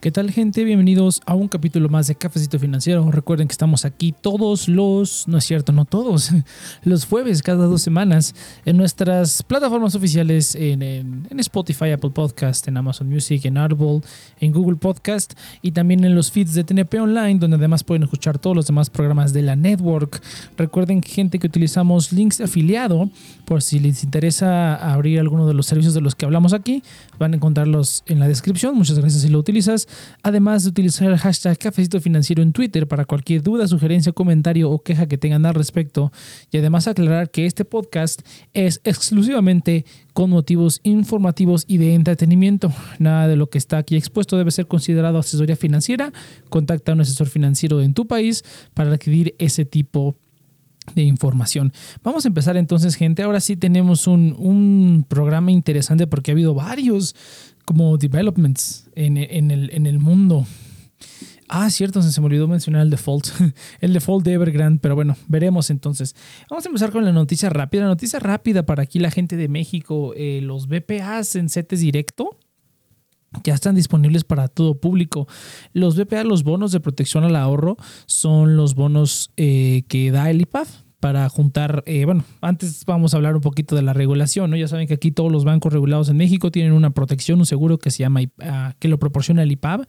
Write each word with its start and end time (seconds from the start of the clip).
¿Qué 0.00 0.10
tal 0.10 0.30
gente? 0.30 0.64
Bienvenidos 0.64 1.20
a 1.26 1.34
un 1.34 1.48
capítulo 1.48 1.90
más 1.90 2.06
de 2.06 2.14
Cafecito 2.14 2.58
Financiero. 2.58 3.10
Recuerden 3.10 3.48
que 3.48 3.52
estamos 3.52 3.84
aquí 3.84 4.14
todos 4.18 4.66
los, 4.66 5.28
no 5.28 5.36
es 5.36 5.44
cierto, 5.44 5.72
no 5.72 5.84
todos, 5.84 6.30
los 6.84 7.04
jueves 7.04 7.42
cada 7.42 7.66
dos 7.66 7.82
semanas 7.82 8.34
en 8.64 8.78
nuestras 8.78 9.42
plataformas 9.42 9.94
oficiales 9.94 10.54
en, 10.54 11.28
Spotify, 11.40 11.90
Apple 11.90 12.12
Podcast, 12.14 12.66
en 12.66 12.78
Amazon 12.78 13.10
Music, 13.10 13.44
en 13.44 13.58
Audible, 13.58 14.00
en 14.40 14.52
Google 14.52 14.76
Podcast 14.76 15.34
y 15.60 15.72
también 15.72 16.02
en 16.02 16.14
los 16.14 16.32
feeds 16.32 16.54
de 16.54 16.64
TNP 16.64 16.98
Online 16.98 17.38
donde 17.38 17.56
además 17.56 17.84
pueden 17.84 18.04
escuchar 18.04 18.38
todos 18.38 18.56
los 18.56 18.66
demás 18.66 18.88
programas 18.88 19.34
de 19.34 19.42
la 19.42 19.54
network. 19.54 20.22
Recuerden 20.56 21.02
gente 21.02 21.38
que 21.38 21.46
utilizamos 21.46 22.10
links 22.10 22.40
afiliado 22.40 23.10
por 23.44 23.60
si 23.60 23.78
les 23.78 24.02
interesa 24.02 24.76
abrir 24.76 25.20
alguno 25.20 25.46
de 25.46 25.52
los 25.52 25.66
servicios 25.66 25.92
de 25.92 26.00
los 26.00 26.14
que 26.14 26.24
hablamos 26.24 26.54
aquí, 26.54 26.82
van 27.18 27.34
a 27.34 27.36
encontrarlos 27.36 28.02
en 28.06 28.18
la 28.18 28.28
descripción. 28.28 28.74
Muchas 28.76 28.98
gracias 28.98 29.20
si 29.20 29.28
lo 29.28 29.38
utilizas. 29.38 29.88
Además 30.22 30.64
de 30.64 30.70
utilizar 30.70 31.10
el 31.10 31.18
hashtag 31.18 31.58
Cafecito 31.58 32.00
Financiero 32.00 32.42
en 32.42 32.52
Twitter 32.52 32.86
para 32.86 33.04
cualquier 33.04 33.42
duda, 33.42 33.66
sugerencia, 33.68 34.12
comentario 34.12 34.70
o 34.70 34.82
queja 34.82 35.06
que 35.06 35.18
tengan 35.18 35.46
al 35.46 35.54
respecto. 35.54 36.12
Y 36.50 36.58
además 36.58 36.88
aclarar 36.88 37.30
que 37.30 37.46
este 37.46 37.64
podcast 37.64 38.22
es 38.52 38.80
exclusivamente 38.84 39.84
con 40.12 40.30
motivos 40.30 40.80
informativos 40.82 41.64
y 41.66 41.78
de 41.78 41.94
entretenimiento. 41.94 42.72
Nada 42.98 43.28
de 43.28 43.36
lo 43.36 43.48
que 43.48 43.58
está 43.58 43.78
aquí 43.78 43.96
expuesto 43.96 44.36
debe 44.36 44.50
ser 44.50 44.66
considerado 44.66 45.18
asesoría 45.18 45.56
financiera. 45.56 46.12
Contacta 46.48 46.92
a 46.92 46.94
un 46.94 47.00
asesor 47.00 47.28
financiero 47.28 47.80
en 47.80 47.94
tu 47.94 48.06
país 48.06 48.44
para 48.74 48.92
adquirir 48.92 49.34
ese 49.38 49.64
tipo 49.64 50.16
de 50.94 51.02
información. 51.02 51.72
Vamos 52.02 52.24
a 52.24 52.28
empezar 52.28 52.56
entonces, 52.56 52.96
gente. 52.96 53.22
Ahora 53.22 53.40
sí 53.40 53.56
tenemos 53.56 54.06
un, 54.06 54.34
un 54.38 55.04
programa 55.08 55.50
interesante 55.50 56.06
porque 56.06 56.30
ha 56.30 56.34
habido 56.34 56.54
varios 56.54 57.14
como 57.70 57.96
developments 57.98 58.90
en, 58.96 59.16
el, 59.16 59.98
mundo. 60.00 60.44
Ah, 61.48 61.70
cierto, 61.70 62.02
se 62.02 62.20
me 62.20 62.26
olvidó 62.26 62.48
mencionar 62.48 62.82
el 62.82 62.90
default. 62.90 63.28
El 63.80 63.92
default 63.92 64.24
de 64.24 64.32
Evergrande, 64.32 64.80
pero 64.82 64.96
bueno, 64.96 65.16
veremos 65.28 65.70
entonces. 65.70 66.16
Vamos 66.50 66.66
a 66.66 66.68
empezar 66.68 66.90
con 66.90 67.04
la 67.04 67.12
noticia 67.12 67.48
rápida. 67.48 67.82
La 67.82 67.86
noticia 67.86 68.18
rápida 68.18 68.66
para 68.66 68.82
aquí 68.82 68.98
la 68.98 69.12
gente 69.12 69.36
de 69.36 69.46
México. 69.46 70.14
Eh, 70.16 70.40
los 70.42 70.66
BPAs 70.66 71.36
en 71.36 71.48
CETES 71.48 71.78
Directo 71.78 72.36
ya 73.44 73.54
están 73.54 73.76
disponibles 73.76 74.24
para 74.24 74.48
todo 74.48 74.80
público. 74.80 75.28
Los 75.72 75.96
BPA, 75.96 76.24
los 76.24 76.42
bonos 76.42 76.72
de 76.72 76.80
protección 76.80 77.22
al 77.22 77.36
ahorro, 77.36 77.76
son 78.06 78.56
los 78.56 78.74
bonos 78.74 79.30
eh, 79.36 79.84
que 79.86 80.10
da 80.10 80.28
el 80.28 80.40
IPAF 80.40 80.68
para 81.00 81.26
juntar, 81.30 81.82
eh, 81.86 82.04
bueno, 82.04 82.24
antes 82.42 82.84
vamos 82.84 83.14
a 83.14 83.16
hablar 83.16 83.34
un 83.34 83.40
poquito 83.40 83.74
de 83.74 83.80
la 83.80 83.94
regulación, 83.94 84.50
¿no? 84.50 84.56
Ya 84.56 84.68
saben 84.68 84.86
que 84.86 84.94
aquí 84.94 85.10
todos 85.10 85.32
los 85.32 85.44
bancos 85.44 85.72
regulados 85.72 86.10
en 86.10 86.18
México 86.18 86.50
tienen 86.50 86.72
una 86.72 86.90
protección, 86.90 87.38
un 87.38 87.46
seguro 87.46 87.78
que 87.78 87.90
se 87.90 88.00
llama, 88.00 88.20
ah, 88.42 88.74
que 88.78 88.88
lo 88.88 88.98
proporciona 88.98 89.42
el 89.42 89.50
IPAB, 89.50 89.86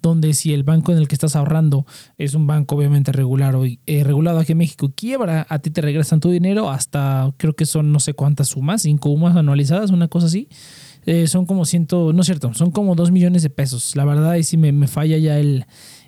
donde 0.00 0.32
si 0.32 0.54
el 0.54 0.62
banco 0.62 0.92
en 0.92 0.98
el 0.98 1.08
que 1.08 1.16
estás 1.16 1.34
ahorrando 1.34 1.86
es 2.18 2.34
un 2.34 2.46
banco 2.46 2.76
obviamente 2.76 3.10
regular, 3.10 3.56
eh, 3.86 4.04
regulado 4.04 4.38
aquí 4.38 4.52
en 4.52 4.58
México 4.58 4.92
quiebra, 4.94 5.44
a 5.48 5.58
ti 5.58 5.70
te 5.70 5.80
regresan 5.80 6.20
tu 6.20 6.30
dinero 6.30 6.70
hasta, 6.70 7.34
creo 7.36 7.54
que 7.56 7.66
son 7.66 7.90
no 7.90 7.98
sé 7.98 8.14
cuántas 8.14 8.48
sumas, 8.48 8.82
cinco 8.82 9.10
sumas 9.10 9.36
anualizadas, 9.36 9.90
una 9.90 10.06
cosa 10.08 10.26
así. 10.26 10.48
Eh, 11.06 11.26
son 11.26 11.44
como 11.44 11.66
ciento, 11.66 12.12
no 12.14 12.20
es 12.20 12.26
cierto, 12.26 12.54
son 12.54 12.70
como 12.70 12.94
dos 12.94 13.10
millones 13.10 13.42
de 13.42 13.50
pesos. 13.50 13.94
La 13.96 14.04
verdad, 14.04 14.30
ahí 14.30 14.42
sí 14.42 14.56
me, 14.56 14.72
me 14.72 14.86
falla 14.86 15.18
ya 15.18 15.38
el, 15.38 15.66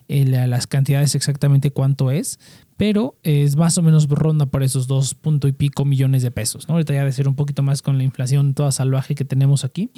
las 0.09 0.67
cantidades 0.67 1.15
exactamente 1.15 1.71
cuánto 1.71 2.11
es, 2.11 2.39
pero 2.77 3.17
es 3.23 3.57
más 3.57 3.79
o 3.79 3.83
menos 3.83 4.09
ronda 4.09 4.47
por 4.47 4.63
esos 4.63 4.87
dos 4.87 5.15
punto 5.15 5.49
y 5.49 5.53
pico 5.53 5.85
millones 5.85 6.23
de 6.23 6.31
pesos. 6.31 6.69
¿no? 6.69 6.75
Ahorita 6.75 6.95
ya 6.95 7.05
de 7.05 7.13
ser 7.13 7.29
un 7.29 7.35
poquito 7.35 7.63
más 7.63 7.83
con 7.83 7.99
la 7.99 8.05
inflación 8.05 8.55
toda 8.55 8.73
salvaje 8.73 9.15
que 9.15 9.25
tenemos 9.25 9.65
aquí. 9.65 9.91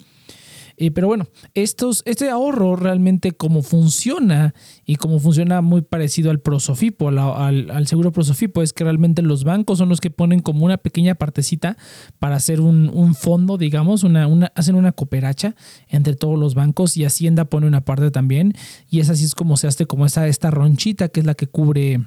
Eh, 0.80 0.92
pero 0.92 1.08
bueno, 1.08 1.26
estos, 1.54 2.02
este 2.06 2.30
ahorro 2.30 2.76
realmente 2.76 3.32
cómo 3.32 3.62
funciona 3.62 4.54
y 4.86 4.94
cómo 4.94 5.18
funciona 5.18 5.60
muy 5.60 5.82
parecido 5.82 6.30
al 6.30 6.38
prosofipo, 6.38 7.08
al, 7.08 7.86
seguro 7.88 8.12
prosofipo, 8.12 8.62
es 8.62 8.72
que 8.72 8.84
realmente 8.84 9.22
los 9.22 9.42
bancos 9.42 9.78
son 9.78 9.88
los 9.88 10.00
que 10.00 10.10
ponen 10.10 10.38
como 10.38 10.64
una 10.64 10.78
pequeña 10.78 11.16
partecita 11.16 11.76
para 12.20 12.36
hacer 12.36 12.60
un, 12.60 13.14
fondo, 13.16 13.58
digamos, 13.58 14.04
una, 14.04 14.28
una, 14.28 14.52
hacen 14.54 14.76
una 14.76 14.92
cooperacha 14.92 15.56
entre 15.88 16.14
todos 16.14 16.38
los 16.38 16.54
bancos 16.54 16.96
y 16.96 17.04
Hacienda 17.04 17.46
pone 17.46 17.66
una 17.66 17.84
parte 17.84 18.12
también 18.12 18.52
y 18.88 19.00
es 19.00 19.10
así 19.10 19.24
es 19.24 19.34
como 19.34 19.56
se 19.56 19.66
hace 19.66 19.86
como 19.86 20.06
esa, 20.06 20.28
esta 20.28 20.52
ronchita 20.52 21.08
que 21.08 21.18
es 21.20 21.26
la 21.26 21.34
que 21.34 21.48
cubre 21.48 22.06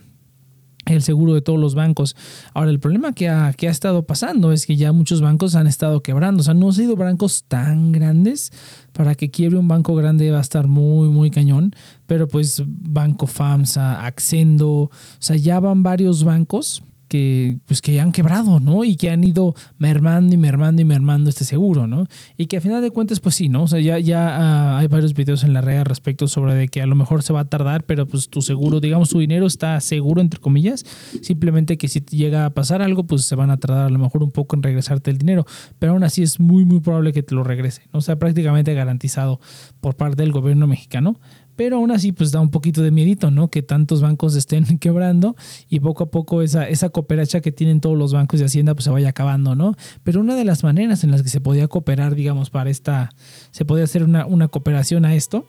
el 0.91 1.02
seguro 1.02 1.34
de 1.34 1.41
todos 1.41 1.59
los 1.59 1.75
bancos. 1.75 2.16
Ahora, 2.53 2.72
el 2.72 2.79
problema 2.79 3.13
que 3.13 3.29
ha, 3.29 3.53
que 3.53 3.68
ha 3.68 3.72
estado 3.72 4.03
pasando 4.03 4.52
es 4.52 4.66
que 4.66 4.75
ya 4.75 4.91
muchos 4.91 5.22
bancos 5.22 5.56
han 5.56 5.68
estado 5.68 6.02
quebrando. 6.02 6.41
O 6.41 6.44
sea, 6.44 6.53
no 6.53 6.68
han 6.68 6.74
sido 6.74 6.96
bancos 6.96 7.46
tan 7.47 7.91
grandes. 7.91 8.52
Para 8.94 9.16
que 9.16 9.31
quiebre 9.31 9.57
un 9.57 9.68
banco 9.68 9.96
grande 9.96 10.31
va 10.31 10.40
a 10.40 10.41
estar 10.41 10.68
muy, 10.68 11.09
muy 11.09 11.31
cañón. 11.31 11.74
Pero 12.07 12.28
pues 12.28 12.63
Banco 12.66 13.25
FAMSA, 13.25 14.06
Accendo, 14.06 14.69
o 14.69 14.91
sea, 15.19 15.38
ya 15.38 15.59
van 15.59 15.81
varios 15.84 16.24
bancos 16.24 16.84
que, 17.12 17.58
pues 17.66 17.82
que 17.82 18.00
han 18.00 18.14
quebrado, 18.14 18.62
¿no? 18.62 18.86
Y 18.86 18.96
que 18.96 19.10
han 19.10 19.22
ido 19.26 19.54
mermando 19.78 20.34
y 20.34 20.38
mermando 20.38 20.82
y 20.82 20.86
mermando 20.86 21.30
este 21.30 21.44
seguro, 21.44 21.86
¿no? 21.86 22.08
Y 22.38 22.46
que 22.46 22.56
a 22.56 22.62
final 22.62 22.82
de 22.82 22.90
cuentas, 22.90 23.20
pues 23.20 23.36
sí, 23.36 23.50
¿no? 23.50 23.64
O 23.64 23.68
sea, 23.68 23.82
ya, 23.82 24.00
ya 24.00 24.30
ah, 24.30 24.78
hay 24.78 24.88
varios 24.88 25.14
videos 25.14 25.44
en 25.44 25.52
la 25.52 25.60
red 25.60 25.80
al 25.80 25.86
respecto 25.86 26.30
sobre 26.30 26.56
de 26.56 26.70
que 26.70 26.82
a 26.82 26.86
lo 26.86 26.96
mejor 26.96 27.22
se 27.22 27.34
va 27.34 27.42
a 27.42 27.46
tardar, 27.50 27.84
pero 27.84 28.08
pues 28.08 28.30
tu 28.30 28.42
seguro, 28.42 28.80
digamos, 28.80 29.10
tu 29.10 29.20
dinero 29.20 29.46
está 29.46 29.82
seguro, 29.82 30.22
entre 30.22 30.40
comillas. 30.40 30.86
Simplemente 31.22 31.78
que 31.78 31.90
si 31.90 32.00
llega 32.00 32.46
a 32.46 32.52
pasar 32.52 32.82
algo, 32.82 33.04
pues 33.04 33.26
se 33.26 33.36
van 33.36 33.52
a 33.52 33.58
tardar 33.58 33.88
a 33.88 33.90
lo 33.90 34.00
mejor 34.00 34.24
un 34.24 34.32
poco 34.32 34.56
en 34.56 34.64
regresarte 34.64 35.12
el 35.12 35.18
dinero. 35.18 35.46
Pero 35.80 35.92
aún 35.92 36.06
así 36.06 36.24
es 36.24 36.40
muy, 36.40 36.64
muy 36.64 36.80
probable 36.80 37.12
que 37.12 37.24
te 37.24 37.36
lo 37.36 37.44
regrese, 37.44 37.90
¿no? 37.92 38.00
O 38.00 38.02
sea, 38.02 38.18
prácticamente 38.18 38.74
garantizado 38.74 39.42
por 39.82 39.98
parte 39.98 40.22
del 40.22 40.32
gobierno 40.32 40.66
mexicano 40.66 41.20
pero 41.62 41.76
aún 41.76 41.92
así 41.92 42.12
pues 42.12 42.32
da 42.32 42.42
un 42.42 42.50
poquito 42.50 42.82
de 42.82 42.90
miedito, 42.90 43.30
¿no? 43.30 43.50
Que 43.52 43.62
tantos 43.62 44.02
bancos 44.02 44.36
estén 44.36 44.66
quebrando 44.80 45.36
y 45.70 45.80
poco 45.80 46.06
a 46.06 46.10
poco 46.10 46.42
esa, 46.42 46.68
esa 46.68 46.90
cooperacha 46.90 47.40
que 47.40 47.52
tienen 47.52 47.82
todos 47.82 47.96
los 47.96 48.14
bancos 48.14 48.40
de 48.40 48.48
Hacienda 48.48 48.74
pues 48.74 48.86
se 48.86 48.90
vaya 48.90 49.10
acabando, 49.10 49.54
¿no? 49.54 49.76
Pero 50.04 50.22
una 50.22 50.36
de 50.36 50.44
las 50.44 50.64
maneras 50.64 51.04
en 51.04 51.12
las 51.12 51.22
que 51.22 51.30
se 51.30 51.40
podía 51.40 51.68
cooperar, 51.68 52.16
digamos, 52.16 52.50
para 52.50 52.72
esta, 52.72 53.12
se 53.52 53.64
podía 53.64 53.84
hacer 53.84 54.04
una, 54.04 54.26
una 54.26 54.48
cooperación 54.48 55.06
a 55.06 55.14
esto, 55.14 55.46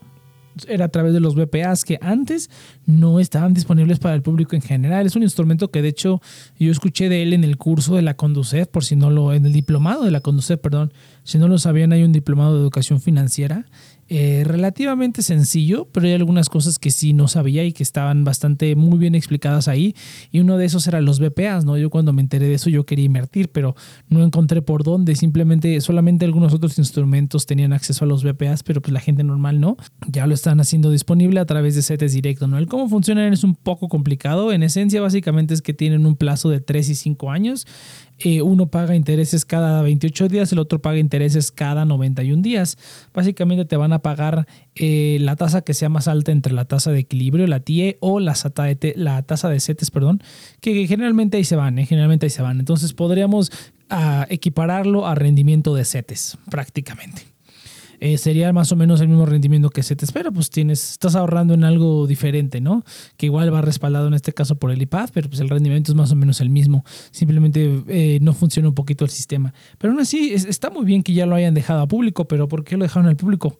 era 0.67 0.85
a 0.85 0.89
través 0.89 1.13
de 1.13 1.19
los 1.19 1.33
BPAs 1.33 1.83
que 1.83 1.97
antes 1.99 2.51
no 2.85 3.19
estaban 3.19 3.55
disponibles 3.55 3.97
para 3.97 4.13
el 4.13 4.21
público 4.21 4.55
en 4.55 4.61
general. 4.61 5.07
Es 5.07 5.15
un 5.15 5.23
instrumento 5.23 5.71
que 5.71 5.81
de 5.81 5.87
hecho 5.87 6.21
yo 6.59 6.71
escuché 6.71 7.09
de 7.09 7.23
él 7.23 7.33
en 7.33 7.43
el 7.43 7.57
curso 7.57 7.95
de 7.95 8.03
la 8.03 8.13
Conducef, 8.13 8.67
por 8.67 8.83
si 8.83 8.95
no 8.95 9.09
lo, 9.09 9.33
en 9.33 9.47
el 9.47 9.51
diplomado 9.51 10.03
de 10.03 10.11
la 10.11 10.21
Conducef, 10.21 10.59
perdón, 10.59 10.93
si 11.23 11.39
no 11.39 11.47
lo 11.47 11.57
sabían 11.57 11.91
hay 11.91 12.03
un 12.03 12.11
diplomado 12.11 12.53
de 12.53 12.61
educación 12.61 13.01
financiera 13.01 13.65
eh, 14.15 14.43
relativamente 14.45 15.23
sencillo, 15.23 15.87
pero 15.91 16.05
hay 16.05 16.13
algunas 16.13 16.47
cosas 16.47 16.77
que 16.77 16.91
sí 16.91 17.13
no 17.13 17.27
sabía 17.27 17.63
y 17.65 17.73
que 17.73 17.81
estaban 17.81 18.23
bastante 18.23 18.75
muy 18.75 18.99
bien 18.99 19.15
explicadas 19.15 19.67
ahí. 19.67 19.95
Y 20.29 20.39
uno 20.39 20.57
de 20.59 20.65
esos 20.65 20.85
era 20.85 21.01
los 21.01 21.19
BPAs, 21.19 21.65
¿no? 21.65 21.79
Yo 21.79 21.89
cuando 21.89 22.13
me 22.13 22.21
enteré 22.21 22.45
de 22.47 22.53
eso 22.53 22.69
yo 22.69 22.85
quería 22.85 23.05
invertir, 23.05 23.49
pero 23.49 23.75
no 24.09 24.23
encontré 24.23 24.61
por 24.61 24.83
dónde. 24.83 25.15
Simplemente 25.15 25.81
solamente 25.81 26.25
algunos 26.25 26.53
otros 26.53 26.77
instrumentos 26.77 27.47
tenían 27.47 27.73
acceso 27.73 28.05
a 28.05 28.07
los 28.07 28.23
BPAs, 28.23 28.61
pero 28.61 28.83
pues 28.83 28.93
la 28.93 28.99
gente 28.99 29.23
normal 29.23 29.59
no. 29.59 29.77
Ya 30.07 30.27
lo 30.27 30.35
están 30.35 30.59
haciendo 30.59 30.91
disponible 30.91 31.39
a 31.39 31.47
través 31.47 31.73
de 31.73 31.81
CETES 31.81 32.13
Directo, 32.13 32.45
¿no? 32.45 32.59
El 32.59 32.67
cómo 32.67 32.89
funcionan 32.89 33.33
es 33.33 33.43
un 33.43 33.55
poco 33.55 33.87
complicado. 33.89 34.53
En 34.53 34.61
esencia, 34.61 35.01
básicamente 35.01 35.55
es 35.55 35.63
que 35.63 35.73
tienen 35.73 36.05
un 36.05 36.17
plazo 36.17 36.49
de 36.49 36.61
3 36.61 36.89
y 36.89 36.93
5 36.93 37.31
años. 37.31 37.65
Eh, 38.19 38.41
uno 38.41 38.67
paga 38.67 38.95
intereses 38.95 39.43
cada 39.45 39.81
28 39.81 40.27
días, 40.27 40.51
el 40.51 40.59
otro 40.59 40.81
paga 40.81 40.97
intereses 40.97 41.51
cada 41.51 41.85
91 41.85 42.41
días. 42.41 42.77
Básicamente 43.13 43.65
te 43.65 43.75
van 43.75 43.93
a 43.93 43.99
pagar 43.99 44.47
eh, 44.75 45.17
la 45.19 45.35
tasa 45.35 45.61
que 45.61 45.73
sea 45.73 45.89
más 45.89 46.07
alta 46.07 46.31
entre 46.31 46.53
la 46.53 46.65
tasa 46.65 46.91
de 46.91 46.99
equilibrio, 46.99 47.47
la 47.47 47.59
TIE, 47.59 47.97
o 47.99 48.19
la, 48.19 48.35
la 48.95 49.21
tasa 49.23 49.49
de 49.49 49.59
CETES, 49.59 49.91
perdón, 49.91 50.21
que 50.61 50.87
generalmente 50.87 51.37
ahí 51.37 51.43
se 51.43 51.55
van, 51.55 51.79
¿eh? 51.79 51.85
generalmente 51.85 52.25
ahí 52.25 52.29
se 52.29 52.41
van. 52.41 52.59
Entonces 52.59 52.93
podríamos 52.93 53.51
ah, 53.89 54.25
equipararlo 54.29 55.07
a 55.07 55.15
rendimiento 55.15 55.75
de 55.75 55.85
CETES 55.85 56.37
prácticamente. 56.49 57.32
Eh, 58.05 58.17
sería 58.17 58.51
más 58.51 58.69
o 58.73 58.75
menos 58.75 58.99
el 58.99 59.07
mismo 59.07 59.25
rendimiento 59.25 59.69
que 59.69 59.81
se 59.81 59.95
te 59.95 60.03
espera, 60.03 60.29
pues 60.29 60.49
tienes, 60.49 60.91
estás 60.91 61.15
ahorrando 61.15 61.53
en 61.53 61.63
algo 61.63 62.05
diferente, 62.05 62.59
¿no? 62.59 62.83
Que 63.15 63.27
igual 63.27 63.53
va 63.53 63.61
respaldado 63.61 64.07
en 64.07 64.13
este 64.13 64.33
caso 64.33 64.55
por 64.55 64.71
el 64.71 64.81
IPAD, 64.81 65.11
pero 65.13 65.29
pues 65.29 65.39
el 65.39 65.47
rendimiento 65.47 65.93
es 65.93 65.95
más 65.95 66.11
o 66.11 66.15
menos 66.17 66.41
el 66.41 66.49
mismo. 66.49 66.83
Simplemente 67.11 67.81
eh, 67.87 68.19
no 68.21 68.33
funciona 68.33 68.67
un 68.67 68.75
poquito 68.75 69.05
el 69.05 69.09
sistema. 69.09 69.53
Pero 69.77 69.93
aún 69.93 70.01
así, 70.01 70.33
está 70.33 70.69
muy 70.69 70.83
bien 70.83 71.01
que 71.01 71.13
ya 71.13 71.25
lo 71.25 71.33
hayan 71.33 71.53
dejado 71.53 71.79
a 71.79 71.87
público, 71.87 72.27
pero 72.27 72.49
¿por 72.49 72.65
qué 72.65 72.75
lo 72.75 72.83
dejaron 72.83 73.07
al 73.07 73.15
público? 73.15 73.57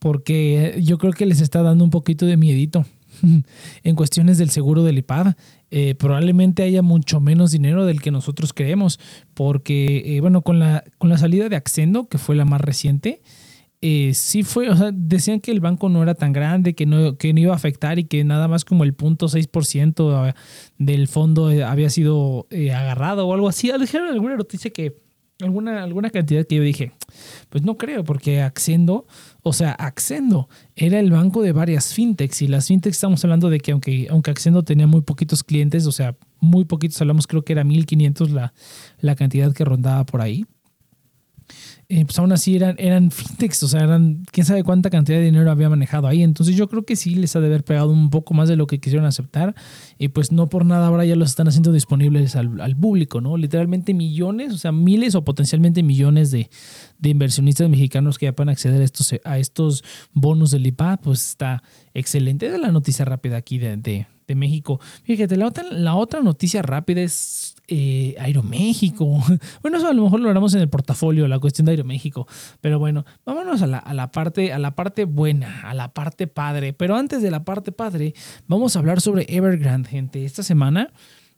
Porque 0.00 0.76
yo 0.82 0.98
creo 0.98 1.12
que 1.12 1.24
les 1.24 1.40
está 1.40 1.62
dando 1.62 1.84
un 1.84 1.90
poquito 1.90 2.26
de 2.26 2.36
miedito. 2.36 2.84
en 3.84 3.94
cuestiones 3.94 4.38
del 4.38 4.50
seguro 4.50 4.82
del 4.82 4.98
IPAD, 4.98 5.34
eh, 5.70 5.94
probablemente 5.94 6.64
haya 6.64 6.82
mucho 6.82 7.20
menos 7.20 7.52
dinero 7.52 7.86
del 7.86 8.02
que 8.02 8.10
nosotros 8.10 8.52
creemos, 8.52 8.98
porque, 9.34 10.18
bueno, 10.20 10.42
con 10.42 10.58
la, 10.58 10.82
con 10.98 11.10
la 11.10 11.18
salida 11.18 11.48
de 11.48 11.54
Accendo, 11.54 12.08
que 12.08 12.18
fue 12.18 12.34
la 12.34 12.44
más 12.44 12.60
reciente, 12.60 13.20
eh, 13.86 14.14
sí 14.14 14.44
fue, 14.44 14.70
o 14.70 14.76
sea, 14.76 14.92
decían 14.94 15.40
que 15.40 15.50
el 15.50 15.60
banco 15.60 15.90
no 15.90 16.02
era 16.02 16.14
tan 16.14 16.32
grande, 16.32 16.74
que 16.74 16.86
no, 16.86 17.18
que 17.18 17.34
no 17.34 17.40
iba 17.40 17.52
a 17.52 17.56
afectar 17.56 17.98
y 17.98 18.04
que 18.04 18.24
nada 18.24 18.48
más 18.48 18.64
como 18.64 18.82
el 18.82 18.96
0.6% 18.96 20.34
del 20.78 21.06
fondo 21.06 21.50
eh, 21.50 21.62
había 21.62 21.90
sido 21.90 22.46
eh, 22.48 22.72
agarrado 22.72 23.28
o 23.28 23.34
algo 23.34 23.46
así. 23.46 23.70
Dijeron 23.78 24.08
alguna 24.08 24.36
noticia 24.36 24.70
que 24.70 24.96
alguna, 25.42 26.08
cantidad 26.08 26.46
que 26.46 26.54
yo 26.54 26.62
dije, 26.62 26.92
pues 27.50 27.62
no 27.62 27.76
creo, 27.76 28.04
porque 28.04 28.40
Accendo, 28.40 29.06
o 29.42 29.52
sea, 29.52 29.72
Accendo 29.72 30.48
era 30.76 30.98
el 30.98 31.10
banco 31.10 31.42
de 31.42 31.52
varias 31.52 31.92
fintechs 31.92 32.40
y 32.40 32.48
las 32.48 32.68
fintechs 32.68 32.96
estamos 32.96 33.22
hablando 33.22 33.50
de 33.50 33.60
que 33.60 33.72
aunque, 33.72 34.06
aunque 34.08 34.30
Accendo 34.30 34.62
tenía 34.62 34.86
muy 34.86 35.02
poquitos 35.02 35.44
clientes, 35.44 35.86
o 35.86 35.92
sea, 35.92 36.16
muy 36.40 36.64
poquitos, 36.64 36.98
hablamos 37.02 37.26
creo 37.26 37.44
que 37.44 37.52
era 37.52 37.64
1500 37.64 38.30
la, 38.30 38.54
la 39.00 39.14
cantidad 39.14 39.52
que 39.52 39.66
rondaba 39.66 40.06
por 40.06 40.22
ahí. 40.22 40.46
Eh, 41.94 42.04
pues 42.04 42.18
aún 42.18 42.32
así 42.32 42.56
eran, 42.56 42.74
eran 42.78 43.12
fintechs, 43.12 43.62
o 43.62 43.68
sea, 43.68 43.84
eran 43.84 44.24
quién 44.32 44.44
sabe 44.44 44.64
cuánta 44.64 44.90
cantidad 44.90 45.16
de 45.18 45.26
dinero 45.26 45.48
había 45.48 45.68
manejado 45.68 46.08
ahí. 46.08 46.24
Entonces 46.24 46.56
yo 46.56 46.68
creo 46.68 46.84
que 46.84 46.96
sí 46.96 47.14
les 47.14 47.36
ha 47.36 47.40
de 47.40 47.46
haber 47.46 47.62
pegado 47.62 47.92
un 47.92 48.10
poco 48.10 48.34
más 48.34 48.48
de 48.48 48.56
lo 48.56 48.66
que 48.66 48.80
quisieron 48.80 49.06
aceptar. 49.06 49.54
Y 49.96 50.08
pues 50.08 50.32
no 50.32 50.48
por 50.48 50.66
nada 50.66 50.88
ahora 50.88 51.04
ya 51.04 51.14
los 51.14 51.30
están 51.30 51.46
haciendo 51.46 51.70
disponibles 51.70 52.34
al, 52.34 52.60
al 52.60 52.76
público, 52.76 53.20
¿no? 53.20 53.36
Literalmente 53.36 53.94
millones, 53.94 54.52
o 54.52 54.58
sea, 54.58 54.72
miles 54.72 55.14
o 55.14 55.22
potencialmente 55.22 55.84
millones 55.84 56.32
de, 56.32 56.50
de 56.98 57.10
inversionistas 57.10 57.68
mexicanos 57.68 58.18
que 58.18 58.26
ya 58.26 58.32
pueden 58.32 58.48
acceder 58.48 58.80
a 58.80 58.84
estos, 58.84 59.14
a 59.22 59.38
estos 59.38 59.84
bonos 60.12 60.50
del 60.50 60.66
IPA, 60.66 60.96
pues 60.96 61.28
está 61.28 61.62
excelente. 61.94 62.50
de 62.50 62.58
la 62.58 62.72
noticia 62.72 63.04
rápida 63.04 63.36
aquí 63.36 63.58
de, 63.58 63.76
de, 63.76 64.08
de 64.26 64.34
México. 64.34 64.80
Fíjate, 65.04 65.36
la 65.36 65.46
otra, 65.46 65.64
la 65.70 65.94
otra 65.94 66.20
noticia 66.20 66.62
rápida 66.62 67.02
es 67.02 67.54
eh, 67.68 68.14
Aeroméxico. 68.18 69.22
Bueno, 69.62 69.78
eso 69.78 69.88
a 69.88 69.94
lo 69.94 70.04
mejor 70.04 70.20
lo 70.20 70.30
haremos 70.30 70.54
en 70.54 70.60
el 70.60 70.68
portafolio, 70.68 71.26
la 71.28 71.38
cuestión 71.38 71.66
de 71.66 71.72
Aeroméxico. 71.72 72.26
Pero 72.60 72.78
bueno, 72.78 73.04
vámonos 73.24 73.62
a 73.62 73.66
la, 73.66 73.78
a 73.78 73.94
la, 73.94 74.10
parte, 74.10 74.52
a 74.52 74.58
la 74.58 74.74
parte 74.74 75.04
buena, 75.04 75.62
a 75.62 75.74
la 75.74 75.92
parte 75.92 76.26
padre. 76.26 76.72
Pero 76.72 76.96
antes 76.96 77.22
de 77.22 77.30
la 77.30 77.44
parte 77.44 77.72
padre, 77.72 78.14
vamos 78.46 78.76
a 78.76 78.80
hablar 78.80 79.00
sobre 79.00 79.26
Evergrande, 79.28 79.88
gente. 79.88 80.24
Esta 80.24 80.42
semana 80.42 80.92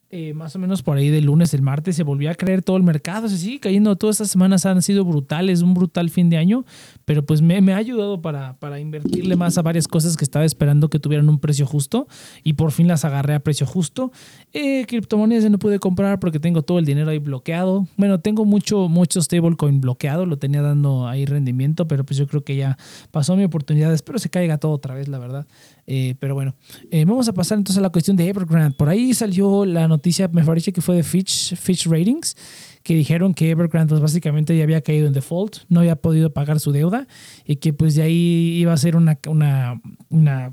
eh, 0.09 0.35
más 0.35 0.55
o 0.55 0.61
menos 0.61 0.83
por 0.83 0.97
ahí 0.97 1.09
del 1.09 1.25
lunes, 1.25 1.51
del 1.51 1.63
martes, 1.63 1.97
se 1.97 2.05
volvió 2.05 2.31
a 2.31 2.35
creer 2.35 2.63
todo 2.63 2.77
el 2.77 2.85
mercado, 2.85 3.29
se 3.29 3.39
sigue 3.39 3.59
cayendo, 3.59 3.97
todas 3.97 4.17
estas 4.17 4.31
semanas 4.31 4.65
han 4.65 4.81
sido 4.81 5.05
brutales, 5.05 5.63
un 5.63 5.75
brutal 5.75 6.11
fin 6.11 6.31
de 6.31 6.37
año, 6.37 6.65
pero 7.05 7.27
pues 7.27 7.43
me, 7.43 7.61
me, 7.61 7.73
ha 7.73 7.77
ayudado 7.77 8.23
para, 8.23 8.57
para 8.59 8.79
invertirle 8.79 9.35
más 9.35 9.59
a 9.59 9.63
varias 9.63 9.89
cosas 9.89 10.17
que 10.17 10.25
estaba 10.25 10.45
esperando 10.45 10.89
que 10.91 11.01
tuvieran 11.01 11.29
un 11.29 11.41
precio 11.41 11.67
justo 11.67 12.07
y 12.45 12.53
por 12.53 12.71
fin 12.71 12.87
las 12.87 13.05
agarré 13.05 13.35
a 13.35 13.41
precio 13.41 13.67
justo. 13.67 14.13
Eh, 14.53 14.85
criptomonedas 14.87 15.51
no 15.51 15.59
pude 15.59 15.81
comprar 15.81 16.21
porque 16.21 16.39
tengo 16.39 16.63
todo 16.63 16.79
el 16.79 16.85
dinero 16.85 17.11
ahí 17.11 17.19
bloqueado. 17.19 17.89
Bueno, 17.97 18.21
tengo 18.21 18.45
mucho, 18.45 18.89
mucho 18.89 19.21
stablecoin 19.21 19.81
bloqueado, 19.81 20.25
lo 20.25 20.39
tenía 20.39 20.63
dando 20.63 21.09
ahí 21.09 21.27
rendimiento, 21.27 21.89
pero 21.89 22.05
pues 22.05 22.17
yo 22.17 22.29
creo 22.29 22.45
que 22.45 22.55
ya 22.55 22.79
pasó 23.11 23.35
mi 23.35 23.45
oportunidad, 23.45 23.93
espero 23.93 24.21
se 24.21 24.31
caiga 24.31 24.59
todo 24.59 24.73
otra 24.73 24.95
vez, 24.95 25.09
la 25.09 25.19
verdad. 25.19 25.47
Eh, 25.87 26.17
pero 26.19 26.35
bueno, 26.35 26.57
eh, 26.91 27.05
vamos 27.05 27.29
a 27.29 27.33
pasar 27.33 27.59
entonces 27.59 27.79
a 27.79 27.83
la 27.83 27.91
cuestión 27.91 28.17
de 28.17 28.29
Evergrande. 28.29 28.77
Por 28.77 28.89
ahí 28.89 29.15
salió 29.15 29.65
la 29.65 29.87
noticia, 29.87 30.29
me 30.29 30.45
parece 30.45 30.73
que 30.73 30.81
fue 30.81 30.97
de 30.97 31.03
Fitch, 31.03 31.55
Fitch 31.55 31.87
Ratings, 31.87 32.37
que 32.83 32.95
dijeron 32.95 33.35
que 33.35 33.51
Evergrande 33.51 33.91
pues, 33.91 34.01
básicamente 34.01 34.57
ya 34.57 34.65
había 34.65 34.81
caído 34.81 35.07
en 35.07 35.13
default, 35.13 35.59
no 35.69 35.81
había 35.81 35.97
podido 35.97 36.33
pagar 36.33 36.61
su 36.61 36.73
deuda 36.73 37.07
y 37.45 37.57
que 37.57 37.73
pues 37.73 37.95
de 37.95 38.03
ahí 38.03 38.59
iba 38.59 38.73
a 38.73 38.77
ser 38.77 38.97
una, 38.97 39.19
una, 39.29 39.81
una, 40.09 40.53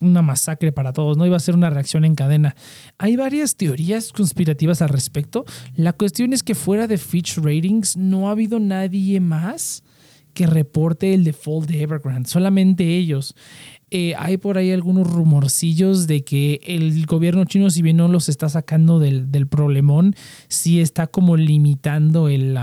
una 0.00 0.22
masacre 0.22 0.72
para 0.72 0.92
todos, 0.92 1.16
no 1.16 1.26
iba 1.26 1.36
a 1.36 1.40
ser 1.40 1.54
una 1.54 1.70
reacción 1.70 2.04
en 2.04 2.14
cadena. 2.14 2.54
Hay 2.98 3.16
varias 3.16 3.56
teorías 3.56 4.12
conspirativas 4.12 4.82
al 4.82 4.90
respecto. 4.90 5.44
La 5.74 5.92
cuestión 5.92 6.32
es 6.32 6.42
que 6.42 6.54
fuera 6.54 6.86
de 6.86 6.98
Fitch 6.98 7.38
Ratings 7.38 7.96
no 7.96 8.28
ha 8.28 8.32
habido 8.32 8.58
nadie 8.60 9.20
más 9.20 9.82
que 10.34 10.46
reporte 10.46 11.14
el 11.14 11.24
default 11.24 11.68
de 11.68 11.82
Evergrande, 11.82 12.28
solamente 12.28 12.84
ellos. 12.96 13.34
Eh, 13.90 14.14
hay 14.18 14.36
por 14.36 14.58
ahí 14.58 14.70
algunos 14.70 15.10
rumorcillos 15.10 16.06
de 16.06 16.22
que 16.22 16.60
el 16.66 17.06
gobierno 17.06 17.44
chino, 17.44 17.70
si 17.70 17.82
bien 17.82 17.96
no 17.96 18.08
los 18.08 18.28
está 18.28 18.48
sacando 18.48 18.98
del, 18.98 19.30
del 19.30 19.46
problemón, 19.46 20.14
sí 20.48 20.80
está 20.80 21.06
como 21.06 21.36
limitando 21.36 22.28
el, 22.28 22.58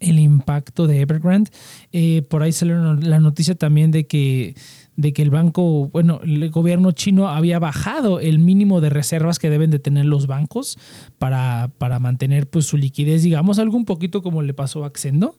el 0.00 0.18
impacto 0.18 0.86
de 0.86 1.00
Evergrande. 1.00 1.50
Eh, 1.92 2.22
por 2.28 2.42
ahí 2.42 2.52
salió 2.52 2.94
la 2.94 3.20
noticia 3.20 3.54
también 3.54 3.90
de 3.90 4.06
que, 4.06 4.54
de 4.96 5.12
que 5.12 5.22
el 5.22 5.30
banco, 5.30 5.88
bueno, 5.88 6.20
el 6.22 6.50
gobierno 6.50 6.92
chino 6.92 7.28
había 7.28 7.58
bajado 7.58 8.20
el 8.20 8.38
mínimo 8.38 8.80
de 8.80 8.90
reservas 8.90 9.38
que 9.38 9.50
deben 9.50 9.70
de 9.70 9.78
tener 9.78 10.06
los 10.06 10.26
bancos 10.26 10.78
para, 11.18 11.70
para 11.78 11.98
mantener 11.98 12.48
pues, 12.48 12.66
su 12.66 12.76
liquidez, 12.76 13.22
digamos, 13.22 13.58
algo 13.58 13.76
un 13.76 13.84
poquito 13.84 14.22
como 14.22 14.42
le 14.42 14.54
pasó 14.54 14.84
a 14.84 14.86
Accendo. 14.86 15.36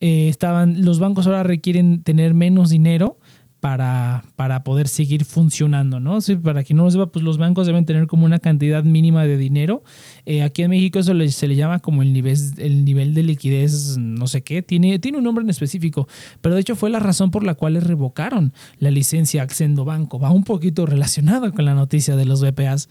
Eh, 0.00 0.28
estaban, 0.28 0.84
los 0.84 0.98
bancos 0.98 1.26
ahora 1.26 1.42
requieren 1.42 2.02
tener 2.02 2.34
menos 2.34 2.70
dinero 2.70 3.18
para, 3.62 4.24
para 4.34 4.64
poder 4.64 4.88
seguir 4.88 5.24
funcionando, 5.24 6.00
¿no? 6.00 6.20
Sí, 6.20 6.34
para 6.34 6.64
quien 6.64 6.78
no 6.78 6.82
lo 6.82 6.90
sepa, 6.90 7.12
pues 7.12 7.24
los 7.24 7.38
bancos 7.38 7.64
deben 7.64 7.84
tener 7.84 8.08
como 8.08 8.26
una 8.26 8.40
cantidad 8.40 8.82
mínima 8.82 9.22
de 9.22 9.36
dinero. 9.36 9.84
Eh, 10.26 10.42
aquí 10.42 10.62
en 10.62 10.70
México 10.70 10.98
eso 10.98 11.14
se 11.28 11.46
le 11.46 11.54
llama 11.54 11.78
como 11.78 12.02
el 12.02 12.12
nivel, 12.12 12.36
el 12.58 12.84
nivel 12.84 13.14
de 13.14 13.22
liquidez, 13.22 13.98
no 13.98 14.26
sé 14.26 14.42
qué, 14.42 14.62
tiene, 14.62 14.98
tiene 14.98 15.18
un 15.18 15.22
nombre 15.22 15.44
en 15.44 15.50
específico, 15.50 16.08
pero 16.40 16.56
de 16.56 16.60
hecho 16.60 16.74
fue 16.74 16.90
la 16.90 16.98
razón 16.98 17.30
por 17.30 17.44
la 17.44 17.54
cual 17.54 17.74
les 17.74 17.84
revocaron 17.84 18.52
la 18.80 18.90
licencia 18.90 19.44
Accendo 19.44 19.84
Banco. 19.84 20.18
Va 20.18 20.32
un 20.32 20.42
poquito 20.42 20.84
relacionado 20.84 21.52
con 21.52 21.64
la 21.64 21.74
noticia 21.74 22.16
de 22.16 22.24
los 22.24 22.42
BPAs. 22.42 22.88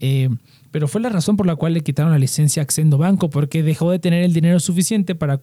Eh, 0.00 0.30
pero 0.74 0.88
fue 0.88 1.00
la 1.00 1.08
razón 1.08 1.36
por 1.36 1.46
la 1.46 1.54
cual 1.54 1.72
le 1.72 1.82
quitaron 1.82 2.10
la 2.10 2.18
licencia 2.18 2.60
a 2.60 2.64
Accendo 2.64 2.98
Banco, 2.98 3.30
porque 3.30 3.62
dejó 3.62 3.92
de 3.92 4.00
tener 4.00 4.24
el 4.24 4.32
dinero 4.32 4.58
suficiente 4.58 5.14
para, 5.14 5.40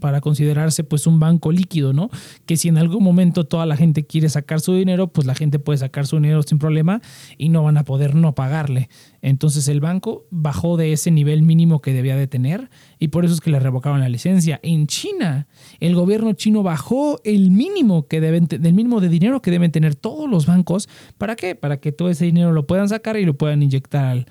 para 0.00 0.20
considerarse 0.20 0.84
pues 0.84 1.06
un 1.06 1.18
banco 1.18 1.50
líquido, 1.50 1.94
¿no? 1.94 2.10
Que 2.44 2.58
si 2.58 2.68
en 2.68 2.76
algún 2.76 3.02
momento 3.02 3.44
toda 3.44 3.64
la 3.64 3.78
gente 3.78 4.04
quiere 4.04 4.28
sacar 4.28 4.60
su 4.60 4.74
dinero, 4.74 5.06
pues 5.08 5.26
la 5.26 5.34
gente 5.34 5.58
puede 5.58 5.78
sacar 5.78 6.06
su 6.06 6.16
dinero 6.16 6.42
sin 6.42 6.58
problema 6.58 7.00
y 7.38 7.48
no 7.48 7.62
van 7.62 7.78
a 7.78 7.84
poder 7.84 8.14
no 8.14 8.34
pagarle. 8.34 8.90
Entonces 9.22 9.66
el 9.68 9.80
banco 9.80 10.26
bajó 10.30 10.76
de 10.76 10.92
ese 10.92 11.10
nivel 11.10 11.40
mínimo 11.40 11.80
que 11.80 11.94
debía 11.94 12.14
de 12.14 12.26
tener 12.26 12.68
y 12.98 13.08
por 13.08 13.24
eso 13.24 13.32
es 13.32 13.40
que 13.40 13.50
le 13.50 13.58
revocaron 13.58 14.00
la 14.00 14.10
licencia. 14.10 14.60
En 14.62 14.88
China, 14.88 15.46
el 15.80 15.94
gobierno 15.94 16.34
chino 16.34 16.62
bajó 16.62 17.18
el 17.24 17.50
mínimo 17.50 18.08
que 18.08 18.20
deben 18.20 18.44
del 18.46 18.74
mínimo 18.74 19.00
de 19.00 19.08
dinero 19.08 19.40
que 19.40 19.50
deben 19.50 19.72
tener 19.72 19.94
todos 19.94 20.28
los 20.28 20.44
bancos. 20.44 20.86
¿Para 21.16 21.34
qué? 21.34 21.54
Para 21.54 21.78
que 21.78 21.92
todo 21.92 22.10
ese 22.10 22.26
dinero 22.26 22.52
lo 22.52 22.66
puedan 22.66 22.90
sacar 22.90 23.16
y 23.16 23.24
lo 23.24 23.38
puedan 23.38 23.62
inyectar 23.62 24.04
al, 24.04 24.26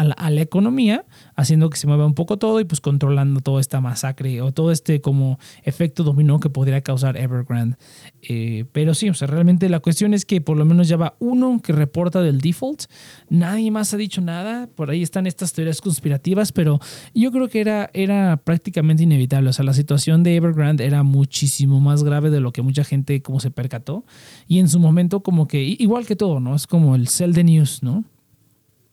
a 0.00 0.30
la, 0.30 0.40
economía, 0.40 1.04
haciendo 1.36 1.68
que 1.68 1.76
se 1.76 1.86
mueva 1.86 2.06
un 2.06 2.14
poco 2.14 2.38
todo 2.38 2.60
y 2.60 2.64
pues 2.64 2.80
controlando 2.80 3.40
toda 3.40 3.60
esta 3.60 3.80
masacre 3.80 4.40
o 4.40 4.52
todo 4.52 4.72
este 4.72 5.00
como 5.00 5.38
efecto 5.64 6.02
dominó 6.04 6.40
que 6.40 6.48
podría 6.48 6.80
causar 6.80 7.18
Evergrande. 7.18 7.76
Eh, 8.22 8.64
pero 8.72 8.94
sí, 8.94 9.10
o 9.10 9.14
sea, 9.14 9.28
realmente 9.28 9.68
la 9.68 9.80
cuestión 9.80 10.14
es 10.14 10.24
que 10.24 10.40
por 10.40 10.56
lo 10.56 10.64
menos 10.64 10.88
ya 10.88 10.96
va 10.96 11.16
uno 11.18 11.60
que 11.62 11.72
reporta 11.72 12.22
del 12.22 12.40
default, 12.40 12.84
nadie 13.28 13.70
más 13.70 13.92
ha 13.92 13.98
dicho 13.98 14.22
nada, 14.22 14.68
por 14.74 14.90
ahí 14.90 15.02
están 15.02 15.26
estas 15.26 15.52
teorías 15.52 15.80
conspirativas, 15.82 16.52
pero 16.52 16.80
yo 17.14 17.30
creo 17.30 17.48
que 17.48 17.60
era, 17.60 17.90
era 17.92 18.38
prácticamente 18.38 19.02
inevitable, 19.02 19.50
o 19.50 19.52
sea, 19.52 19.64
la 19.64 19.74
situación 19.74 20.22
de 20.22 20.36
Evergrande 20.36 20.86
era 20.86 21.02
muchísimo 21.02 21.80
más 21.80 22.04
grave 22.04 22.30
de 22.30 22.40
lo 22.40 22.52
que 22.52 22.62
mucha 22.62 22.84
gente 22.84 23.20
como 23.20 23.40
se 23.40 23.50
percató 23.50 24.04
y 24.48 24.60
en 24.60 24.68
su 24.68 24.80
momento 24.80 25.22
como 25.22 25.46
que, 25.46 25.62
igual 25.62 26.06
que 26.06 26.16
todo, 26.16 26.40
¿no? 26.40 26.54
Es 26.54 26.66
como 26.66 26.94
el 26.94 27.08
sell 27.08 27.34
the 27.34 27.44
news, 27.44 27.82
¿no? 27.82 28.04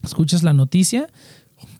Escuchas 0.03 0.43
la 0.43 0.53
noticia, 0.53 1.07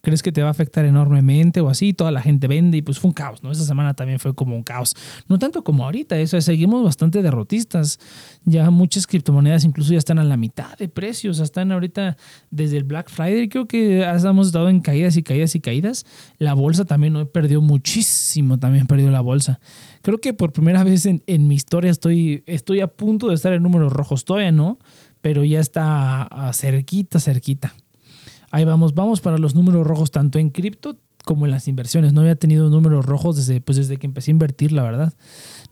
crees 0.01 0.23
que 0.23 0.31
te 0.31 0.41
va 0.41 0.47
a 0.47 0.51
afectar 0.51 0.85
enormemente 0.85 1.61
o 1.61 1.69
así, 1.69 1.93
toda 1.93 2.11
la 2.11 2.21
gente 2.21 2.47
vende 2.47 2.77
y 2.77 2.81
pues 2.81 2.99
fue 2.99 3.09
un 3.09 3.13
caos, 3.13 3.43
¿no? 3.43 3.51
Esa 3.51 3.65
semana 3.65 3.93
también 3.93 4.19
fue 4.19 4.33
como 4.33 4.55
un 4.55 4.63
caos. 4.63 4.95
No 5.27 5.37
tanto 5.37 5.63
como 5.63 5.83
ahorita, 5.85 6.17
eso 6.17 6.39
seguimos 6.41 6.83
bastante 6.83 7.21
derrotistas. 7.21 7.99
Ya 8.45 8.69
muchas 8.69 9.05
criptomonedas 9.07 9.65
incluso 9.65 9.91
ya 9.91 9.97
están 9.97 10.19
a 10.19 10.23
la 10.23 10.37
mitad 10.37 10.77
de 10.77 10.87
precios, 10.87 11.39
están 11.39 11.71
ahorita 11.71 12.17
desde 12.49 12.77
el 12.77 12.83
Black 12.83 13.09
Friday, 13.09 13.49
creo 13.49 13.67
que 13.67 14.03
hemos 14.03 14.47
estado 14.47 14.69
en 14.69 14.81
caídas 14.81 15.17
y 15.17 15.23
caídas 15.23 15.55
y 15.55 15.59
caídas. 15.59 16.05
La 16.37 16.53
bolsa 16.53 16.85
también 16.85 17.15
hoy 17.15 17.25
perdió 17.25 17.61
muchísimo, 17.61 18.59
también 18.59 18.87
perdió 18.87 19.11
la 19.11 19.21
bolsa. 19.21 19.59
Creo 20.01 20.19
que 20.19 20.33
por 20.33 20.53
primera 20.53 20.83
vez 20.83 21.05
en, 21.05 21.23
en 21.27 21.47
mi 21.47 21.55
historia 21.55 21.91
estoy, 21.91 22.43
estoy 22.45 22.79
a 22.79 22.87
punto 22.87 23.27
de 23.27 23.35
estar 23.35 23.53
en 23.53 23.63
números 23.63 23.91
rojos, 23.91 24.25
todavía 24.25 24.51
no, 24.51 24.79
pero 25.21 25.43
ya 25.43 25.59
está 25.59 26.29
cerquita, 26.53 27.19
cerquita. 27.19 27.73
Ahí 28.57 28.65
vamos, 28.65 28.95
vamos 28.95 29.21
para 29.21 29.37
los 29.37 29.53
números 29.53 29.85
rojos 29.85 30.09
tanto 30.09 30.39
en 30.39 30.49
cripto 30.49 30.97
como 31.23 31.45
en 31.45 31.51
las 31.51 31.67
inversiones. 31.67 32.11
No 32.11 32.21
había 32.21 32.35
tenido 32.37 32.71
números 32.71 33.05
rojos 33.05 33.35
desde, 33.35 33.61
pues 33.61 33.77
desde 33.77 33.97
que 33.97 34.07
empecé 34.07 34.31
a 34.31 34.33
invertir, 34.33 34.71
la 34.71 34.81
verdad. 34.81 35.13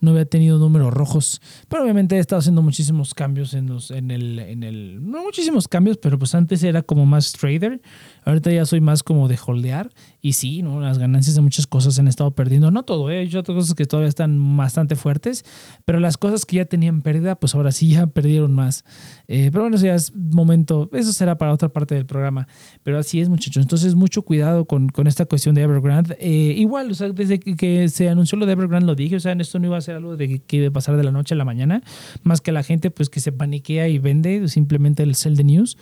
No 0.02 0.12
había 0.12 0.25
tenido 0.25 0.58
números 0.58 0.94
rojos. 0.94 1.42
Pero 1.68 1.84
obviamente 1.84 2.16
he 2.16 2.20
estado 2.20 2.40
haciendo 2.40 2.62
muchísimos 2.62 3.14
cambios 3.14 3.54
en, 3.54 3.68
los, 3.68 3.92
en, 3.92 4.12
el, 4.12 4.40
en 4.40 4.64
el... 4.64 5.10
No 5.10 5.24
muchísimos 5.24 5.68
cambios, 5.68 5.98
pero 5.98 6.18
pues 6.20 6.36
antes 6.36 6.64
era 6.64 6.82
como 6.82 7.06
más 7.06 7.32
trader. 7.34 7.82
Ahorita 8.24 8.52
ya 8.52 8.66
soy 8.66 8.82
más 8.82 9.04
como 9.04 9.28
de 9.28 9.38
holdear. 9.44 9.92
Y 10.22 10.34
sí, 10.34 10.62
¿no? 10.62 10.82
las 10.82 10.98
ganancias 10.98 11.36
de 11.36 11.42
muchas 11.42 11.68
cosas 11.68 12.00
han 12.00 12.08
estado 12.08 12.32
perdiendo. 12.32 12.72
No 12.72 12.84
todo, 12.84 13.12
¿eh? 13.12 13.20
hay 13.20 13.36
otras 13.36 13.56
cosas 13.56 13.75
que 13.75 13.86
todavía 13.86 14.10
están 14.10 14.58
bastante 14.58 14.96
fuertes. 14.96 15.46
Pero 15.86 16.00
las 16.00 16.18
cosas 16.18 16.46
que 16.46 16.58
ya 16.58 16.66
tenían 16.66 17.02
pérdida, 17.02 17.36
pues 17.36 17.56
ahora 17.56 17.72
sí 17.72 17.90
ya 17.90 18.08
perdieron 18.08 18.54
más. 18.54 18.84
Eh, 19.28 19.50
pero 19.52 19.64
bueno, 19.64 19.78
eso 19.78 19.86
ya 19.86 19.96
es 19.96 20.16
momento. 20.16 20.90
Eso 20.94 21.14
será 21.14 21.38
para 21.38 21.54
otra 21.54 21.70
parte 21.70 21.96
del 21.96 22.06
programa. 22.06 22.48
Pero 22.84 22.98
así 22.98 23.22
es, 23.22 23.30
muchachos. 23.30 23.62
Entonces, 23.62 23.96
mucho 23.96 24.24
cuidado 24.24 24.66
con, 24.66 24.90
con 24.90 25.08
esta 25.08 25.25
cuestión 25.25 25.56
de 25.56 25.62
Evergrande. 25.62 26.18
Eh, 26.20 26.56
igual, 26.58 26.92
o 26.92 26.96
sea, 26.96 27.10
desde 27.10 27.40
que 27.40 27.88
se 27.90 28.10
anunció 28.10 28.38
lo 28.38 28.46
de 28.46 28.54
Evergrande 28.54 28.88
lo 28.88 28.96
dije. 28.96 29.16
O 29.16 29.20
sea, 29.20 29.34
esto 29.34 29.60
no 29.60 29.68
iba 29.68 29.78
a 29.78 29.82
ser 29.82 29.95
algo 29.96 30.18
de 30.18 30.40
que 30.40 30.58
iba 30.58 30.68
a 30.68 30.72
pasar 30.72 30.98
de 30.98 31.04
la 31.04 31.12
noche 31.12 31.34
a 31.34 31.38
la 31.38 31.46
mañana. 31.46 31.82
Más 32.24 32.42
que 32.42 32.52
la 32.52 32.64
gente, 32.64 32.92
pues 32.92 33.10
que 33.10 33.20
se 33.20 33.32
paniquea 33.32 33.88
y 33.88 34.00
vende 34.00 34.48
simplemente 34.48 35.04
el 35.04 35.16
sell 35.16 35.38
the 35.38 35.44
news 35.44 35.78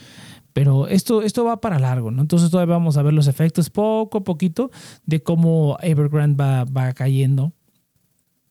Pero 0.53 0.88
esto, 0.88 1.22
esto 1.22 1.43
va 1.46 1.62
para 1.62 1.79
largo, 1.79 2.12
¿no? 2.12 2.22
Entonces 2.22 2.50
todavía 2.50 2.75
vamos 2.75 2.98
a 2.98 3.01
ver 3.01 3.13
los 3.13 3.27
efectos 3.27 3.70
poco 3.70 4.20
a 4.20 4.24
poquito 4.24 4.72
de 5.05 5.22
cómo 5.22 5.77
Evergrande 5.82 6.36
va, 6.41 6.65
va 6.65 6.93
cayendo. 6.93 7.53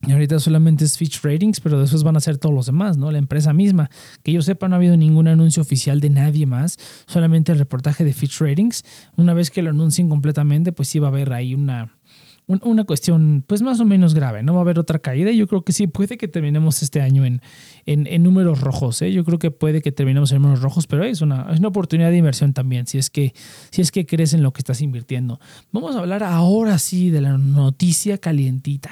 Y 0.04 0.10
ahorita 0.10 0.40
solamente 0.40 0.84
es 0.84 0.98
Fitch 0.98 1.22
Ratings, 1.22 1.60
pero 1.60 1.80
después 1.80 2.02
van 2.02 2.16
a 2.16 2.20
ser 2.20 2.36
todos 2.36 2.52
los 2.52 2.66
demás, 2.66 2.98
¿no? 2.98 3.12
La 3.12 3.18
empresa 3.18 3.52
misma. 3.52 3.88
Que 4.24 4.32
yo 4.32 4.42
sepa, 4.42 4.66
no 4.66 4.74
ha 4.74 4.78
habido 4.78 4.96
ningún 4.96 5.28
anuncio 5.28 5.62
oficial 5.62 6.00
de 6.00 6.10
nadie 6.10 6.44
más, 6.44 6.76
solamente 7.06 7.52
el 7.52 7.58
reportaje 7.58 8.02
de 8.02 8.12
Fitch 8.12 8.40
Ratings. 8.40 8.84
Una 9.16 9.32
vez 9.32 9.52
que 9.52 9.62
lo 9.62 9.70
anuncien 9.70 10.08
completamente, 10.08 10.72
pues 10.72 10.88
sí 10.88 10.98
va 10.98 11.06
a 11.06 11.10
haber 11.10 11.32
ahí 11.32 11.54
una, 11.54 11.94
una 12.62 12.84
cuestión 12.84 13.44
pues 13.46 13.62
más 13.62 13.80
o 13.80 13.84
menos 13.84 14.14
grave, 14.14 14.42
no 14.42 14.54
va 14.54 14.60
a 14.60 14.62
haber 14.62 14.78
otra 14.78 14.98
caída. 14.98 15.30
Yo 15.30 15.46
creo 15.46 15.62
que 15.62 15.72
sí, 15.72 15.86
puede 15.86 16.16
que 16.16 16.28
terminemos 16.28 16.82
este 16.82 17.00
año 17.00 17.24
en, 17.24 17.40
en, 17.86 18.22
números 18.22 18.60
rojos. 18.60 19.02
¿eh? 19.02 19.12
Yo 19.12 19.24
creo 19.24 19.38
que 19.38 19.50
puede 19.50 19.82
que 19.82 19.92
terminemos 19.92 20.32
en 20.32 20.42
números 20.42 20.62
rojos, 20.62 20.86
pero 20.86 21.04
es 21.04 21.20
una, 21.20 21.46
es 21.52 21.58
una 21.58 21.68
oportunidad 21.68 22.10
de 22.10 22.16
inversión 22.16 22.52
también, 22.52 22.86
si 22.86 22.98
es, 22.98 23.10
que, 23.10 23.34
si 23.70 23.82
es 23.82 23.90
que 23.90 24.06
crees 24.06 24.34
en 24.34 24.42
lo 24.42 24.52
que 24.52 24.60
estás 24.60 24.80
invirtiendo. 24.80 25.40
Vamos 25.70 25.96
a 25.96 26.00
hablar 26.00 26.22
ahora 26.22 26.78
sí 26.78 27.10
de 27.10 27.20
la 27.20 27.38
noticia 27.38 28.18
calientita. 28.18 28.90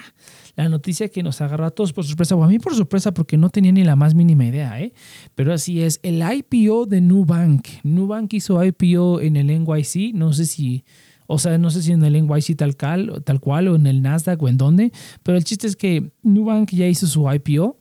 La 0.57 0.69
noticia 0.69 1.09
que 1.09 1.23
nos 1.23 1.41
agarró 1.41 1.65
a 1.65 1.71
todos 1.71 1.93
por 1.93 2.05
sorpresa, 2.05 2.35
o 2.37 2.43
a 2.43 2.49
mí 2.49 2.59
por 2.59 2.75
sorpresa 2.75 3.15
porque 3.15 3.37
no 3.37 3.51
tenía 3.51 3.73
ni 3.73 3.85
la 3.85 3.97
más 3.97 4.15
mínima 4.15 4.45
idea, 4.45 4.81
¿eh? 4.81 4.93
pero 5.35 5.53
así 5.53 5.81
es, 5.83 6.01
el 6.03 6.23
IPO 6.23 6.87
de 6.87 7.01
Nubank. 7.01 7.67
Nubank 7.83 8.35
hizo 8.35 8.63
IPO 8.63 9.21
en 9.21 9.37
el 9.37 9.47
NYC, 9.47 10.13
no 10.15 10.33
sé 10.33 10.47
si 10.47 10.85
o 11.33 11.39
sea, 11.39 11.59
no 11.59 11.71
sé 11.71 11.81
si 11.83 11.93
en 11.93 12.03
el 12.03 12.27
NYC 12.27 12.57
tal, 12.57 12.77
cual, 12.77 13.69
o 13.69 13.77
en 13.77 13.87
el 13.87 14.03
Nasdaq 14.03 14.43
o 14.43 14.49
en 14.49 14.57
dónde, 14.57 14.93
pero 15.23 15.39
el 15.39 15.45
chiste 15.45 15.69
es 15.69 15.77
que 15.77 16.11
Nubank 16.25 16.73
ya 16.73 16.89
hizo 16.89 17.07
su 17.07 17.31
IPO, 17.33 17.79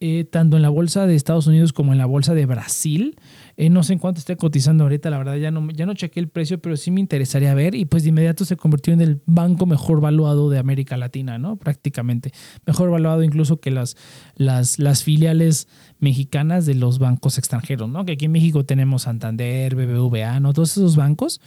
eh, 0.00 0.24
tanto 0.24 0.56
en 0.56 0.62
la 0.62 0.68
bolsa 0.68 1.06
de 1.06 1.14
Estados 1.14 1.46
Unidos 1.46 1.72
como 1.72 1.92
en 1.92 1.98
la 1.98 2.04
bolsa 2.04 2.34
de 2.34 2.44
Brasil. 2.44 3.16
Eh, 3.56 3.70
no 3.70 3.82
sé 3.82 3.94
en 3.94 3.98
cuánto 3.98 4.18
esté 4.18 4.36
cotizando 4.36 4.84
ahorita, 4.84 5.08
la 5.08 5.16
verdad 5.16 5.36
ya 5.36 5.50
no, 5.50 5.70
ya 5.70 5.86
no 5.86 5.94
chequé 5.94 6.20
el 6.20 6.28
precio, 6.28 6.60
pero 6.60 6.76
sí 6.76 6.90
me 6.90 7.00
interesaría 7.00 7.54
ver 7.54 7.74
y 7.74 7.86
pues 7.86 8.02
de 8.02 8.10
inmediato 8.10 8.44
se 8.44 8.56
convirtió 8.56 8.92
en 8.92 9.00
el 9.00 9.22
banco 9.24 9.64
mejor 9.64 10.00
valuado 10.02 10.50
de 10.50 10.58
América 10.58 10.98
Latina, 10.98 11.38
¿no? 11.38 11.56
Prácticamente. 11.56 12.32
Mejor 12.66 12.90
valuado 12.90 13.22
incluso 13.22 13.60
que 13.60 13.70
las, 13.70 13.96
las, 14.36 14.78
las 14.78 15.04
filiales 15.04 15.68
mexicanas 15.98 16.66
de 16.66 16.74
los 16.74 16.98
bancos 16.98 17.38
extranjeros, 17.38 17.88
¿no? 17.88 18.04
Que 18.04 18.12
aquí 18.12 18.26
en 18.26 18.32
México 18.32 18.64
tenemos 18.64 19.02
Santander, 19.02 19.74
BBVA, 19.74 20.40
¿no? 20.40 20.52
Todos 20.52 20.72
esos 20.76 20.96
bancos 20.96 21.40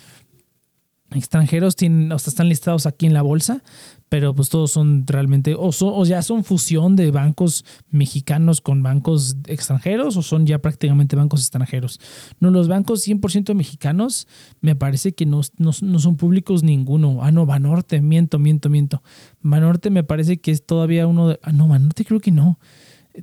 extranjeros 1.15 1.75
tienen, 1.75 2.11
o 2.11 2.15
están 2.15 2.49
listados 2.49 2.85
aquí 2.85 3.05
en 3.05 3.13
la 3.13 3.21
bolsa, 3.21 3.63
pero 4.09 4.35
pues 4.35 4.49
todos 4.49 4.71
son 4.71 5.05
realmente, 5.07 5.55
o, 5.55 5.71
o 5.71 6.05
ya 6.05 6.21
son 6.21 6.43
fusión 6.43 6.95
de 6.95 7.09
bancos 7.09 7.65
mexicanos 7.89 8.61
con 8.61 8.83
bancos 8.83 9.37
extranjeros, 9.47 10.17
o 10.17 10.21
son 10.21 10.45
ya 10.45 10.59
prácticamente 10.59 11.15
bancos 11.15 11.41
extranjeros. 11.41 11.99
No, 12.39 12.51
los 12.51 12.67
bancos 12.67 13.07
100% 13.07 13.55
mexicanos 13.55 14.27
me 14.61 14.75
parece 14.75 15.13
que 15.13 15.25
no, 15.25 15.41
no, 15.57 15.73
son 15.73 16.15
públicos 16.15 16.63
ninguno. 16.63 17.23
Ah, 17.23 17.31
no, 17.31 17.45
Banorte, 17.45 18.01
miento, 18.01 18.37
miento, 18.39 18.69
miento. 18.69 19.01
Banorte 19.41 19.89
me 19.89 20.03
parece 20.03 20.37
que 20.37 20.51
es 20.51 20.65
todavía 20.65 21.07
uno 21.07 21.29
de... 21.29 21.39
Ah, 21.41 21.51
no, 21.51 21.67
Banorte 21.67 22.05
creo 22.05 22.19
que 22.19 22.31
no. 22.31 22.59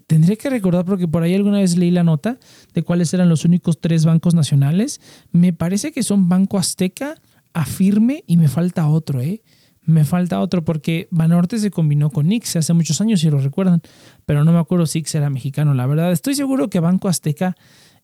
Tendría 0.07 0.37
que 0.37 0.51
recordar 0.51 0.85
porque 0.85 1.09
por 1.09 1.23
ahí 1.23 1.35
alguna 1.35 1.59
vez 1.59 1.77
leí 1.77 1.91
la 1.91 2.05
nota 2.05 2.39
de 2.75 2.83
cuáles 2.83 3.13
eran 3.13 3.29
los 3.29 3.45
únicos 3.45 3.81
tres 3.81 4.05
bancos 4.05 4.35
nacionales. 4.35 5.01
Me 5.33 5.53
parece 5.53 5.91
que 5.91 6.03
son 6.05 6.29
Banco 6.29 6.59
Azteca, 6.59 7.17
afirme 7.53 8.25
y 8.27 8.37
me 8.37 8.49
falta 8.49 8.89
otro, 8.89 9.21
¿eh? 9.21 9.43
Me 9.83 10.05
falta 10.05 10.41
otro 10.41 10.65
porque 10.65 11.09
Banorte 11.11 11.59
se 11.59 11.71
combinó 11.71 12.11
con 12.11 12.29
Nix 12.29 12.55
hace 12.57 12.73
muchos 12.73 13.01
años, 13.01 13.21
si 13.21 13.31
lo 13.31 13.39
recuerdan, 13.39 13.83
pero 14.27 14.45
no 14.45 14.53
me 14.53 14.59
acuerdo 14.59 14.87
si 14.87 15.01
Ix 15.01 15.15
era 15.15 15.31
mexicano, 15.31 15.75
la 15.75 15.87
verdad. 15.87 16.13
Estoy 16.13 16.35
seguro 16.35 16.69
que 16.69 16.81
Banco 16.81 17.09
Azteca 17.09 17.57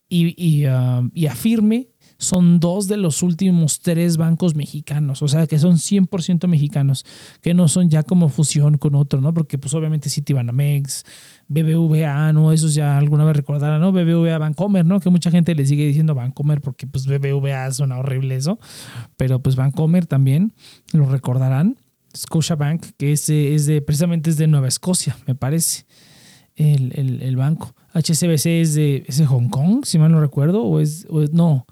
y, 0.09 0.35
y, 0.37 0.67
uh, 0.67 1.11
y 1.13 1.27
Afirme 1.27 1.89
son 2.19 2.61
dos 2.61 2.89
de 2.89 2.97
los 2.97 3.23
últimos 3.23 3.81
tres 3.81 4.17
bancos 4.17 4.55
mexicanos, 4.55 5.23
o 5.23 5.29
sea, 5.29 5.47
que 5.47 5.59
son 5.59 5.75
100% 5.77 6.47
mexicanos, 6.47 7.05
que 7.43 7.55
no 7.55 7.69
son 7.69 7.91
ya 7.91 8.03
como 8.03 8.29
fusión 8.29 8.79
con 8.79 8.95
otro, 8.95 9.21
¿no? 9.21 9.35
Porque 9.35 9.59
pues 9.59 9.75
obviamente 9.75 10.09
Citibanamex, 10.09 11.05
BBVA, 11.49 12.33
¿no? 12.33 12.53
Esos 12.53 12.75
ya 12.75 12.97
alguna 12.97 13.25
vez 13.25 13.37
recordarán, 13.37 13.81
¿no? 13.81 13.93
BBVA 13.93 14.39
Bancomer, 14.39 14.85
¿no? 14.87 15.01
Que 15.01 15.11
mucha 15.11 15.31
gente 15.31 15.55
le 15.55 15.67
sigue 15.67 15.87
diciendo 15.87 16.15
Bancomer 16.15 16.61
porque 16.61 16.87
pues 16.87 17.07
BBVA 17.07 17.71
suena 17.73 17.99
horrible 17.99 18.37
eso, 18.37 18.59
pero 19.17 19.41
pues 19.41 19.57
Bancomer 19.57 20.07
también 20.07 20.55
lo 20.93 21.07
recordarán. 21.07 21.77
Scotiabank, 22.17 22.83
que 22.97 23.13
es, 23.13 23.29
es 23.29 23.67
de, 23.67 23.83
precisamente 23.83 24.31
es 24.31 24.39
de 24.39 24.47
Nueva 24.47 24.69
Escocia, 24.69 25.17
me 25.27 25.35
parece, 25.35 25.85
el, 26.55 27.21
el, 27.21 27.37
banco. 27.37 27.75
HSBC 27.93 28.47
es 28.47 28.75
de, 28.75 29.05
es 29.07 29.19
de 29.19 29.27
Hong 29.27 29.49
Kong, 29.51 29.85
si 29.85 29.99
mal 29.99 30.11
no 30.11 30.21
recuerdo, 30.21 30.63
o 30.63 30.81
es, 30.81 31.07
o 31.11 31.23
es 31.23 31.33
no, 31.33 31.67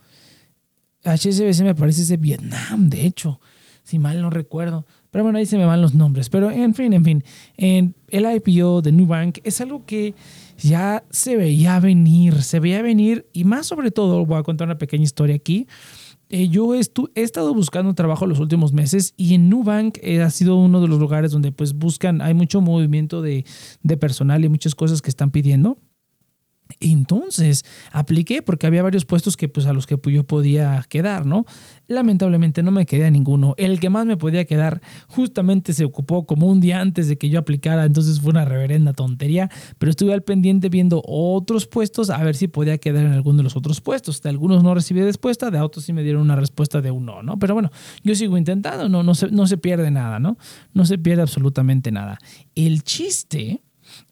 HSBC 1.05 1.63
me 1.63 1.75
parece 1.75 2.03
es 2.03 2.09
de 2.09 2.17
Vietnam, 2.17 2.89
de 2.89 3.07
hecho, 3.07 3.41
si 3.83 3.99
mal 3.99 4.21
no 4.21 4.31
recuerdo. 4.31 4.87
Pero 5.11 5.23
bueno, 5.23 5.39
ahí 5.39 5.47
se 5.47 5.59
me 5.59 5.65
van 5.65 5.81
los 5.81 5.95
nombres. 5.95 6.29
Pero 6.29 6.51
en 6.51 6.75
fin, 6.75 6.93
en 6.93 7.05
fin, 7.05 7.25
en 7.57 7.95
el 8.09 8.27
IPO 8.37 8.83
de 8.83 8.91
Nubank 8.91 9.39
es 9.45 9.61
algo 9.61 9.85
que 9.87 10.15
ya 10.59 11.05
se 11.11 11.37
veía 11.37 11.79
venir, 11.79 12.43
se 12.43 12.59
veía 12.59 12.83
venir 12.83 13.27
y 13.33 13.45
más 13.45 13.67
sobre 13.67 13.91
todo, 13.91 14.25
voy 14.27 14.39
a 14.39 14.43
contar 14.43 14.67
una 14.67 14.79
pequeña 14.79 15.05
historia 15.05 15.37
aquí. 15.37 15.69
Eh, 16.31 16.49
yo 16.49 16.75
he, 16.75 16.81
he, 17.15 17.23
estado 17.23 17.55
buscando 17.55 17.95
trabajo 17.95 18.27
los 18.27 18.41
últimos 18.41 18.73
meses 18.73 19.15
y 19.17 19.35
en 19.35 19.51
Nubank 19.51 19.99
eh, 20.03 20.23
ha 20.23 20.31
sido 20.31 20.57
uno 20.57 20.81
de 20.81 20.89
los 20.89 20.99
lugares 20.99 21.31
donde 21.31 21.53
pues 21.53 21.75
buscan, 21.75 22.23
hay 22.23 22.33
mucho 22.35 22.61
movimiento 22.61 23.21
de, 23.21 23.45
de 23.83 23.97
personal 23.97 24.45
y 24.45 24.49
muchas 24.49 24.75
cosas 24.75 25.03
que 25.03 25.11
están 25.11 25.31
pidiendo. 25.31 25.79
Entonces 26.85 27.64
apliqué 27.93 28.43
porque 28.43 28.67
había 28.67 28.83
varios 28.83 29.07
puestos 29.07 29.38
que 29.38 29.49
pues 29.49 29.64
a 29.64 29.73
los 29.73 29.87
que 29.87 29.97
yo 30.12 30.25
podía 30.25 30.85
quedar, 30.91 31.25
¿no? 31.25 31.47
Lamentablemente 31.87 32.62
no 32.62 32.73
me 32.73 32.85
quedé 32.85 33.07
a 33.07 33.11
ninguno. 33.11 33.55
El 33.57 33.81
que 33.81 33.88
más 33.88 34.05
me 34.05 34.19
podía 34.19 34.45
quedar 34.45 34.83
justamente 35.09 35.73
se 35.73 35.87
ocupó 35.87 36.26
como 36.26 36.47
un 36.47 36.61
día 36.61 36.81
antes 36.81 37.09
de 37.09 37.17
que 37.17 37.31
yo 37.31 37.38
aplicara, 37.38 37.87
entonces 37.87 38.21
fue 38.21 38.33
una 38.33 38.45
reverenda 38.45 38.93
tontería, 38.93 39.50
pero 39.79 39.88
estuve 39.88 40.12
al 40.12 40.23
pendiente 40.23 40.69
viendo 40.69 41.03
otros 41.07 41.67
puestos 41.67 42.11
a 42.11 42.23
ver 42.23 42.37
si 42.37 42.49
podía 42.49 42.76
quedar 42.76 43.07
en 43.07 43.12
alguno 43.12 43.38
de 43.38 43.45
los 43.45 43.57
otros 43.57 43.81
puestos. 43.81 44.21
De 44.21 44.29
algunos 44.29 44.62
no 44.62 44.75
recibí 44.75 45.00
respuesta, 45.00 45.50
de 45.50 45.61
otros 45.61 45.87
sí 45.87 45.95
me 45.95 46.03
dieron 46.03 46.21
una 46.21 46.37
respuesta 46.37 46.83
de 46.83 46.91
un 46.91 47.07
no, 47.07 47.23
¿no? 47.23 47.38
Pero 47.38 47.55
bueno, 47.55 47.71
yo 48.03 48.14
sigo 48.14 48.37
intentando, 48.37 48.91
no, 48.91 49.03
no, 49.03 49.14
se, 49.14 49.31
no 49.31 49.47
se 49.47 49.57
pierde 49.57 49.91
nada, 49.91 50.19
¿no? 50.19 50.37
No 50.75 50.85
se 50.85 50.99
pierde 50.99 51.23
absolutamente 51.23 51.91
nada. 51.91 52.19
El 52.55 52.83
chiste 52.83 53.62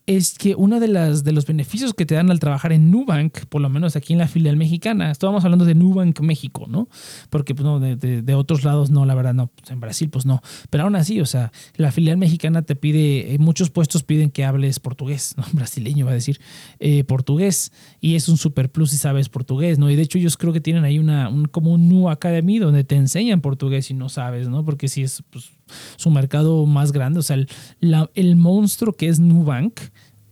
es 0.06 0.36
que 0.36 0.56
uno 0.56 0.80
de, 0.80 0.88
las, 0.88 1.22
de 1.22 1.32
los 1.32 1.46
beneficios 1.46 1.94
que 1.94 2.06
te 2.06 2.14
dan 2.14 2.30
al 2.30 2.40
trabajar 2.40 2.72
en 2.72 2.90
Nubank, 2.90 3.46
por 3.46 3.60
lo 3.60 3.68
menos 3.68 3.94
aquí 3.94 4.12
en 4.12 4.18
la 4.18 4.26
filial 4.26 4.56
mexicana, 4.56 5.10
estábamos 5.10 5.44
hablando 5.44 5.64
de 5.64 5.74
Nubank 5.74 6.20
México, 6.20 6.66
¿no? 6.68 6.88
Porque 7.30 7.54
pues, 7.54 7.64
no, 7.64 7.78
de, 7.78 7.96
de, 7.96 8.34
otros 8.34 8.64
lados 8.64 8.90
no, 8.90 9.04
la 9.04 9.14
verdad 9.14 9.34
no, 9.34 9.46
pues, 9.46 9.70
en 9.70 9.80
Brasil 9.80 10.10
pues 10.10 10.26
no, 10.26 10.42
pero 10.70 10.84
aún 10.84 10.96
así, 10.96 11.20
o 11.20 11.26
sea, 11.26 11.52
la 11.76 11.92
filial 11.92 12.16
mexicana 12.16 12.62
te 12.62 12.74
pide, 12.74 13.34
en 13.34 13.42
muchos 13.42 13.70
puestos 13.70 14.02
piden 14.02 14.30
que 14.30 14.44
hables 14.44 14.80
portugués, 14.80 15.34
¿no? 15.36 15.44
Brasileño 15.52 16.04
va 16.04 16.12
a 16.12 16.14
decir, 16.14 16.40
eh, 16.80 17.04
portugués, 17.04 17.72
y 18.00 18.16
es 18.16 18.28
un 18.28 18.38
super 18.38 18.72
plus 18.72 18.90
si 18.90 18.96
sabes 18.96 19.28
portugués, 19.28 19.78
¿no? 19.78 19.88
Y 19.88 19.96
de 19.96 20.02
hecho 20.02 20.18
ellos 20.18 20.36
creo 20.36 20.52
que 20.52 20.60
tienen 20.60 20.84
ahí 20.84 20.98
una, 20.98 21.28
un, 21.28 21.44
como 21.46 21.72
un 21.72 21.88
Nu 21.88 22.10
Academy 22.10 22.58
donde 22.58 22.82
te 22.82 22.96
enseñan 22.96 23.40
portugués 23.40 23.90
y 23.90 23.94
no 23.94 24.08
sabes, 24.08 24.48
¿no? 24.48 24.64
Porque 24.64 24.88
si 24.88 25.02
es 25.02 25.22
pues, 25.30 25.52
su 25.96 26.10
mercado 26.10 26.66
más 26.66 26.92
grande, 26.92 27.20
o 27.20 27.22
sea, 27.22 27.36
el, 27.36 27.48
la, 27.80 28.10
el 28.14 28.36
monstruo 28.36 28.92
que 28.94 29.08
es 29.08 29.20
Nubank, 29.20 29.80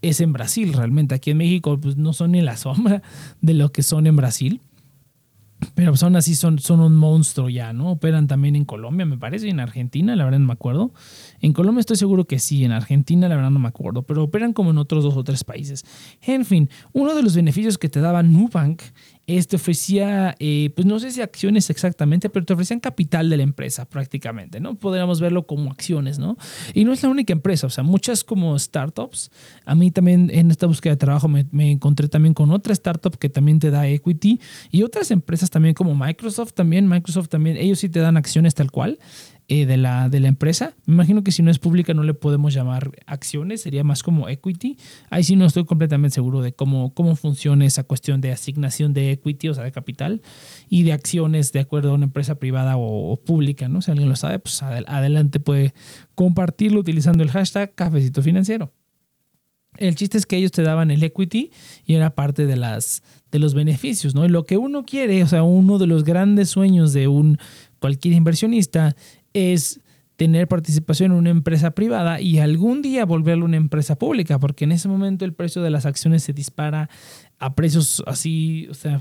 es 0.02 0.20
en 0.20 0.32
Brasil 0.32 0.72
realmente. 0.72 1.14
Aquí 1.14 1.30
en 1.30 1.38
México 1.38 1.78
pues, 1.78 1.96
no 1.96 2.12
son 2.12 2.32
ni 2.32 2.40
la 2.40 2.56
sombra 2.56 3.02
de 3.40 3.54
lo 3.54 3.72
que 3.72 3.82
son 3.82 4.06
en 4.06 4.16
Brasil. 4.16 4.60
Pero 5.74 5.94
son 5.96 6.16
así, 6.16 6.34
son, 6.34 6.58
son 6.58 6.80
un 6.80 6.96
monstruo 6.96 7.50
ya, 7.50 7.74
¿no? 7.74 7.90
Operan 7.90 8.26
también 8.26 8.56
en 8.56 8.64
Colombia, 8.64 9.04
me 9.04 9.18
parece, 9.18 9.46
y 9.46 9.50
en 9.50 9.60
Argentina, 9.60 10.16
la 10.16 10.24
verdad 10.24 10.38
no 10.38 10.46
me 10.46 10.52
acuerdo. 10.54 10.90
En 11.40 11.52
Colombia 11.52 11.80
estoy 11.80 11.96
seguro 11.96 12.24
que 12.26 12.38
sí, 12.38 12.64
en 12.64 12.72
Argentina 12.72 13.28
la 13.28 13.36
verdad 13.36 13.50
no 13.50 13.58
me 13.58 13.68
acuerdo, 13.68 14.02
pero 14.02 14.24
operan 14.24 14.52
como 14.52 14.70
en 14.70 14.78
otros 14.78 15.04
dos 15.04 15.16
o 15.16 15.24
tres 15.24 15.44
países. 15.44 15.84
En 16.22 16.44
fin, 16.44 16.68
uno 16.92 17.14
de 17.14 17.22
los 17.22 17.34
beneficios 17.34 17.78
que 17.78 17.88
te 17.88 18.00
daba 18.00 18.22
Nubank 18.22 18.82
este 19.36 19.56
ofrecía, 19.56 20.34
eh, 20.38 20.70
pues 20.74 20.86
no 20.86 20.98
sé 20.98 21.10
si 21.12 21.20
acciones 21.20 21.70
exactamente, 21.70 22.28
pero 22.30 22.44
te 22.44 22.52
ofrecían 22.52 22.80
capital 22.80 23.30
de 23.30 23.36
la 23.36 23.42
empresa 23.42 23.88
prácticamente, 23.88 24.60
¿no? 24.60 24.74
Podríamos 24.74 25.20
verlo 25.20 25.46
como 25.46 25.70
acciones, 25.70 26.18
¿no? 26.18 26.36
Y 26.74 26.84
no 26.84 26.92
es 26.92 27.02
la 27.02 27.10
única 27.10 27.32
empresa, 27.32 27.66
o 27.66 27.70
sea, 27.70 27.84
muchas 27.84 28.24
como 28.24 28.58
startups. 28.58 29.30
A 29.64 29.74
mí 29.74 29.90
también 29.90 30.30
en 30.32 30.50
esta 30.50 30.66
búsqueda 30.66 30.94
de 30.94 30.98
trabajo 30.98 31.28
me, 31.28 31.46
me 31.52 31.70
encontré 31.70 32.08
también 32.08 32.34
con 32.34 32.50
otra 32.50 32.72
startup 32.72 33.16
que 33.18 33.28
también 33.28 33.60
te 33.60 33.70
da 33.70 33.86
equity 33.86 34.40
y 34.70 34.82
otras 34.82 35.10
empresas 35.10 35.50
también 35.50 35.74
como 35.74 35.94
Microsoft 35.94 36.54
también, 36.54 36.88
Microsoft 36.88 37.28
también, 37.28 37.56
ellos 37.56 37.78
sí 37.78 37.88
te 37.88 38.00
dan 38.00 38.16
acciones 38.16 38.54
tal 38.54 38.70
cual. 38.70 38.98
Eh, 39.52 39.66
de, 39.66 39.76
la, 39.76 40.08
de 40.08 40.20
la 40.20 40.28
empresa. 40.28 40.74
Me 40.86 40.94
imagino 40.94 41.24
que 41.24 41.32
si 41.32 41.42
no 41.42 41.50
es 41.50 41.58
pública 41.58 41.92
no 41.92 42.04
le 42.04 42.14
podemos 42.14 42.54
llamar 42.54 42.92
acciones, 43.04 43.62
sería 43.62 43.82
más 43.82 44.04
como 44.04 44.28
equity. 44.28 44.78
Ahí 45.10 45.24
sí 45.24 45.34
no 45.34 45.44
estoy 45.44 45.64
completamente 45.64 46.14
seguro 46.14 46.40
de 46.40 46.52
cómo, 46.52 46.94
cómo 46.94 47.16
funciona 47.16 47.66
esa 47.66 47.82
cuestión 47.82 48.20
de 48.20 48.30
asignación 48.30 48.92
de 48.92 49.10
equity, 49.10 49.48
o 49.48 49.54
sea, 49.54 49.64
de 49.64 49.72
capital, 49.72 50.22
y 50.68 50.84
de 50.84 50.92
acciones 50.92 51.50
de 51.50 51.58
acuerdo 51.58 51.90
a 51.90 51.94
una 51.94 52.04
empresa 52.04 52.36
privada 52.36 52.76
o, 52.76 53.16
pública, 53.16 53.68
¿no? 53.68 53.82
Si 53.82 53.90
alguien 53.90 54.08
lo 54.08 54.14
sabe, 54.14 54.38
pues 54.38 54.62
adelante 54.62 55.40
puede 55.40 55.74
compartirlo 56.14 56.78
utilizando 56.78 57.24
el 57.24 57.32
hashtag 57.32 57.74
cafecito 57.74 58.22
financiero. 58.22 58.72
El 59.78 59.96
chiste 59.96 60.16
es 60.16 60.26
que 60.26 60.36
ellos 60.36 60.52
te 60.52 60.62
daban 60.62 60.92
el 60.92 61.02
equity 61.02 61.50
y 61.84 61.94
era 61.94 62.14
parte 62.14 62.46
de 62.46 62.56
las 62.56 63.02
de 63.32 63.38
los 63.38 63.54
beneficios, 63.54 64.14
¿no? 64.14 64.24
Y 64.24 64.28
lo 64.28 64.44
que 64.44 64.56
uno 64.56 64.84
quiere, 64.84 65.22
o 65.22 65.26
sea, 65.26 65.42
uno 65.42 65.78
de 65.78 65.86
los 65.86 66.04
grandes 66.04 66.50
sueños 66.50 66.92
de 66.92 67.08
un 67.08 67.38
cualquier 67.80 68.14
inversionista 68.14 68.94
es 69.32 69.80
tener 70.16 70.48
participación 70.48 71.12
en 71.12 71.18
una 71.18 71.30
empresa 71.30 71.70
privada 71.70 72.20
y 72.20 72.40
algún 72.40 72.82
día 72.82 73.06
volverlo 73.06 73.46
una 73.46 73.56
empresa 73.56 73.96
pública, 73.96 74.38
porque 74.38 74.64
en 74.64 74.72
ese 74.72 74.86
momento 74.86 75.24
el 75.24 75.32
precio 75.32 75.62
de 75.62 75.70
las 75.70 75.86
acciones 75.86 76.22
se 76.22 76.34
dispara 76.34 76.90
a 77.38 77.54
precios 77.54 78.02
así, 78.06 78.68
o 78.70 78.74
sea, 78.74 79.00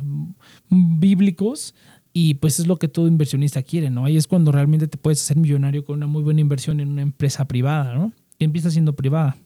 bíblicos. 0.70 1.76
Y 2.12 2.36
pues 2.36 2.60
es 2.60 2.68
lo 2.68 2.78
que 2.78 2.88
todo 2.88 3.08
inversionista 3.08 3.62
quiere, 3.62 3.90
¿no? 3.90 4.06
Ahí 4.06 4.18
es 4.18 4.28
cuando 4.28 4.52
realmente 4.52 4.88
te 4.88 4.98
puedes 4.98 5.22
hacer 5.22 5.38
millonario 5.38 5.86
con 5.86 5.98
una 5.98 6.08
muy 6.08 6.24
buena 6.24 6.42
inversión 6.42 6.80
en 6.80 6.90
una 6.90 7.04
empresa 7.04 7.48
privada, 7.48 7.94
¿no? 7.94 8.14
Que 8.40 8.46
empieza 8.46 8.72
siendo 8.72 8.96
privada. 8.96 9.38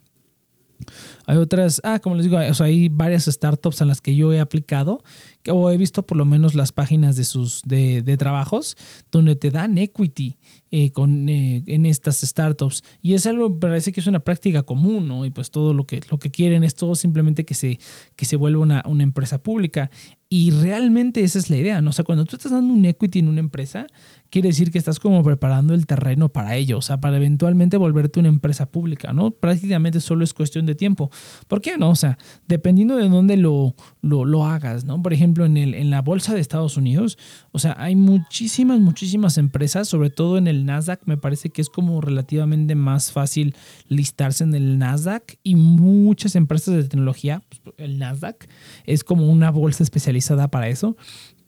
Hay 1.26 1.38
otras, 1.38 1.82
ah, 1.84 2.00
como 2.00 2.16
les 2.16 2.26
digo, 2.26 2.38
o 2.38 2.54
sea, 2.54 2.66
hay 2.66 2.90
varias 2.90 3.26
startups 3.26 3.82
en 3.82 3.88
las 3.88 4.02
que 4.02 4.16
yo 4.16 4.34
he 4.34 4.40
aplicado 4.40 5.04
o 5.50 5.70
he 5.70 5.78
visto 5.78 6.06
por 6.06 6.18
lo 6.18 6.26
menos 6.26 6.56
las 6.56 6.72
páginas 6.72 7.16
de 7.16 7.24
sus 7.24 7.62
de, 7.64 8.02
de 8.02 8.18
trabajos 8.18 8.78
donde 9.12 9.36
te 9.36 9.52
dan 9.52 9.78
equity 9.78 10.38
eh, 10.72 10.92
con, 10.92 11.28
eh, 11.30 11.64
en 11.68 11.86
estas 11.86 12.22
startups 12.22 12.84
y 13.02 13.14
es 13.14 13.26
algo 13.28 13.60
parece 13.60 13.92
que 13.92 14.00
es 14.00 14.08
una 14.08 14.22
práctica 14.22 14.64
común 14.64 15.08
¿no? 15.08 15.26
y 15.26 15.32
pues 15.32 15.52
todo 15.52 15.74
lo 15.74 15.86
que 15.86 16.02
lo 16.10 16.18
que 16.18 16.32
quieren 16.32 16.64
es 16.64 16.76
todo 16.76 16.96
simplemente 16.96 17.46
que 17.46 17.54
se 17.54 17.80
que 18.16 18.26
se 18.26 18.38
vuelva 18.38 18.62
una, 18.62 18.84
una 18.86 19.04
empresa 19.04 19.44
pública 19.44 19.92
y 20.36 20.50
realmente 20.50 21.24
esa 21.24 21.38
es 21.38 21.52
la 21.52 21.58
idea, 21.58 21.80
¿no? 21.80 21.92
O 21.92 21.94
sea, 21.94 22.04
cuando 22.04 22.26
tú 22.26 22.38
estás 22.38 22.52
dando 22.52 22.74
un 22.74 22.84
equity 22.86 23.20
en 23.20 23.28
una 23.28 23.40
empresa, 23.40 23.86
quiere 24.32 24.48
decir 24.48 24.72
que 24.72 24.80
estás 24.80 25.00
como 25.00 25.22
preparando 25.22 25.76
el 25.76 25.86
terreno 25.86 26.30
para 26.30 26.56
ello, 26.56 26.80
o 26.80 26.82
sea, 26.82 27.00
para 27.00 27.18
eventualmente 27.18 27.78
volverte 27.78 28.20
una 28.20 28.30
empresa 28.30 28.66
pública, 28.66 29.14
¿no? 29.14 29.30
Prácticamente 29.30 30.00
solo 30.00 30.24
es 30.24 30.34
cuestión 30.34 30.66
de 30.66 30.74
tiempo. 30.74 31.12
¿Por 31.48 31.62
qué 31.62 31.78
no? 31.78 31.90
O 31.90 31.96
sea, 31.96 32.18
dependiendo 32.48 32.96
de 32.98 33.10
dónde 33.10 33.38
lo, 33.38 33.76
lo, 34.02 34.46
hagas, 34.46 34.86
¿no? 34.86 35.02
Por 35.02 35.14
ejemplo, 35.14 35.46
en, 35.46 35.58
el, 35.58 35.74
en 35.74 35.90
la 35.90 36.02
bolsa 36.02 36.34
de 36.34 36.42
Estados 36.42 36.78
Unidos, 36.78 37.18
o 37.52 37.60
sea, 37.60 37.76
hay 37.78 37.96
muchísimas, 37.96 38.80
muchísimas 38.80 39.38
empresas, 39.38 39.88
sobre 39.88 40.10
todo 40.10 40.38
en 40.38 40.48
el 40.48 40.66
Nasdaq, 40.66 41.02
me 41.06 41.18
parece 41.18 41.50
que 41.50 41.62
es 41.62 41.70
como 41.70 42.02
relativamente 42.02 42.76
más 42.76 43.12
fácil 43.12 43.56
listarse 43.88 44.44
en 44.44 44.56
el 44.56 44.78
Nasdaq 44.78 45.38
y 45.44 45.56
muchas 45.56 46.36
empresas 46.36 46.76
de 46.76 46.84
tecnología, 46.84 47.42
pues, 47.50 47.76
el 47.78 48.00
Nasdaq 48.00 48.48
es 48.86 49.04
como 49.04 49.30
una 49.30 49.52
bolsa 49.52 49.84
especializada 49.84 50.50
para 50.50 50.68
eso 50.70 50.96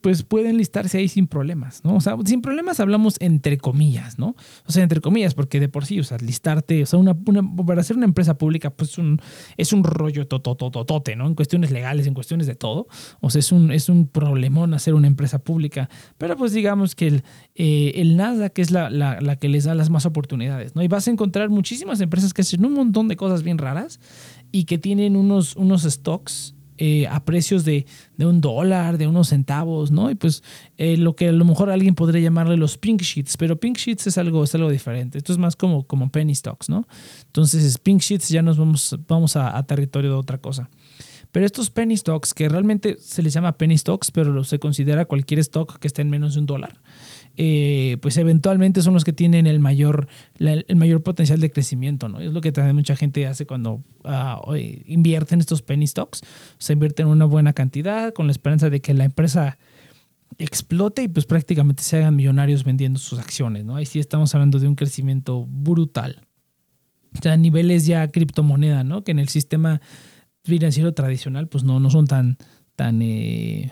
pues 0.05 0.21
pueden 0.21 0.57
listarse 0.57 0.99
ahí 0.99 1.07
sin 1.07 1.25
problemas, 1.25 1.83
¿no? 1.83 1.95
O 1.95 1.99
sea, 1.99 2.15
sin 2.25 2.43
problemas 2.43 2.79
hablamos 2.79 3.15
entre 3.21 3.57
comillas, 3.57 4.19
¿no? 4.19 4.35
O 4.67 4.71
sea, 4.71 4.83
entre 4.83 5.01
comillas, 5.01 5.33
porque 5.33 5.59
de 5.59 5.67
por 5.67 5.87
sí, 5.87 5.99
o 5.99 6.03
sea, 6.03 6.19
listarte, 6.19 6.83
o 6.83 6.85
sea, 6.85 6.99
una, 6.99 7.15
para 7.65 7.81
ser 7.81 7.97
una 7.97 8.05
empresa 8.05 8.37
pública, 8.37 8.69
pues 8.69 8.99
un, 8.99 9.19
es 9.57 9.73
un 9.73 9.83
rollo 9.83 10.27
totototote, 10.27 11.15
¿no? 11.15 11.25
En 11.25 11.33
cuestiones 11.33 11.71
legales, 11.71 12.05
en 12.05 12.13
cuestiones 12.13 12.45
de 12.45 12.53
todo. 12.53 12.85
O 13.19 13.31
sea, 13.31 13.39
es 13.39 13.51
un, 13.51 13.71
es 13.71 13.89
un 13.89 14.07
problemón 14.07 14.75
hacer 14.75 14.93
una 14.93 15.07
empresa 15.07 15.39
pública. 15.39 15.89
Pero 16.19 16.37
pues 16.37 16.53
digamos 16.53 16.93
que 16.93 17.07
el, 17.07 17.23
eh, 17.55 17.93
el 17.95 18.15
Nasdaq 18.15 18.59
es 18.59 18.69
la, 18.69 18.91
la, 18.91 19.19
la 19.21 19.37
que 19.37 19.49
les 19.49 19.63
da 19.63 19.73
las 19.73 19.89
más 19.89 20.05
oportunidades, 20.05 20.75
¿no? 20.75 20.83
Y 20.83 20.87
vas 20.87 21.07
a 21.07 21.11
encontrar 21.11 21.49
muchísimas 21.49 21.99
empresas 21.99 22.31
que 22.31 22.43
hacen 22.43 22.63
un 22.63 22.73
montón 22.73 23.07
de 23.07 23.15
cosas 23.15 23.41
bien 23.41 23.57
raras 23.57 23.99
y 24.51 24.65
que 24.65 24.77
tienen 24.77 25.15
unos, 25.15 25.55
unos 25.55 25.81
stocks 25.81 26.54
eh, 26.77 27.07
a 27.07 27.23
precios 27.23 27.63
de, 27.63 27.85
un 28.17 28.41
dólar, 28.41 28.97
de 28.97 29.07
unos 29.07 29.29
centavos, 29.29 29.91
¿no? 29.91 30.09
Y 30.09 30.15
pues 30.15 30.43
eh, 30.77 30.97
lo 30.97 31.15
que 31.15 31.29
a 31.29 31.31
lo 31.31 31.45
mejor 31.45 31.69
alguien 31.69 31.95
podría 31.95 32.21
llamarle 32.21 32.57
los 32.57 32.77
pink 32.77 33.01
sheets, 33.01 33.37
pero 33.37 33.59
pink 33.59 33.77
sheets 33.77 34.07
es 34.07 34.17
algo, 34.17 34.43
es 34.43 34.53
algo 34.55 34.69
diferente. 34.69 35.17
Esto 35.17 35.31
es 35.31 35.39
más 35.39 35.55
como, 35.55 35.87
como 35.87 36.09
penny 36.09 36.35
stocks, 36.35 36.69
¿no? 36.69 36.87
Entonces, 37.27 37.77
pink 37.77 38.01
sheets 38.01 38.29
ya 38.29 38.41
nos 38.41 38.57
vamos, 38.57 38.97
vamos 39.07 39.35
a, 39.35 39.57
a 39.57 39.63
territorio 39.63 40.11
de 40.11 40.17
otra 40.17 40.37
cosa. 40.37 40.69
Pero 41.35 41.45
estos 41.45 41.69
penny 41.69 41.97
stocks, 41.97 42.33
que 42.33 42.47
realmente 42.47 42.95
se 42.97 43.21
les 43.21 43.33
llama 43.33 43.57
penny 43.57 43.77
stocks, 43.77 44.09
pero 44.09 44.45
se 44.45 44.57
considera 44.57 45.03
cualquier 45.03 45.41
stock 45.41 45.79
que 45.79 45.87
esté 45.87 46.01
en 46.01 46.09
menos 46.09 46.35
de 46.35 46.39
un 46.39 46.45
dólar, 46.45 46.79
eh, 47.37 47.97
pues 48.01 48.17
eventualmente 48.17 48.81
son 48.81 48.93
los 48.93 49.03
que 49.03 49.13
tienen 49.13 49.47
el 49.47 49.59
mayor, 49.59 50.07
el 50.39 50.75
mayor 50.75 51.03
potencial 51.03 51.39
de 51.39 51.51
crecimiento, 51.51 52.07
¿no? 52.07 52.19
Es 52.19 52.31
lo 52.31 52.41
que 52.41 52.51
también 52.51 52.75
mucha 52.75 52.95
gente 52.95 53.27
hace 53.27 53.45
cuando 53.45 53.83
uh, 54.03 54.55
invierte 54.85 55.35
en 55.35 55.41
estos 55.41 55.61
penny 55.61 55.87
stocks. 55.87 56.21
Se 56.57 56.73
invierte 56.73 57.01
en 57.01 57.09
una 57.09 57.25
buena 57.25 57.53
cantidad 57.53 58.13
con 58.13 58.27
la 58.27 58.31
esperanza 58.31 58.69
de 58.69 58.81
que 58.81 58.93
la 58.93 59.05
empresa 59.05 59.57
explote 60.37 61.03
y 61.03 61.07
pues 61.07 61.25
prácticamente 61.25 61.83
se 61.83 61.97
hagan 61.97 62.15
millonarios 62.15 62.63
vendiendo 62.63 62.99
sus 62.99 63.19
acciones, 63.19 63.65
¿no? 63.65 63.75
Ahí 63.75 63.85
sí 63.85 63.99
estamos 63.99 64.33
hablando 64.33 64.59
de 64.59 64.67
un 64.67 64.75
crecimiento 64.75 65.45
brutal. 65.45 66.27
O 67.17 67.21
sea, 67.21 67.37
niveles 67.37 67.85
ya 67.85 68.07
criptomoneda, 68.09 68.83
¿no? 68.83 69.03
Que 69.03 69.11
en 69.11 69.19
el 69.19 69.29
sistema 69.29 69.81
financiero 70.43 70.93
tradicional 70.93 71.47
pues 71.47 71.63
no, 71.63 71.79
no 71.79 71.89
son 71.89 72.07
tan, 72.07 72.37
tan 72.75 73.01
eh, 73.01 73.71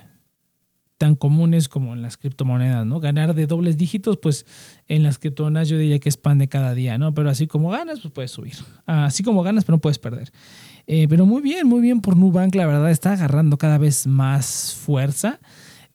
tan 1.04 1.18
comunes 1.18 1.68
como 1.68 1.92
en 1.92 2.02
las 2.02 2.16
criptomonedas, 2.16 2.86
¿no? 2.86 3.02
Ganar 3.02 3.36
de 3.36 3.46
dobles 3.46 3.76
dígitos, 3.76 4.16
pues 4.16 4.46
en 4.88 5.04
las 5.04 5.20
criptomonedas 5.20 5.68
yo 5.68 5.78
diría 5.78 6.00
que 6.00 6.08
es 6.08 6.16
pan 6.16 6.38
de 6.38 6.48
cada 6.48 6.74
día, 6.74 6.98
¿no? 6.98 7.14
Pero 7.14 7.30
así 7.30 7.46
como 7.46 7.72
ganas, 7.72 8.00
pues 8.00 8.14
puedes 8.14 8.32
subir. 8.32 8.54
Así 8.86 9.22
como 9.22 9.44
ganas, 9.44 9.66
pero 9.66 9.76
no 9.76 9.82
puedes 9.82 10.00
perder. 10.00 10.32
Eh, 10.88 11.08
pero 11.10 11.26
muy 11.26 11.42
bien, 11.42 11.68
muy 11.68 11.82
bien 11.82 12.00
por 12.00 12.16
Nubank, 12.16 12.56
la 12.56 12.66
verdad 12.68 12.90
está 12.90 13.12
agarrando 13.12 13.58
cada 13.58 13.78
vez 13.78 14.08
más 14.08 14.76
fuerza. 14.76 15.42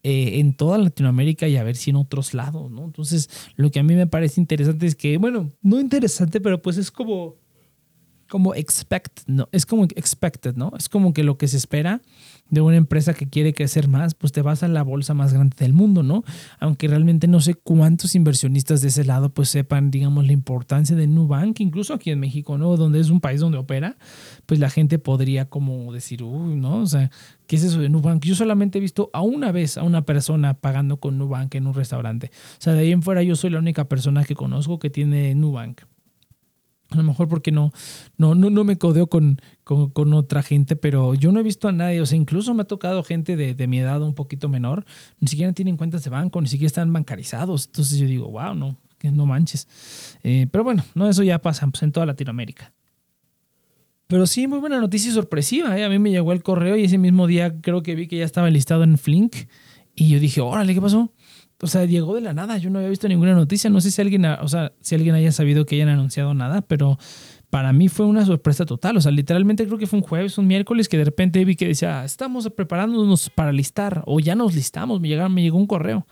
Eh, 0.02 0.40
en 0.40 0.52
toda 0.52 0.76
Latinoamérica 0.76 1.48
y 1.48 1.56
a 1.56 1.64
ver 1.64 1.76
si 1.76 1.88
en 1.88 1.96
otros 1.96 2.34
lados, 2.34 2.70
¿no? 2.70 2.84
Entonces, 2.84 3.30
lo 3.56 3.70
que 3.70 3.80
a 3.80 3.82
mí 3.82 3.94
me 3.94 4.06
parece 4.06 4.42
interesante 4.42 4.86
es 4.86 4.94
que, 4.94 5.16
bueno, 5.16 5.52
no 5.62 5.80
interesante, 5.80 6.38
pero 6.38 6.60
pues 6.60 6.76
es 6.76 6.90
como, 6.90 7.36
como 8.28 8.54
expect, 8.54 9.20
¿no? 9.26 9.48
Es 9.52 9.64
como 9.64 9.84
expected, 9.84 10.54
¿no? 10.54 10.72
Es 10.78 10.90
como 10.90 11.14
que 11.14 11.24
lo 11.24 11.38
que 11.38 11.48
se 11.48 11.56
espera 11.56 12.02
de 12.50 12.60
una 12.60 12.76
empresa 12.76 13.14
que 13.14 13.28
quiere 13.28 13.52
crecer 13.52 13.88
más, 13.88 14.14
pues 14.14 14.32
te 14.32 14.42
vas 14.42 14.62
a 14.62 14.68
la 14.68 14.82
bolsa 14.82 15.14
más 15.14 15.32
grande 15.32 15.56
del 15.58 15.72
mundo, 15.72 16.02
¿no? 16.02 16.24
Aunque 16.58 16.88
realmente 16.88 17.28
no 17.28 17.40
sé 17.40 17.54
cuántos 17.54 18.14
inversionistas 18.14 18.80
de 18.80 18.88
ese 18.88 19.04
lado 19.04 19.30
pues 19.30 19.48
sepan, 19.48 19.90
digamos, 19.90 20.26
la 20.26 20.32
importancia 20.32 20.96
de 20.96 21.06
Nubank, 21.06 21.60
incluso 21.60 21.94
aquí 21.94 22.10
en 22.10 22.20
México, 22.20 22.58
¿no? 22.58 22.76
Donde 22.76 23.00
es 23.00 23.10
un 23.10 23.20
país 23.20 23.40
donde 23.40 23.58
opera, 23.58 23.96
pues 24.46 24.60
la 24.60 24.70
gente 24.70 24.98
podría 24.98 25.48
como 25.48 25.92
decir, 25.92 26.22
uy, 26.22 26.56
¿no? 26.56 26.78
O 26.78 26.86
sea, 26.86 27.10
¿qué 27.46 27.56
es 27.56 27.64
eso 27.64 27.80
de 27.80 27.88
Nubank? 27.88 28.24
Yo 28.24 28.34
solamente 28.34 28.78
he 28.78 28.80
visto 28.80 29.10
a 29.12 29.22
una 29.22 29.52
vez 29.52 29.76
a 29.76 29.82
una 29.82 30.02
persona 30.02 30.54
pagando 30.54 30.98
con 30.98 31.18
Nubank 31.18 31.54
en 31.54 31.66
un 31.66 31.74
restaurante. 31.74 32.30
O 32.52 32.60
sea, 32.60 32.72
de 32.72 32.80
ahí 32.80 32.92
en 32.92 33.02
fuera 33.02 33.22
yo 33.22 33.36
soy 33.36 33.50
la 33.50 33.58
única 33.58 33.88
persona 33.88 34.24
que 34.24 34.34
conozco 34.34 34.78
que 34.78 34.90
tiene 34.90 35.34
Nubank. 35.34 35.82
A 36.90 36.96
lo 36.96 37.02
mejor 37.02 37.28
porque 37.28 37.52
no, 37.52 37.70
no, 38.16 38.34
no, 38.34 38.48
no 38.48 38.64
me 38.64 38.78
codeo 38.78 39.08
con, 39.08 39.42
con, 39.64 40.14
otra 40.14 40.42
gente, 40.42 40.74
pero 40.74 41.14
yo 41.14 41.32
no 41.32 41.40
he 41.40 41.42
visto 41.42 41.68
a 41.68 41.72
nadie, 41.72 42.00
o 42.00 42.06
sea, 42.06 42.16
incluso 42.16 42.54
me 42.54 42.62
ha 42.62 42.66
tocado 42.66 43.04
gente 43.04 43.36
de, 43.36 43.54
de, 43.54 43.66
mi 43.66 43.78
edad 43.78 44.00
un 44.00 44.14
poquito 44.14 44.48
menor, 44.48 44.86
ni 45.20 45.28
siquiera 45.28 45.52
tienen 45.52 45.76
cuentas 45.76 46.02
de 46.04 46.08
banco, 46.08 46.40
ni 46.40 46.48
siquiera 46.48 46.68
están 46.68 46.90
bancarizados. 46.90 47.66
Entonces 47.66 47.98
yo 47.98 48.06
digo, 48.06 48.30
wow, 48.30 48.54
no, 48.54 48.78
que 48.98 49.10
no 49.10 49.26
manches. 49.26 49.68
Eh, 50.22 50.46
pero 50.50 50.64
bueno, 50.64 50.84
no, 50.94 51.08
eso 51.08 51.22
ya 51.22 51.40
pasa 51.40 51.66
pues, 51.66 51.82
en 51.82 51.92
toda 51.92 52.06
Latinoamérica. 52.06 52.72
Pero 54.06 54.26
sí, 54.26 54.46
muy 54.46 54.58
buena 54.58 54.80
noticia 54.80 55.10
y 55.10 55.14
sorpresiva. 55.14 55.78
¿eh? 55.78 55.84
A 55.84 55.88
mí 55.88 55.98
me 55.98 56.10
llegó 56.10 56.32
el 56.32 56.42
correo 56.42 56.76
y 56.76 56.84
ese 56.84 56.98
mismo 56.98 57.26
día 57.26 57.60
creo 57.60 57.82
que 57.82 57.94
vi 57.94 58.08
que 58.08 58.16
ya 58.16 58.24
estaba 58.24 58.48
listado 58.50 58.82
en 58.82 58.96
Flink. 58.98 59.36
Y 59.94 60.08
yo 60.08 60.20
dije, 60.20 60.40
órale, 60.40 60.74
¿qué 60.74 60.80
pasó? 60.80 61.12
O 61.60 61.66
sea, 61.66 61.84
llegó 61.84 62.14
de 62.14 62.20
la 62.20 62.32
nada. 62.32 62.58
Yo 62.58 62.70
no 62.70 62.78
había 62.78 62.90
visto 62.90 63.08
ninguna 63.08 63.34
noticia. 63.34 63.68
No 63.68 63.80
sé 63.80 63.90
si 63.90 64.00
alguien, 64.00 64.24
o 64.24 64.48
sea, 64.48 64.72
si 64.80 64.94
alguien 64.94 65.14
haya 65.14 65.32
sabido 65.32 65.66
que 65.66 65.74
hayan 65.74 65.88
anunciado 65.88 66.32
nada, 66.34 66.62
pero 66.62 66.98
para 67.50 67.72
mí 67.72 67.88
fue 67.88 68.06
una 68.06 68.24
sorpresa 68.24 68.64
total. 68.64 68.96
O 68.96 69.00
sea, 69.00 69.10
literalmente 69.10 69.66
creo 69.66 69.78
que 69.78 69.86
fue 69.86 69.98
un 69.98 70.04
jueves, 70.04 70.38
un 70.38 70.46
miércoles, 70.46 70.88
que 70.88 70.98
de 70.98 71.04
repente 71.04 71.44
vi 71.44 71.56
que 71.56 71.66
decía, 71.66 72.04
estamos 72.04 72.48
preparándonos 72.50 73.30
para 73.30 73.52
listar, 73.52 74.04
o 74.06 74.20
ya 74.20 74.36
nos 74.36 74.54
listamos. 74.54 75.00
Me, 75.00 75.08
llegaron, 75.08 75.34
me 75.34 75.42
llegó 75.42 75.58
un 75.58 75.66
correo. 75.66 76.06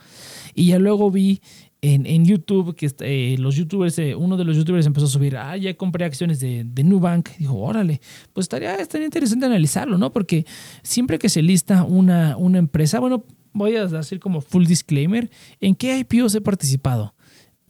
Y 0.53 0.67
ya 0.67 0.79
luego 0.79 1.11
vi 1.11 1.41
en, 1.81 2.05
en 2.05 2.25
YouTube 2.25 2.75
que 2.75 2.91
eh, 2.99 3.37
los 3.39 3.55
youtubers, 3.55 3.97
eh, 3.99 4.15
uno 4.15 4.35
de 4.35 4.43
los 4.43 4.57
youtubers 4.57 4.85
empezó 4.85 5.05
a 5.05 5.09
subir, 5.09 5.37
ah, 5.37 5.55
ya 5.55 5.75
compré 5.75 6.05
acciones 6.05 6.39
de, 6.39 6.63
de 6.65 6.83
Nubank. 6.83 7.29
Dijo, 7.37 7.55
órale, 7.55 8.01
pues 8.33 8.45
estaría, 8.45 8.75
estaría 8.75 9.05
interesante 9.05 9.45
analizarlo, 9.45 9.97
¿no? 9.97 10.11
Porque 10.11 10.45
siempre 10.81 11.19
que 11.19 11.29
se 11.29 11.41
lista 11.41 11.83
una, 11.83 12.35
una 12.35 12.57
empresa, 12.57 12.99
bueno, 12.99 13.23
voy 13.53 13.75
a 13.75 13.87
decir 13.87 14.19
como 14.19 14.41
full 14.41 14.65
disclaimer, 14.65 15.29
¿en 15.59 15.75
qué 15.75 15.97
IPOs 15.99 16.35
he 16.35 16.41
participado? 16.41 17.13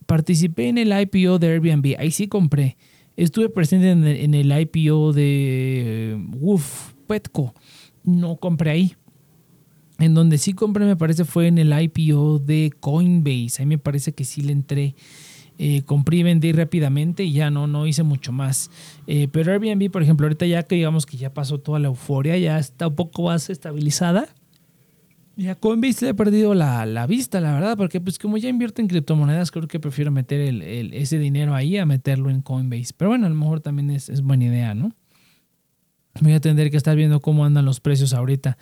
Participé 0.06 0.70
en 0.70 0.78
el 0.78 0.94
IPO 1.00 1.40
de 1.40 1.48
Airbnb, 1.48 1.96
ahí 2.00 2.12
sí 2.12 2.28
compré. 2.28 2.78
Estuve 3.18 3.50
presente 3.50 3.90
en 3.90 4.34
el, 4.36 4.60
IPO 4.62 5.12
de 5.12 6.24
Woof, 6.38 6.94
Petco, 7.08 7.54
no 8.04 8.38
compré 8.38 8.70
ahí. 8.70 8.96
En 10.00 10.14
donde 10.14 10.38
sí 10.38 10.54
compré, 10.54 10.86
me 10.86 10.96
parece, 10.96 11.26
fue 11.26 11.48
en 11.48 11.58
el 11.58 11.74
IPO 11.74 12.38
de 12.38 12.72
Coinbase. 12.80 13.64
Ahí 13.64 13.66
me 13.66 13.80
parece 13.80 14.14
que 14.14 14.24
sí 14.24 14.42
le 14.42 14.52
entré. 14.52 14.96
Eh, 15.60 15.82
compré 15.86 16.18
y 16.18 16.24
vendí 16.24 16.52
rápidamente 16.52 17.24
y 17.24 17.34
ya 17.34 17.50
no, 17.50 17.66
no 17.66 17.88
hice 17.88 18.04
mucho 18.04 18.32
más. 18.32 18.70
Eh, 19.08 19.28
pero 19.32 19.52
Airbnb, 19.52 19.90
por 19.90 20.04
ejemplo, 20.04 20.28
ahorita 20.28 20.46
ya 20.46 20.62
que 20.62 20.76
digamos 20.76 21.08
que 21.08 21.18
ya 21.18 21.34
pasó 21.34 21.60
toda 21.60 21.80
la 21.80 21.88
euforia, 21.88 22.38
ya 22.38 22.60
está 22.60 22.88
un 22.88 22.96
poco 22.96 23.24
más 23.24 23.50
estabilizada. 23.50 24.28
Ya 25.38 25.54
Coinbase 25.54 26.10
he 26.10 26.14
perdido 26.16 26.56
la, 26.56 27.06
vista, 27.08 27.40
la 27.40 27.54
verdad, 27.54 27.78
porque 27.78 28.02
pues 28.02 28.18
como 28.18 28.38
ya 28.38 28.50
invierto 28.50 28.82
en 28.82 28.88
criptomonedas, 28.88 29.52
creo 29.52 29.68
que 29.68 29.80
prefiero 29.80 30.10
meter 30.10 30.42
el, 30.42 30.92
ese 30.96 31.20
dinero 31.20 31.54
ahí 31.54 31.78
a 31.78 31.86
meterlo 31.86 32.32
en 32.32 32.42
Coinbase. 32.42 32.96
Pero 32.98 33.10
bueno, 33.10 33.28
a 33.28 33.30
lo 33.30 33.36
mejor 33.36 33.60
también 33.60 33.92
es, 33.92 34.22
buena 34.22 34.46
idea, 34.46 34.74
¿no? 34.74 34.92
voy 36.20 36.34
a 36.34 36.42
tener 36.42 36.72
que 36.72 36.78
estar 36.78 36.96
viendo 36.96 37.20
cómo 37.20 37.46
andan 37.46 37.66
los 37.66 37.80
precios 37.80 38.16
ahorita. 38.16 38.58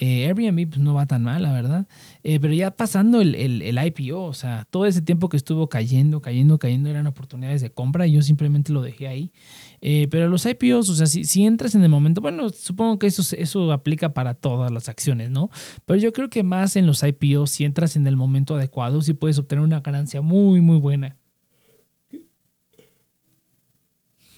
Eh, 0.00 0.26
Airbnb 0.26 0.68
pues, 0.68 0.80
no 0.80 0.94
va 0.94 1.06
tan 1.06 1.24
mal, 1.24 1.42
la 1.42 1.52
verdad. 1.52 1.88
Eh, 2.22 2.38
pero 2.38 2.54
ya 2.54 2.70
pasando 2.70 3.20
el, 3.20 3.34
el, 3.34 3.86
IPO, 3.86 4.26
o 4.26 4.32
sea, 4.32 4.64
todo 4.70 4.86
ese 4.86 5.02
tiempo 5.02 5.28
que 5.28 5.36
estuvo 5.36 5.68
cayendo, 5.68 6.22
cayendo, 6.22 6.56
cayendo, 6.60 6.88
eran 6.88 7.08
oportunidades 7.08 7.62
de 7.62 7.70
compra 7.70 8.06
y 8.06 8.12
yo 8.12 8.22
simplemente 8.22 8.72
lo 8.72 8.80
dejé 8.80 9.08
ahí. 9.08 9.32
Eh, 9.80 10.06
pero 10.08 10.28
los 10.28 10.46
IPOs, 10.46 10.88
o 10.88 10.94
sea, 10.94 11.06
si, 11.06 11.24
si, 11.24 11.44
entras 11.44 11.74
en 11.74 11.82
el 11.82 11.88
momento, 11.88 12.20
bueno, 12.20 12.48
supongo 12.50 13.00
que 13.00 13.08
eso, 13.08 13.24
eso 13.36 13.72
aplica 13.72 14.14
para 14.14 14.34
todas 14.34 14.70
las 14.70 14.88
acciones, 14.88 15.30
¿no? 15.30 15.50
Pero 15.84 15.98
yo 15.98 16.12
creo 16.12 16.30
que 16.30 16.44
más 16.44 16.76
en 16.76 16.86
los 16.86 17.02
IPOs, 17.02 17.50
si 17.50 17.64
entras 17.64 17.96
en 17.96 18.06
el 18.06 18.16
momento 18.16 18.54
adecuado, 18.54 19.02
sí 19.02 19.14
puedes 19.14 19.38
obtener 19.38 19.64
una 19.64 19.80
ganancia 19.80 20.20
muy, 20.20 20.60
muy 20.60 20.78
buena. 20.78 21.16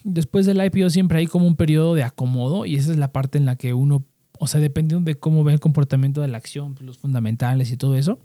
Después 0.04 0.46
del 0.46 0.64
IPO 0.64 0.88
siempre 0.88 1.18
hay 1.18 1.26
como 1.26 1.46
un 1.46 1.56
periodo 1.56 1.94
de 1.94 2.02
acomodo 2.02 2.64
y 2.64 2.76
esa 2.76 2.92
es 2.92 2.96
la 2.96 3.12
parte 3.12 3.36
en 3.36 3.44
la 3.44 3.56
que 3.56 3.74
uno, 3.74 4.06
o 4.42 4.46
sea, 4.46 4.59
dependiendo 4.59 5.05
de 5.05 5.16
cómo 5.16 5.44
ve 5.44 5.53
el 5.53 5.61
comportamiento 5.61 6.22
de 6.22 6.29
la 6.29 6.38
acción, 6.38 6.74
los 6.81 6.96
fundamentales 6.96 7.70
y 7.72 7.76
todo 7.76 7.94
eso, 7.94 8.18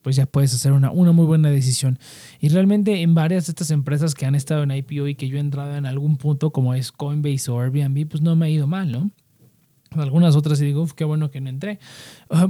pues 0.00 0.14
ya 0.14 0.26
puedes 0.26 0.54
hacer 0.54 0.70
una, 0.70 0.92
una 0.92 1.10
muy 1.10 1.26
buena 1.26 1.50
decisión. 1.50 1.98
Y 2.38 2.50
realmente 2.50 3.02
en 3.02 3.14
varias 3.14 3.46
de 3.46 3.50
estas 3.50 3.72
empresas 3.72 4.14
que 4.14 4.26
han 4.26 4.36
estado 4.36 4.62
en 4.62 4.70
IPO 4.70 5.08
y 5.08 5.16
que 5.16 5.26
yo 5.26 5.38
he 5.38 5.40
entrado 5.40 5.74
en 5.76 5.86
algún 5.86 6.18
punto, 6.18 6.52
como 6.52 6.72
es 6.72 6.92
Coinbase 6.92 7.50
o 7.50 7.60
Airbnb, 7.60 8.08
pues 8.08 8.22
no 8.22 8.36
me 8.36 8.46
ha 8.46 8.48
ido 8.48 8.68
mal, 8.68 8.92
¿no? 8.92 9.10
Algunas 9.90 10.36
otras 10.36 10.60
y 10.60 10.66
digo, 10.66 10.86
qué 10.94 11.02
bueno 11.04 11.32
que 11.32 11.40
no 11.40 11.50
entré. 11.50 11.80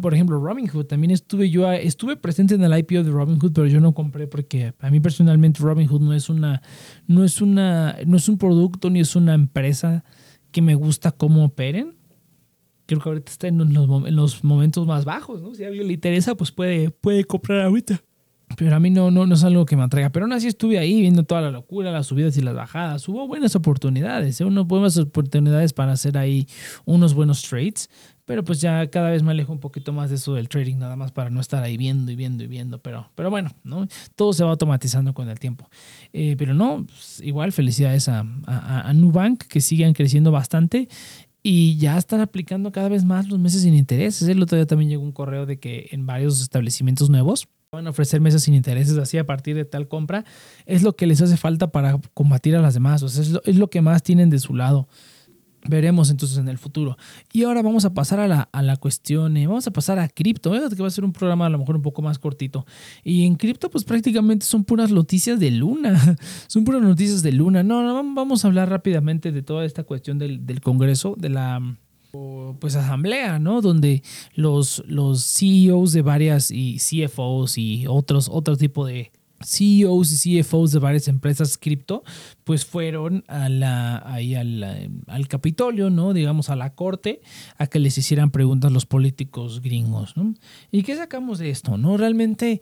por 0.03 0.13
ejemplo, 0.13 0.39
Robinhood, 0.39 0.85
también 0.85 1.11
estuve 1.11 1.49
yo, 1.49 1.73
estuve 1.73 2.19
presente 2.19 2.55
en 2.55 2.63
el 2.63 2.79
IPO 2.79 3.03
de 3.03 3.11
Robinhood, 3.11 3.53
pero 3.55 3.67
yo 3.67 3.81
no 3.81 3.95
compré 3.95 4.27
porque 4.27 4.75
a 4.79 4.91
mí 4.91 5.01
personalmente 5.01 5.63
Robinhood 5.63 6.03
no 6.03 6.13
es 6.13 6.29
una, 6.29 6.61
no 7.07 7.25
es 7.25 7.41
una, 7.41 7.97
no 8.05 8.19
es 8.19 8.29
un 8.29 8.37
producto 8.37 8.91
ni 8.91 9.01
es 9.01 9.17
una 9.17 9.33
empresa 9.33 10.05
que 10.53 10.61
me 10.61 10.75
gusta 10.75 11.13
cómo 11.13 11.47
operen. 11.47 12.00
Creo 12.91 13.01
que 13.01 13.09
ahorita 13.09 13.31
está 13.31 13.47
en 13.47 13.73
los, 13.73 14.05
en 14.05 14.17
los 14.17 14.43
momentos 14.43 14.85
más 14.85 15.05
bajos, 15.05 15.41
¿no? 15.41 15.55
Si 15.55 15.63
a 15.63 15.69
alguien 15.69 15.87
le 15.87 15.93
interesa, 15.93 16.35
pues 16.35 16.51
puede, 16.51 16.91
puede 16.91 17.23
comprar 17.23 17.61
ahorita. 17.61 18.03
Pero 18.57 18.75
a 18.75 18.81
mí 18.81 18.91
no, 18.91 19.13
no, 19.13 19.27
no 19.27 19.35
es 19.37 19.45
algo 19.45 19.65
que 19.65 19.77
me 19.77 19.85
atraiga. 19.85 20.11
Pero 20.11 20.25
aún 20.25 20.33
así 20.33 20.49
estuve 20.49 20.77
ahí 20.77 21.01
viendo 21.01 21.23
toda 21.23 21.41
la 21.41 21.53
locura, 21.53 21.93
las 21.93 22.09
subidas 22.09 22.37
y 22.37 22.41
las 22.41 22.57
bajadas. 22.57 23.09
Hubo 23.09 23.29
buenas 23.29 23.55
oportunidades, 23.55 24.41
¿eh? 24.41 24.45
buenas 24.45 24.97
oportunidades 24.97 25.73
para 25.73 25.93
hacer 25.93 26.19
ahí 26.19 26.49
unos 26.85 27.15
buenos 27.15 27.43
trades. 27.43 27.89
Pero 28.25 28.43
pues 28.43 28.61
ya 28.61 28.91
cada 28.91 29.11
vez 29.11 29.23
me 29.23 29.31
alejo 29.31 29.53
un 29.53 29.61
poquito 29.61 29.93
más 29.93 30.11
de 30.11 30.17
eso 30.17 30.35
del 30.35 30.49
trading, 30.49 30.79
nada 30.79 30.97
más 30.97 31.13
para 31.13 31.31
no 31.31 31.41
estar 31.41 31.63
ahí 31.63 31.77
viendo 31.77 32.11
y 32.11 32.17
viendo 32.17 32.43
y 32.43 32.49
viendo. 32.49 32.81
Pero, 32.83 33.09
pero 33.15 33.31
bueno, 33.31 33.53
¿no? 33.63 33.87
todo 34.17 34.33
se 34.33 34.43
va 34.43 34.51
automatizando 34.51 35.15
con 35.15 35.29
el 35.29 35.39
tiempo. 35.39 35.71
Eh, 36.13 36.35
pero 36.37 36.53
no, 36.53 36.87
pues, 36.87 37.21
igual 37.25 37.53
felicidades 37.53 38.09
a, 38.09 38.27
a, 38.47 38.89
a 38.89 38.93
Nubank, 38.95 39.45
que 39.45 39.61
sigan 39.61 39.93
creciendo 39.93 40.33
bastante 40.33 40.89
y 41.43 41.79
ya 41.79 41.97
están 41.97 42.21
aplicando 42.21 42.73
cada 42.73 42.89
vez 42.89 43.05
más 43.05 43.29
los 43.29 43.39
meses 43.39 43.63
sin 43.63 43.75
intereses. 43.75 44.29
El 44.29 44.43
otro 44.43 44.57
día 44.57 44.67
también 44.67 44.91
llegó 44.91 45.03
un 45.03 45.13
correo 45.13 45.47
de 45.47 45.59
que 45.59 45.89
en 45.93 46.07
varios 46.07 46.41
establecimientos 46.43 47.11
nuevos 47.11 47.49
van 47.73 47.87
a 47.87 47.91
ofrecer 47.91 48.21
meses 48.21 48.43
sin 48.43 48.55
intereses 48.55 48.99
así 48.99 49.17
a 49.17 49.27
partir 49.27 49.55
de 49.55 49.65
tal 49.65 49.87
compra, 49.87 50.25
es 50.67 50.83
lo 50.83 50.97
que 50.97 51.07
les 51.07 51.23
hace 51.23 51.37
falta 51.37 51.71
para 51.71 52.01
combatir 52.15 52.57
a 52.57 52.61
las 52.61 52.75
demás, 52.75 53.01
o 53.05 53.09
sea, 53.09 53.23
es 53.23 53.31
lo, 53.31 53.41
es 53.45 53.57
lo 53.57 53.71
que 53.71 53.81
más 53.81 54.03
tienen 54.03 54.29
de 54.29 54.41
su 54.41 54.57
lado. 54.57 54.89
Veremos 55.69 56.11
entonces 56.11 56.39
en 56.39 56.49
el 56.49 56.59
futuro. 56.59 56.97
Y 57.33 57.43
ahora 57.45 57.63
vamos 57.63 57.85
a 57.85 57.93
pasar 57.93 58.19
a 58.21 58.29
la, 58.29 58.49
a 58.51 58.63
la 58.63 58.77
cuestión, 58.77 59.37
eh, 59.37 59.47
vamos 59.47 59.67
a 59.67 59.73
pasar 59.73 59.99
a 59.99 60.09
cripto, 60.09 60.53
que 60.53 60.83
va 60.83 60.89
a 60.89 60.91
ser 60.91 61.05
un 61.05 61.13
programa 61.13 61.47
a 61.47 61.51
lo 61.51 61.59
mejor 61.59 61.77
un 61.77 61.83
poco 61.83 62.01
más 62.01 62.19
cortito. 62.19 62.65
Y 63.05 63.27
en 63.27 63.35
cripto 63.35 63.71
pues 63.71 63.85
prácticamente 63.85 64.47
son 64.47 64.65
puras 64.65 64.91
noticias 64.91 65.39
de 65.39 65.51
Luna, 65.51 66.17
son 66.47 66.65
puras 66.65 66.83
noticias 66.83 67.23
de 67.23 67.33
Luna. 67.33 67.63
No, 67.63 67.83
no, 67.83 68.15
vamos 68.15 68.45
a 68.45 68.49
hablar 68.49 68.71
rápidamente 68.71 69.33
de 69.33 69.43
toda 69.43 69.65
esta 69.65 69.85
cuestión 69.85 70.19
del, 70.19 70.47
del 70.47 70.61
Congreso, 70.61 71.15
de 71.19 71.29
la 71.29 71.61
pues 72.59 72.75
asamblea, 72.75 73.39
¿no? 73.39 73.61
Donde 73.61 74.03
los, 74.35 74.83
los 74.87 75.25
CEOs 75.25 75.93
de 75.93 76.03
varias 76.03 76.51
y 76.51 76.79
CFOs 76.79 77.59
y 77.59 77.87
otros, 77.87 78.29
otro 78.31 78.57
tipo 78.57 78.87
de 78.87 79.13
CEOs 79.45 80.27
y 80.27 80.43
CFOs 80.43 80.73
de 80.73 80.79
varias 80.79 81.09
empresas 81.09 81.57
cripto, 81.57 82.03
pues 82.45 82.65
fueron 82.65 83.25
a 83.29 83.49
la, 83.49 84.03
ahí 84.05 84.35
al, 84.35 84.93
al, 85.07 85.29
Capitolio, 85.29 85.91
¿no? 85.91 86.13
Digamos, 86.13 86.51
a 86.51 86.57
la 86.57 86.75
corte, 86.75 87.21
a 87.57 87.67
que 87.67 87.79
les 87.79 87.97
hicieran 87.97 88.31
preguntas 88.31 88.73
los 88.73 88.87
políticos 88.87 89.61
gringos, 89.61 90.17
¿no? 90.17 90.35
¿Y 90.71 90.83
qué 90.83 90.97
sacamos 90.97 91.39
de 91.39 91.51
esto, 91.51 91.79
no? 91.79 91.97
Realmente 91.97 92.61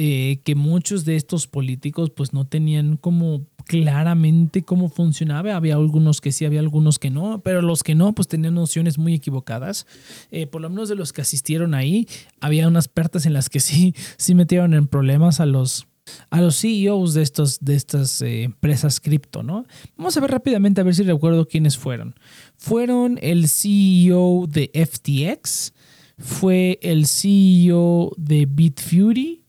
eh, 0.00 0.42
que 0.44 0.54
muchos 0.54 1.04
de 1.04 1.16
estos 1.16 1.48
políticos 1.48 2.10
pues 2.10 2.32
no 2.32 2.46
tenían 2.46 2.96
como 2.96 3.48
claramente 3.64 4.62
cómo 4.62 4.90
funcionaba. 4.90 5.56
Había 5.56 5.74
algunos 5.74 6.20
que 6.20 6.30
sí, 6.30 6.44
había 6.44 6.60
algunos 6.60 7.00
que 7.00 7.10
no, 7.10 7.40
pero 7.42 7.62
los 7.62 7.82
que 7.82 7.96
no, 7.96 8.14
pues 8.14 8.28
tenían 8.28 8.54
nociones 8.54 8.96
muy 8.96 9.12
equivocadas. 9.12 9.88
Eh, 10.30 10.46
por 10.46 10.60
lo 10.60 10.70
menos 10.70 10.88
de 10.88 10.94
los 10.94 11.12
que 11.12 11.22
asistieron 11.22 11.74
ahí, 11.74 12.06
había 12.40 12.68
unas 12.68 12.86
pertas 12.86 13.26
en 13.26 13.32
las 13.32 13.48
que 13.48 13.58
sí, 13.58 13.92
sí 14.18 14.36
metieron 14.36 14.72
en 14.72 14.86
problemas 14.86 15.40
a 15.40 15.46
los, 15.46 15.88
a 16.30 16.40
los 16.40 16.60
CEOs 16.60 17.14
de, 17.14 17.22
estos, 17.22 17.58
de 17.60 17.74
estas 17.74 18.20
eh, 18.22 18.44
empresas 18.44 19.00
cripto, 19.00 19.42
¿no? 19.42 19.64
Vamos 19.96 20.16
a 20.16 20.20
ver 20.20 20.30
rápidamente 20.30 20.80
a 20.80 20.84
ver 20.84 20.94
si 20.94 21.02
recuerdo 21.02 21.46
quiénes 21.46 21.76
fueron. 21.76 22.14
Fueron 22.56 23.18
el 23.22 23.48
CEO 23.48 24.46
de 24.48 24.70
FTX, 24.74 25.72
fue 26.18 26.78
el 26.82 27.06
CEO 27.06 28.12
de 28.16 28.46
BitFury, 28.46 29.42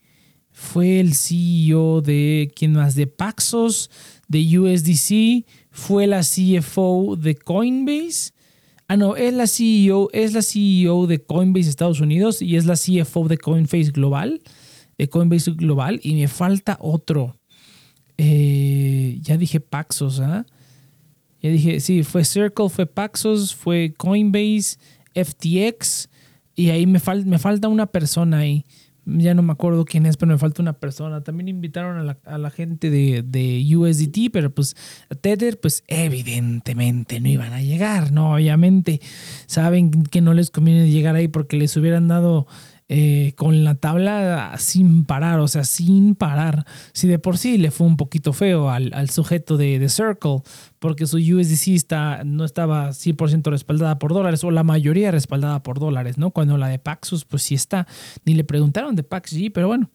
fue 0.52 1.00
el 1.00 1.16
CEO 1.16 2.02
de, 2.02 2.52
¿quién 2.56 2.74
más? 2.74 2.94
De 2.94 3.08
Paxos, 3.08 3.90
de 4.28 4.60
USDC, 4.60 5.46
fue 5.72 6.06
la 6.06 6.22
CFO 6.22 7.16
de 7.16 7.36
Coinbase. 7.36 8.34
Ah, 8.88 8.98
no, 8.98 9.16
es 9.16 9.34
la 9.34 9.48
CEO, 9.48 10.10
es 10.14 10.34
la 10.34 10.42
CEO 10.42 11.08
de 11.08 11.22
Coinbase 11.22 11.70
Estados 11.70 12.02
Unidos 12.02 12.42
y 12.42 12.56
es 12.56 12.66
la 12.66 12.74
CFO 12.74 13.28
de 13.28 13.38
Coinbase 13.38 13.92
Global, 13.92 14.42
de 15.00 15.10
Coinbase 15.10 15.52
Global, 15.52 16.00
y 16.04 16.14
me 16.14 16.28
falta 16.28 16.78
otro. 16.80 17.36
Eh, 18.18 19.18
ya 19.22 19.38
dije 19.38 19.60
Paxos, 19.60 20.20
¿ah? 20.20 20.46
Ya 21.42 21.50
dije, 21.50 21.80
sí, 21.80 22.04
fue 22.04 22.26
Circle, 22.26 22.70
fue 22.70 22.86
Paxos, 22.86 23.56
fue 23.56 23.94
Coinbase, 23.98 24.78
FTX, 25.16 26.10
y 26.54 26.70
ahí 26.70 26.86
me, 26.86 27.00
me 27.26 27.40
falta 27.40 27.70
una 27.70 27.88
persona 27.88 28.40
ahí 28.40 28.66
ya 29.18 29.34
no 29.34 29.42
me 29.42 29.52
acuerdo 29.52 29.86
quién 29.86 30.06
es, 30.06 30.18
pero 30.18 30.32
me 30.32 30.38
falta 30.38 30.62
una 30.62 30.74
persona. 30.74 31.22
También 31.22 31.48
invitaron 31.48 31.98
a 31.98 32.04
la, 32.04 32.18
a 32.26 32.38
la 32.38 32.50
gente 32.50 32.90
de, 32.90 33.24
de, 33.24 33.66
USDT, 33.76 34.32
pero 34.32 34.52
pues 34.54 34.76
Tether, 35.22 35.60
pues 35.60 35.84
evidentemente 35.88 37.20
no 37.20 37.30
iban 37.30 37.54
a 37.54 37.62
llegar, 37.62 38.12
¿no? 38.12 38.34
Obviamente 38.34 39.02
saben 39.48 40.04
que 40.04 40.22
no 40.22 40.34
les 40.34 40.52
conviene 40.52 40.90
llegar 40.90 41.16
ahí 41.16 41.28
porque 41.28 41.58
les 41.58 41.76
hubieran 41.78 42.08
dado 42.08 42.48
eh, 42.92 43.34
con 43.36 43.64
la 43.64 43.76
tabla 43.76 44.56
sin 44.58 45.06
parar, 45.06 45.40
o 45.40 45.48
sea, 45.48 45.64
sin 45.64 46.16
parar. 46.16 46.66
Si 46.92 47.08
de 47.08 47.20
por 47.20 47.38
sí 47.38 47.60
le 47.60 47.70
fue 47.70 47.86
un 47.86 47.98
poquito 47.98 48.34
feo 48.34 48.72
al, 48.72 48.92
al 48.96 49.12
sujeto 49.12 49.58
de, 49.58 49.78
de, 49.78 49.90
Circle, 49.90 50.42
porque 50.80 51.06
su 51.06 51.18
USDC 51.18 51.68
está, 51.68 52.24
no 52.24 52.46
estaba 52.46 52.90
100% 52.90 53.52
respaldada 53.52 54.00
por 54.00 54.12
dólares, 54.12 54.44
o 54.44 54.50
la 54.50 54.64
mayoría 54.64 55.12
respaldada 55.12 55.62
por 55.62 55.78
dólares, 55.78 56.18
¿no? 56.18 56.32
Cuando 56.32 56.58
la 56.58 56.68
de 56.68 56.80
Paxos, 56.80 57.26
pues 57.26 57.44
sí 57.44 57.54
está. 57.54 57.86
Ni 58.26 58.34
le 58.34 58.44
preguntaron 58.44 58.96
de 58.96 59.04
PaxG, 59.04 59.52
pero 59.54 59.68
bueno, 59.68 59.92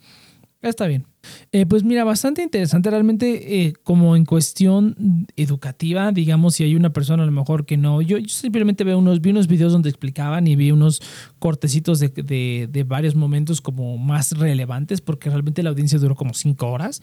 está 0.69 0.87
bien. 0.87 1.07
Eh, 1.53 1.67
pues 1.67 1.85
mira, 1.85 2.05
bastante 2.05 2.43
interesante 2.43 2.91
realmente 2.91 3.63
eh, 3.63 3.75
como 3.83 4.17
en 4.17 4.25
cuestión 4.25 5.27
educativa, 5.37 6.13
digamos, 6.13 6.57
si 6.57 6.65
hay 6.65 6.75
una 6.75 6.93
persona 6.93 7.23
a 7.23 7.27
lo 7.27 7.33
mejor 7.33 7.65
que 7.67 7.77
no, 7.77 8.03
yo, 8.03 8.19
simplemente 8.27 8.85
veo 8.85 8.99
unos, 8.99 9.21
vi 9.21 9.31
unos 9.31 9.47
videos 9.47 9.73
donde 9.73 9.89
explicaban 9.89 10.47
y 10.47 10.57
vi 10.57 10.71
unos 10.71 11.01
cortecitos 11.39 12.01
de, 12.01 12.69
de, 12.71 12.85
varios 12.85 13.15
momentos 13.15 13.61
como 13.61 13.97
más 13.99 14.33
relevantes 14.33 15.01
porque 15.01 15.31
realmente 15.31 15.63
la 15.63 15.71
audiencia 15.71 15.99
duró 15.99 16.15
como 16.15 16.35
cinco 16.35 16.69
horas. 16.69 17.03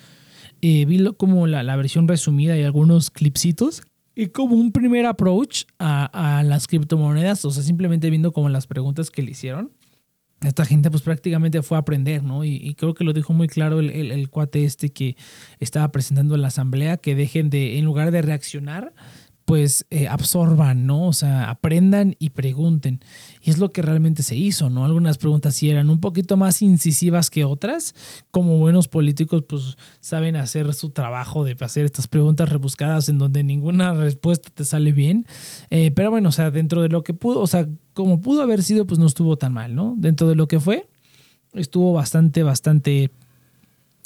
Eh, 0.62 0.86
vi 0.86 1.04
como 1.18 1.48
la, 1.48 1.64
la, 1.64 1.76
versión 1.76 2.08
resumida 2.08 2.58
y 2.58 2.64
algunos 2.64 3.10
clipsitos. 3.10 3.82
Y 4.14 4.28
como 4.28 4.56
un 4.56 4.72
primer 4.72 5.06
approach 5.06 5.64
a, 5.80 6.38
a 6.40 6.44
las 6.44 6.68
criptomonedas, 6.68 7.46
o 7.46 7.52
sea, 7.52 7.64
simplemente 7.64 8.10
viendo 8.10 8.32
como 8.34 8.50
las 8.50 8.68
preguntas 8.68 9.10
que 9.10 9.24
le 9.24 9.32
hicieron 9.32 9.72
esta 10.42 10.66
gente 10.66 10.90
pues 10.90 11.04
prácticamente 11.04 11.62
fue 11.62 11.78
a 11.78 11.82
aprender, 11.82 12.24
¿no? 12.24 12.44
Y, 12.44 12.74
creo 12.76 12.94
que 12.94 13.04
lo 13.04 13.14
dijo 13.14 13.34
muy 13.34 13.48
claro 13.48 13.80
el, 13.80 13.90
el, 13.90 14.30
cuate 14.30 14.66
este 14.66 14.90
que 14.90 15.16
estaba 15.60 15.92
presentando 15.92 16.36
en 16.36 16.42
la 16.42 16.48
asamblea, 16.48 16.98
que 16.98 17.16
dejen 17.16 17.50
de, 17.50 17.78
en 17.78 17.86
lugar 17.86 18.12
de 18.12 18.22
reaccionar, 18.22 18.94
pues 19.46 19.86
eh, 19.90 20.08
absorban, 20.08 20.86
¿no? 20.86 21.08
O 21.08 21.14
sea, 21.14 21.50
aprendan 21.50 22.16
y 22.20 22.30
pregunten. 22.30 23.02
Y 23.42 23.50
es 23.50 23.58
lo 23.58 23.72
que 23.72 23.82
realmente 23.82 24.24
se 24.24 24.36
hizo, 24.36 24.70
¿no? 24.70 24.86
Algunas 24.86 25.18
preguntas 25.18 25.56
sí 25.56 25.70
eran 25.70 25.90
un 25.90 26.00
poquito 26.00 26.38
más 26.38 26.62
incisivas 26.62 27.30
que 27.30 27.44
otras. 27.44 27.96
Como 28.32 28.58
buenos 28.58 28.88
políticos, 28.88 29.44
pues 29.48 29.78
saben 30.00 30.36
hacer 30.36 30.74
su 30.74 30.92
trabajo 30.92 31.44
de 31.44 31.58
hacer 31.60 31.86
estas 31.86 32.08
preguntas 32.08 32.50
rebuscadas 32.50 33.10
en 33.10 33.18
donde 33.18 33.44
ninguna 33.44 33.94
respuesta 33.94 34.50
te 34.54 34.64
sale 34.64 34.92
bien. 34.92 35.26
Eh, 35.70 35.92
pero 35.92 36.12
bueno, 36.12 36.30
o 36.30 36.32
sea, 36.32 36.52
dentro 36.52 36.82
de 36.82 36.90
lo 36.90 37.04
que 37.04 37.14
pudo, 37.14 37.40
o 37.42 37.48
sea, 37.48 37.68
como 37.94 38.22
pudo 38.22 38.42
haber 38.42 38.64
sido, 38.64 38.86
pues 38.86 39.00
no 39.00 39.06
estuvo 39.06 39.38
tan 39.38 39.54
mal, 39.54 39.76
¿no? 39.76 39.96
Dentro 39.98 40.28
de 40.30 40.36
lo 40.36 40.48
que 40.48 40.60
fue, 40.60 40.88
estuvo 41.54 41.94
bastante, 41.94 42.44
bastante 42.44 43.12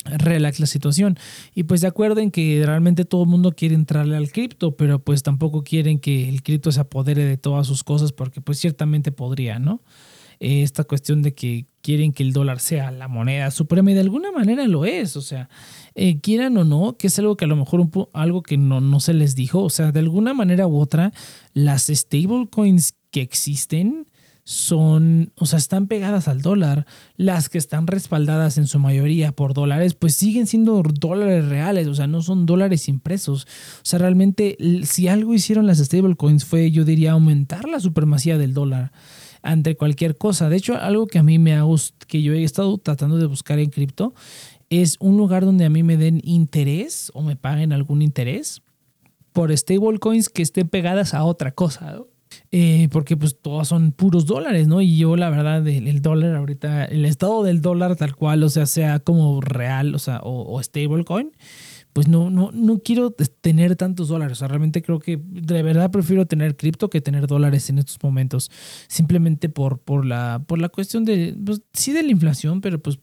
relax 0.06 0.60
la 0.60 0.68
situación. 0.68 1.18
Y 1.54 1.64
pues 1.64 1.82
de 1.82 1.88
acuerdo 1.88 2.22
en 2.22 2.32
que 2.32 2.64
realmente 2.66 3.06
todo 3.06 3.24
el 3.24 3.30
mundo 3.30 3.52
quiere 3.52 3.76
entrarle 3.76 4.16
al 4.16 4.32
cripto, 4.32 4.76
pero 4.76 5.00
pues 5.00 5.24
tampoco 5.24 5.64
quieren 5.64 6.00
que 6.00 6.30
el 6.30 6.44
cripto 6.44 6.72
se 6.72 6.80
apodere 6.80 7.26
de 7.26 7.38
todas 7.38 7.68
sus 7.68 7.84
cosas 7.84 8.12
porque 8.12 8.42
pues 8.42 8.60
ciertamente 8.60 9.12
podría, 9.12 9.60
¿no? 9.60 9.82
Eh, 10.40 10.64
esta 10.64 10.84
cuestión 10.84 11.22
de 11.22 11.34
que 11.34 11.66
quieren 11.82 12.12
que 12.12 12.24
el 12.24 12.34
dólar 12.34 12.60
sea 12.60 12.92
la 12.92 13.08
moneda 13.08 13.52
suprema 13.52 13.92
y 13.92 13.94
de 13.94 14.02
alguna 14.02 14.32
manera 14.32 14.68
lo 14.68 14.86
es, 14.86 15.16
o 15.16 15.22
sea, 15.22 15.50
eh, 15.94 16.20
quieran 16.20 16.58
o 16.58 16.66
no, 16.66 16.98
que 16.98 17.08
es 17.08 17.18
algo 17.20 17.38
que 17.38 17.46
a 17.46 17.48
lo 17.48 17.56
mejor 17.56 17.88
algo 18.14 18.44
que 18.44 18.58
no, 18.58 18.82
no 18.82 19.00
se 19.00 19.14
les 19.14 19.36
dijo, 19.36 19.64
o 19.64 19.70
sea, 19.70 19.92
de 19.92 20.00
alguna 20.00 20.34
manera 20.34 20.68
u 20.68 20.78
otra, 20.78 21.14
las 21.54 21.88
stablecoins 21.88 22.96
que 23.12 23.22
existen, 23.22 24.08
son, 24.46 25.34
o 25.36 25.48
sea, 25.48 25.58
están 25.58 25.88
pegadas 25.88 26.28
al 26.28 26.42
dólar. 26.42 26.86
Las 27.18 27.50
que 27.50 27.58
están 27.58 27.88
respaldadas 27.88 28.58
en 28.60 28.68
su 28.68 28.80
mayoría 28.80 29.32
por 29.32 29.54
dólares, 29.54 29.96
pues 29.96 30.16
siguen 30.16 30.46
siendo 30.46 30.82
dólares 30.84 31.50
reales, 31.50 31.88
o 31.88 31.96
sea, 31.96 32.06
no 32.06 32.22
son 32.22 32.46
dólares 32.46 32.88
impresos. 32.88 33.48
O 33.78 33.86
sea, 33.86 34.00
realmente, 34.00 34.56
si 34.84 35.08
algo 35.08 35.34
hicieron 35.34 35.66
las 35.66 35.80
stablecoins 35.80 36.46
fue, 36.46 36.72
yo 36.72 36.86
diría, 36.86 37.14
aumentar 37.14 37.68
la 37.68 37.80
supremacía 37.80 38.38
del 38.38 38.54
dólar 38.54 38.92
ante 39.42 39.76
cualquier 39.76 40.16
cosa. 40.16 40.48
De 40.48 40.58
hecho, 40.58 40.78
algo 40.78 41.08
que 41.08 41.18
a 41.18 41.24
mí 41.24 41.40
me 41.40 41.56
ha 41.56 41.64
gustado, 41.64 42.06
que 42.08 42.22
yo 42.22 42.34
he 42.34 42.44
estado 42.44 42.78
tratando 42.78 43.18
de 43.18 43.26
buscar 43.26 43.58
en 43.58 43.72
cripto, 43.72 44.14
es 44.70 44.96
un 45.00 45.18
lugar 45.18 45.44
donde 45.44 45.66
a 45.66 45.70
mí 45.70 45.82
me 45.82 45.98
den 45.98 46.22
interés 46.24 47.12
o 47.16 47.24
me 47.24 47.36
paguen 47.36 47.74
algún 47.74 48.04
interés 48.04 48.62
por 49.34 49.56
stablecoins 49.56 50.30
que 50.30 50.44
estén 50.44 50.70
pegadas 50.70 51.16
a 51.16 51.24
otra 51.24 51.52
cosa. 51.52 51.98
Eh, 52.58 52.88
porque 52.90 53.18
pues 53.18 53.38
todas 53.42 53.68
son 53.68 53.92
puros 53.92 54.26
dólares, 54.26 54.70
¿no? 54.70 54.80
Y 54.80 54.96
yo 54.96 55.18
la 55.18 55.30
verdad, 55.30 55.68
el, 55.68 56.02
dólar 56.02 56.38
ahorita, 56.38 56.86
el 56.86 57.04
estado 57.04 57.44
del 57.44 57.60
dólar 57.60 57.98
tal 57.98 58.16
cual, 58.16 58.44
o 58.44 58.50
sea, 58.50 58.66
sea 58.66 59.00
como 59.00 59.42
real, 59.42 59.94
o 59.94 60.00
sea, 60.00 60.22
o, 60.24 60.64
stablecoin, 60.64 61.34
pues 61.92 62.08
no, 62.08 62.30
no, 62.30 62.52
no 62.54 62.80
quiero 62.80 63.12
tener 63.12 63.76
tantos 63.76 64.08
dólares. 64.08 64.38
O 64.38 64.40
sea, 64.40 64.48
realmente 64.48 64.82
creo 64.82 65.00
que 65.00 65.20
de 65.22 65.64
verdad 65.64 65.92
prefiero 65.92 66.28
tener 66.28 66.56
cripto 66.56 66.90
que 66.90 67.02
tener 67.02 67.28
dólares 67.28 67.70
en 67.70 67.78
estos 67.78 68.02
momentos. 68.02 68.50
Simplemente 68.88 69.50
por, 69.50 69.80
por, 69.80 70.06
la, 70.06 70.42
por 70.48 70.62
la 70.62 70.70
cuestión 70.70 71.04
de, 71.04 71.36
pues, 71.46 71.62
sí 71.74 71.92
de 71.92 72.04
la 72.04 72.12
inflación, 72.12 72.62
pero 72.62 72.82
pues 72.82 73.00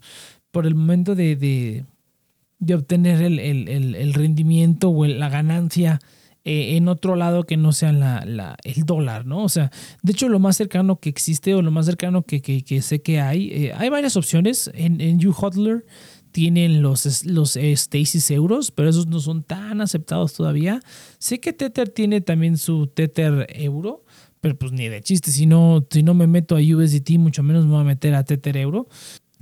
por 0.50 0.66
el 0.66 0.74
momento 0.74 1.14
de, 1.14 1.36
de, 1.36 2.74
obtener 2.74 3.20
el, 3.20 3.38
el, 3.38 4.14
rendimiento 4.14 4.88
o 4.88 5.04
la 5.04 5.28
ganancia 5.28 6.00
eh, 6.44 6.76
en 6.76 6.88
otro 6.88 7.16
lado 7.16 7.44
que 7.44 7.57
no 7.57 7.72
sea 7.72 7.92
la, 7.92 8.57
el 8.64 8.85
dólar, 8.85 9.26
¿no? 9.26 9.44
O 9.44 9.48
sea, 9.48 9.70
de 10.02 10.12
hecho 10.12 10.28
lo 10.28 10.38
más 10.38 10.57
cercano 10.57 10.98
que 10.98 11.09
existe 11.09 11.55
o 11.55 11.62
lo 11.62 11.70
más 11.70 11.87
cercano 11.87 12.22
que, 12.22 12.40
sé 12.83 13.02
que 13.02 13.20
hay, 13.20 13.48
eh, 13.50 13.72
hay 13.76 13.88
varias 13.88 14.16
opciones. 14.16 14.70
En, 14.74 15.00
en 15.00 15.24
UHodler 15.26 15.85
tienen 16.33 16.83
los, 16.83 17.24
los 17.26 17.57
eh, 17.57 17.76
Stasis 17.76 18.31
euros, 18.31 18.70
pero 18.72 18.88
esos 18.88 19.07
no 19.07 19.20
son 19.20 19.44
tan 19.44 19.81
aceptados 19.81 20.33
todavía. 20.33 20.81
Sé 21.18 21.38
que 21.38 21.52
Tether 21.52 21.90
tiene 21.90 22.20
también 22.20 22.57
su 22.57 22.88
Tether 22.88 23.46
euro, 23.50 24.05
pero 24.40 24.59
pues 24.59 24.72
ni 24.72 24.88
de 24.88 25.00
chiste, 25.02 25.31
si 25.31 25.46
no, 25.46 25.87
si 25.88 26.02
no 26.02 26.14
me 26.14 26.26
meto 26.26 26.57
a 26.57 26.59
USDT, 26.59 27.11
mucho 27.18 27.44
menos 27.44 27.64
me 27.66 27.72
voy 27.72 27.83
a 27.83 27.85
meter 27.85 28.14
a 28.14 28.24
Tether 28.24 28.57
euro. 28.57 28.88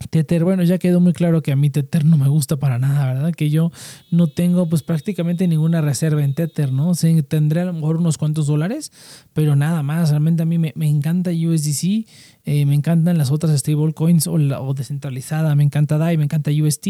Tether, 0.09 0.45
bueno, 0.45 0.63
ya 0.63 0.79
quedó 0.79 0.99
muy 0.99 1.13
claro 1.13 1.43
que 1.43 1.53
a 1.53 1.57
mí 1.57 1.69
Tether 1.69 2.05
no 2.05 2.17
me 2.17 2.29
gusta 2.29 2.57
para 2.57 2.79
nada, 2.79 3.13
¿verdad? 3.13 3.33
Que 3.33 3.51
yo 3.51 3.71
no 4.11 4.29
tengo 4.29 4.67
pues 4.67 4.83
prácticamente 4.83 5.47
ninguna 5.47 5.81
reserva 5.83 6.25
en 6.25 6.35
Tether, 6.35 6.73
¿no? 6.73 6.91
O 6.91 6.95
tendré 7.29 7.61
a 7.61 7.65
lo 7.67 7.73
mejor 7.75 7.99
unos 7.99 8.17
cuantos 8.17 8.47
dólares, 8.47 8.93
pero 9.35 9.57
nada 9.57 9.83
más. 9.83 10.11
Realmente 10.11 10.43
a 10.43 10.47
mí 10.47 10.59
me, 10.59 10.73
me 10.75 10.89
encanta 10.89 11.31
USDC 11.31 12.07
eh, 12.45 12.65
me 12.67 12.75
encantan 12.75 13.19
las 13.19 13.31
otras 13.31 13.59
stablecoins 13.59 14.27
o, 14.27 14.35
o 14.35 14.75
descentralizada, 14.75 15.55
me 15.55 15.65
encanta 15.65 15.99
DAI, 15.99 16.17
me 16.17 16.25
encanta 16.25 16.51
UST, 16.51 16.87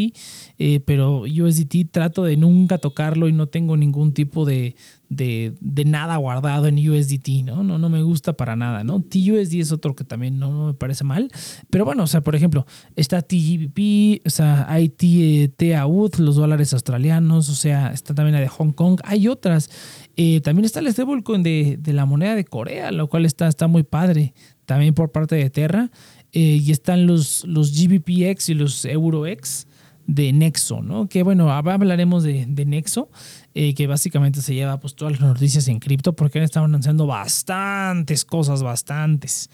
eh, 0.58 0.80
pero 0.84 1.22
USDT 1.22 1.90
trato 1.90 2.24
de 2.24 2.36
nunca 2.36 2.78
tocarlo 2.78 3.28
y 3.28 3.32
no 3.32 3.48
tengo 3.48 3.76
ningún 3.76 4.12
tipo 4.12 4.44
de, 4.44 4.76
de, 5.10 5.84
nada 5.84 6.16
guardado 6.16 6.66
en 6.68 6.76
USDT, 6.76 7.44
¿no? 7.44 7.64
¿no? 7.64 7.78
No 7.78 7.88
me 7.88 8.02
gusta 8.02 8.34
para 8.34 8.54
nada, 8.54 8.84
¿no? 8.84 9.00
TUSD 9.00 9.54
es 9.60 9.72
otro 9.72 9.96
que 9.96 10.04
también 10.04 10.38
no, 10.38 10.68
me 10.68 10.74
parece 10.74 11.02
mal, 11.04 11.30
pero 11.68 11.84
bueno, 11.84 12.04
o 12.04 12.06
sea, 12.06 12.20
por 12.20 12.36
ejemplo, 12.36 12.64
está 12.94 13.20
TGBP, 13.20 14.24
o 14.24 14.30
sea, 14.30 14.66
hay 14.68 14.88
TAUD, 14.88 16.14
los 16.18 16.36
dólares 16.36 16.72
australianos, 16.72 17.48
o 17.48 17.54
sea, 17.54 17.92
está 17.92 18.14
también 18.14 18.34
la 18.34 18.40
de 18.40 18.48
Hong 18.48 18.72
Kong, 18.72 19.00
hay 19.04 19.28
otras. 19.28 19.70
Eh, 20.16 20.40
también 20.42 20.64
está 20.64 20.80
el 20.80 20.92
stablecoin 20.92 21.42
de, 21.42 21.78
de 21.80 21.92
la 21.92 22.04
moneda 22.04 22.34
de 22.34 22.44
Corea, 22.44 22.92
lo 22.92 23.08
cual 23.08 23.24
está, 23.24 23.48
está 23.48 23.68
muy 23.68 23.82
padre 23.82 24.34
también 24.70 24.94
por 24.94 25.10
parte 25.10 25.34
de 25.34 25.50
Terra. 25.50 25.90
Eh, 26.30 26.60
y 26.62 26.70
están 26.70 27.08
los, 27.08 27.44
los 27.44 27.72
GBPX 27.72 28.50
y 28.50 28.54
los 28.54 28.84
EuroX 28.84 29.66
de 30.06 30.32
Nexo, 30.32 30.80
¿no? 30.80 31.08
Que 31.08 31.24
bueno, 31.24 31.50
hablaremos 31.50 32.22
de, 32.22 32.46
de 32.46 32.64
Nexo, 32.66 33.10
eh, 33.52 33.74
que 33.74 33.88
básicamente 33.88 34.40
se 34.42 34.54
lleva 34.54 34.78
pues 34.78 34.94
todas 34.94 35.18
las 35.18 35.22
noticias 35.22 35.66
en 35.66 35.80
cripto, 35.80 36.14
porque 36.14 36.38
han 36.38 36.44
estado 36.44 36.66
anunciando 36.66 37.08
bastantes 37.08 38.24
cosas, 38.24 38.62
bastantes. 38.62 39.50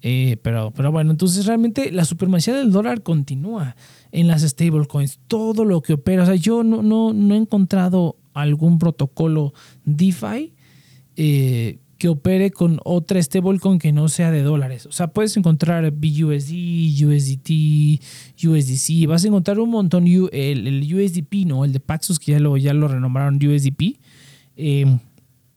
Eh, 0.00 0.36
pero, 0.42 0.70
pero 0.70 0.92
bueno, 0.92 1.10
entonces 1.10 1.44
realmente 1.46 1.90
la 1.90 2.04
supremacía 2.04 2.54
del 2.54 2.70
dólar 2.70 3.02
continúa 3.02 3.74
en 4.12 4.28
las 4.28 4.42
stablecoins, 4.42 5.18
todo 5.26 5.64
lo 5.64 5.82
que 5.82 5.94
opera. 5.94 6.22
O 6.22 6.26
sea, 6.26 6.36
yo 6.36 6.62
no, 6.62 6.84
no, 6.84 7.12
no 7.12 7.34
he 7.34 7.38
encontrado 7.38 8.16
algún 8.32 8.78
protocolo 8.78 9.54
DeFi 9.84 10.54
eh, 11.16 11.78
que 12.02 12.08
opere 12.08 12.50
con 12.50 12.80
otra 12.82 13.22
stablecoin 13.22 13.78
que 13.78 13.92
no 13.92 14.08
sea 14.08 14.32
de 14.32 14.42
dólares. 14.42 14.86
O 14.86 14.90
sea, 14.90 15.06
puedes 15.06 15.36
encontrar 15.36 15.88
BUSD, 15.92 17.06
USDT, 17.06 18.02
USDC, 18.44 19.06
vas 19.06 19.22
a 19.22 19.28
encontrar 19.28 19.60
un 19.60 19.70
montón, 19.70 20.08
el, 20.08 20.82
USDP, 20.92 21.46
¿no? 21.46 21.64
El 21.64 21.72
de 21.72 21.78
Paxos, 21.78 22.18
que 22.18 22.32
ya 22.32 22.40
lo, 22.40 22.56
ya 22.56 22.74
lo 22.74 22.88
renombraron 22.88 23.36
USDP. 23.36 24.00
Em, 24.56 24.98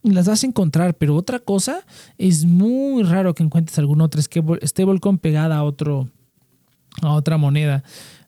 las 0.04 0.28
vas 0.28 0.44
a 0.44 0.46
encontrar, 0.46 0.94
pero 0.94 1.16
otra 1.16 1.40
cosa, 1.40 1.84
es 2.20 2.46
muy 2.46 3.02
raro 3.02 3.34
que 3.34 3.42
encuentres 3.42 3.80
alguna 3.80 4.04
otra 4.04 4.22
stablecoin 4.22 5.18
pegada 5.18 5.58
a, 5.58 5.64
otro, 5.64 6.12
a 7.02 7.14
otra 7.14 7.38
moneda 7.38 7.84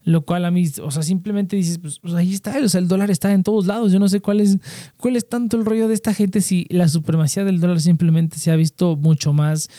lo 0.07 0.21
cual 0.21 0.45
a 0.45 0.51
mí, 0.51 0.65
o 0.81 0.89
sea, 0.89 1.03
simplemente 1.03 1.57
dices, 1.57 1.79
pues, 1.79 1.99
pues, 1.99 2.13
ahí 2.13 2.33
está, 2.33 2.57
o 2.63 2.69
sea, 2.69 2.79
el 2.79 2.87
dólar 2.87 3.11
está 3.11 3.33
en 3.33 3.43
todos 3.43 3.65
lados, 3.67 3.91
yo 3.91 3.99
no 3.99 4.07
sé 4.07 4.21
cuál 4.21 4.39
es, 4.39 4.57
cuál 4.95 5.17
es 5.17 5.27
tanto 5.27 5.57
el 5.57 5.65
rollo 5.65 5.89
de 5.89 5.93
esta 5.93 6.13
gente 6.13 6.39
si 6.39 6.65
la 6.69 6.87
supremacía 6.87 7.43
del 7.43 7.59
dólar 7.59 7.81
simplemente 7.81 8.37
se 8.37 8.49
ha 8.49 8.55
visto 8.55 8.95
mucho 8.95 9.33
más 9.33 9.69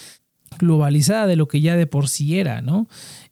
globalizada 0.59 1.27
de 1.27 1.37
lo 1.37 1.49
que 1.49 1.61
ya 1.61 1.77
de 1.77 1.87
por 1.87 2.09
sí 2.09 2.39
era, 2.39 2.61
¿no? 2.61 2.89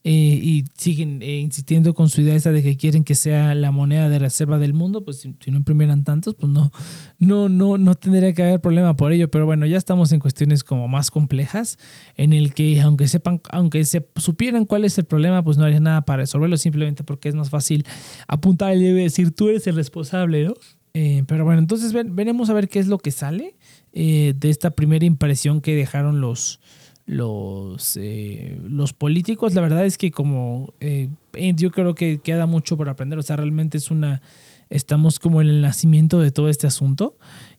Eh, 0.09 0.39
y 0.41 0.65
siguen 0.77 1.21
eh, 1.21 1.41
insistiendo 1.41 1.93
con 1.93 2.09
su 2.09 2.21
idea 2.21 2.37
esa 2.37 2.53
de 2.53 2.63
que 2.63 2.77
quieren 2.77 3.03
que 3.03 3.17
sea 3.17 3.57
la 3.57 3.73
moneda 3.73 4.09
de 4.09 4.21
reserva 4.21 4.57
del 4.57 4.73
mundo, 4.73 5.05
pues 5.05 5.17
si, 5.19 5.51
no 5.51 5.57
imprimieran 5.57 6.05
tantos, 6.05 6.37
pues 6.37 6.53
no, 6.53 6.71
no, 7.19 7.49
no, 7.49 7.77
no 7.77 7.97
tendría 7.97 8.33
que 8.33 8.45
haber 8.45 8.61
problema 8.61 8.95
por 8.95 9.11
ello. 9.11 9.29
Pero 9.33 9.47
bueno, 9.47 9.67
ya 9.67 9.77
estamos 9.77 10.13
en 10.13 10.21
cuestiones 10.21 10.63
como 10.63 10.87
más 10.87 11.11
complejas, 11.11 11.77
en 12.15 12.33
el 12.33 12.55
que 12.55 12.81
aunque 12.83 13.09
sepan, 13.09 13.41
aunque 13.51 13.85
se 13.85 14.07
supieran 14.15 14.65
cuál 14.65 14.85
es 14.85 14.97
el 14.97 15.07
problema, 15.07 15.43
pues 15.43 15.59
no 15.59 15.65
haría 15.65 15.81
nada 15.81 16.03
para 16.03 16.19
resolverlo, 16.19 16.57
simplemente 16.57 17.03
porque 17.03 17.29
es 17.29 17.35
más 17.35 17.51
fácil 17.51 17.85
apuntar 18.29 18.77
y 18.77 18.85
decir 18.93 19.33
tú 19.33 19.49
eres 19.49 19.67
el 19.67 19.75
responsable, 19.75 20.45
¿no? 20.45 20.55
Eh, 20.95 21.25
pero 21.27 21.45
bueno, 21.45 21.59
entonces 21.59 21.93
veremos 21.93 22.49
a 22.49 22.55
ver 22.55 22.69
qué 22.69 22.79
es 22.79 22.87
lo 22.87 22.99
que 22.99 23.11
sale 23.11 23.57
de 23.93 24.37
esta 24.43 24.71
primera 24.71 25.07
impresión 25.07 25.63
que 25.63 25.75
dejaron 25.75 26.21
los, 26.21 26.61
los, 27.07 27.97
eh, 27.97 28.61
los 28.69 28.93
políticos, 28.93 29.55
la 29.55 29.61
verdad 29.61 29.87
es 29.87 29.97
que 29.97 30.11
como 30.11 30.75
eh, 30.81 31.09
yo 31.55 31.71
creo 31.71 31.95
que 31.95 32.19
queda 32.19 32.47
mucho 32.47 32.77
por 32.77 32.89
aprender, 32.89 33.19
o 33.19 33.23
sea, 33.23 33.37
realmente 33.37 33.79
es 33.79 33.91
una, 33.91 34.23
estamos 34.71 35.21
como 35.21 35.41
en 35.41 35.49
el 35.49 35.63
nacimiento 35.63 36.19
de 36.21 36.33
todo 36.33 36.49
este 36.49 36.67
asunto 36.67 37.17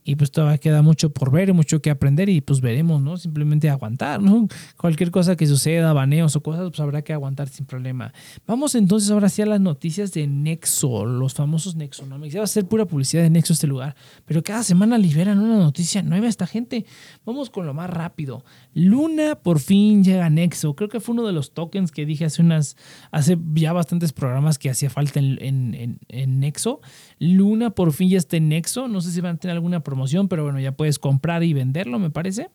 y 0.07 0.15
pues 0.15 0.31
todavía 0.31 0.57
queda 0.57 0.81
mucho 0.81 1.09
por 1.09 1.31
ver 1.31 1.49
y 1.49 1.51
mucho 1.51 1.81
que 1.81 1.89
aprender 1.89 2.29
y 2.29 2.39
pues 2.39 2.61
veremos, 2.61 3.01
¿no? 3.01 3.17
Simplemente 3.17 3.69
aguantar, 3.69 4.21
¿no? 4.21 4.47
Cualquier 4.77 5.11
cosa 5.11 5.35
que 5.35 5.45
suceda, 5.45 5.91
baneos 5.91 6.33
o 6.37 6.41
cosas, 6.41 6.69
pues 6.69 6.79
habrá 6.79 7.01
que 7.01 7.11
aguantar 7.11 7.49
sin 7.49 7.65
problema. 7.65 8.13
Vamos 8.47 8.73
entonces 8.75 9.11
ahora 9.11 9.27
sí 9.27 9.41
a 9.41 9.45
las 9.45 9.59
noticias 9.59 10.13
de 10.13 10.25
Nexo, 10.25 11.05
los 11.05 11.33
famosos 11.33 11.75
Nexonomics. 11.75 12.33
Ya 12.33 12.39
va 12.39 12.45
a 12.45 12.47
ser 12.47 12.65
pura 12.65 12.85
publicidad 12.85 13.21
de 13.21 13.29
Nexo 13.29 13.51
este 13.51 13.67
lugar, 13.67 13.97
pero 14.23 14.41
cada 14.41 14.63
semana 14.63 14.97
liberan 14.97 15.39
una 15.39 15.57
noticia 15.57 16.01
nueva 16.01 16.29
esta 16.29 16.47
gente. 16.47 16.85
Vamos 17.25 17.49
con 17.49 17.65
lo 17.65 17.73
más 17.73 17.89
rápido. 17.89 18.45
Luna 18.73 19.35
por 19.35 19.59
fin 19.59 20.05
llega 20.05 20.27
a 20.27 20.29
Nexo. 20.29 20.73
Creo 20.73 20.87
que 20.87 21.01
fue 21.01 21.15
uno 21.15 21.27
de 21.27 21.33
los 21.33 21.51
tokens 21.51 21.91
que 21.91 22.05
dije 22.05 22.23
hace 22.23 22.41
unas, 22.41 22.77
hace 23.11 23.37
ya 23.55 23.73
bastantes 23.73 24.13
programas 24.13 24.57
que 24.57 24.69
hacía 24.69 24.89
falta 24.89 25.19
en, 25.19 25.37
en, 25.41 25.99
en 26.07 26.39
Nexo. 26.39 26.79
Luna 27.19 27.71
por 27.71 27.93
fin 27.93 28.10
ya 28.10 28.17
está 28.17 28.38
en 28.38 28.49
Nexo. 28.49 28.88
No 28.88 29.01
sé 29.01 29.12
si 29.12 29.21
van 29.21 29.36
a 29.36 29.39
tener 29.39 29.56
alguna 29.56 29.82
promoción, 29.82 30.27
pero 30.27 30.43
bueno, 30.43 30.60
ya 30.60 30.73
puedes 30.73 30.99
comprar 30.99 31.43
y 31.43 31.53
venderlo, 31.53 31.99
me 31.99 32.10
parece. 32.12 32.49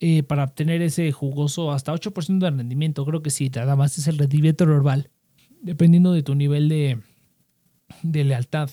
Eh, 0.00 0.24
para 0.24 0.44
obtener 0.44 0.82
ese 0.82 1.12
jugoso 1.12 1.70
hasta 1.70 1.92
8% 1.92 2.38
de 2.38 2.50
rendimiento. 2.50 3.04
Creo 3.04 3.22
que 3.22 3.30
sí, 3.30 3.50
nada 3.54 3.76
más 3.76 3.98
es 3.98 4.08
el 4.08 4.18
rendimiento 4.18 4.66
normal, 4.66 5.10
dependiendo 5.62 6.12
de 6.12 6.22
tu 6.24 6.34
nivel 6.34 6.68
de, 6.68 6.98
de 8.02 8.24
lealtad. 8.24 8.68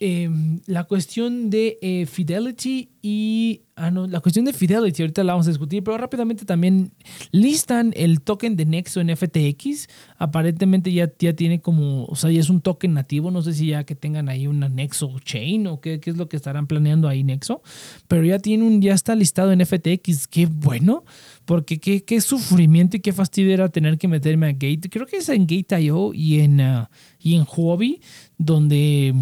Em, 0.00 0.60
la 0.66 0.84
cuestión 0.84 1.50
de 1.50 1.78
eh, 1.82 2.06
Fidelity 2.06 2.90
y... 3.02 3.62
Ah, 3.76 3.90
la 3.90 4.20
cuestión 4.20 4.44
de 4.44 4.52
Fidelity, 4.52 5.02
ahorita 5.02 5.24
la 5.24 5.32
vamos 5.32 5.46
a 5.46 5.50
discutir, 5.50 5.82
pero 5.82 5.96
rápidamente 5.96 6.44
también 6.44 6.92
listan 7.30 7.94
el 7.96 8.20
token 8.20 8.54
de 8.54 8.66
Nexo 8.66 9.00
en 9.00 9.16
FTX. 9.16 9.88
Aparentemente 10.18 10.92
ya, 10.92 11.10
ya 11.18 11.32
tiene 11.32 11.62
como, 11.62 12.04
o 12.04 12.14
sea, 12.14 12.30
ya 12.30 12.40
es 12.40 12.50
un 12.50 12.60
token 12.60 12.92
nativo, 12.92 13.30
no 13.30 13.40
sé 13.40 13.54
si 13.54 13.68
ya 13.68 13.84
que 13.84 13.94
tengan 13.94 14.28
ahí 14.28 14.46
una 14.46 14.68
Nexo 14.68 15.18
Chain 15.20 15.66
o 15.66 15.80
qué, 15.80 15.98
qué 15.98 16.10
es 16.10 16.18
lo 16.18 16.28
que 16.28 16.36
estarán 16.36 16.66
planeando 16.66 17.08
ahí 17.08 17.24
Nexo, 17.24 17.62
pero 18.06 18.22
ya 18.22 18.38
tiene 18.38 18.64
un, 18.64 18.82
ya 18.82 18.92
está 18.92 19.14
listado 19.14 19.50
en 19.50 19.64
FTX, 19.64 20.28
qué 20.28 20.44
bueno, 20.44 21.04
porque 21.46 21.78
qué, 21.78 22.04
qué 22.04 22.20
sufrimiento 22.20 22.98
y 22.98 23.00
qué 23.00 23.14
fastidio 23.14 23.54
era 23.54 23.70
tener 23.70 23.96
que 23.96 24.08
meterme 24.08 24.46
a 24.46 24.52
Gate. 24.52 24.90
Creo 24.90 25.06
que 25.06 25.16
es 25.16 25.28
en 25.30 25.46
Gate.io 25.46 26.12
y 26.12 26.40
en, 26.40 26.60
ah, 26.60 26.90
y 27.18 27.34
en 27.34 27.46
Huobi, 27.50 28.00
donde 28.36 29.14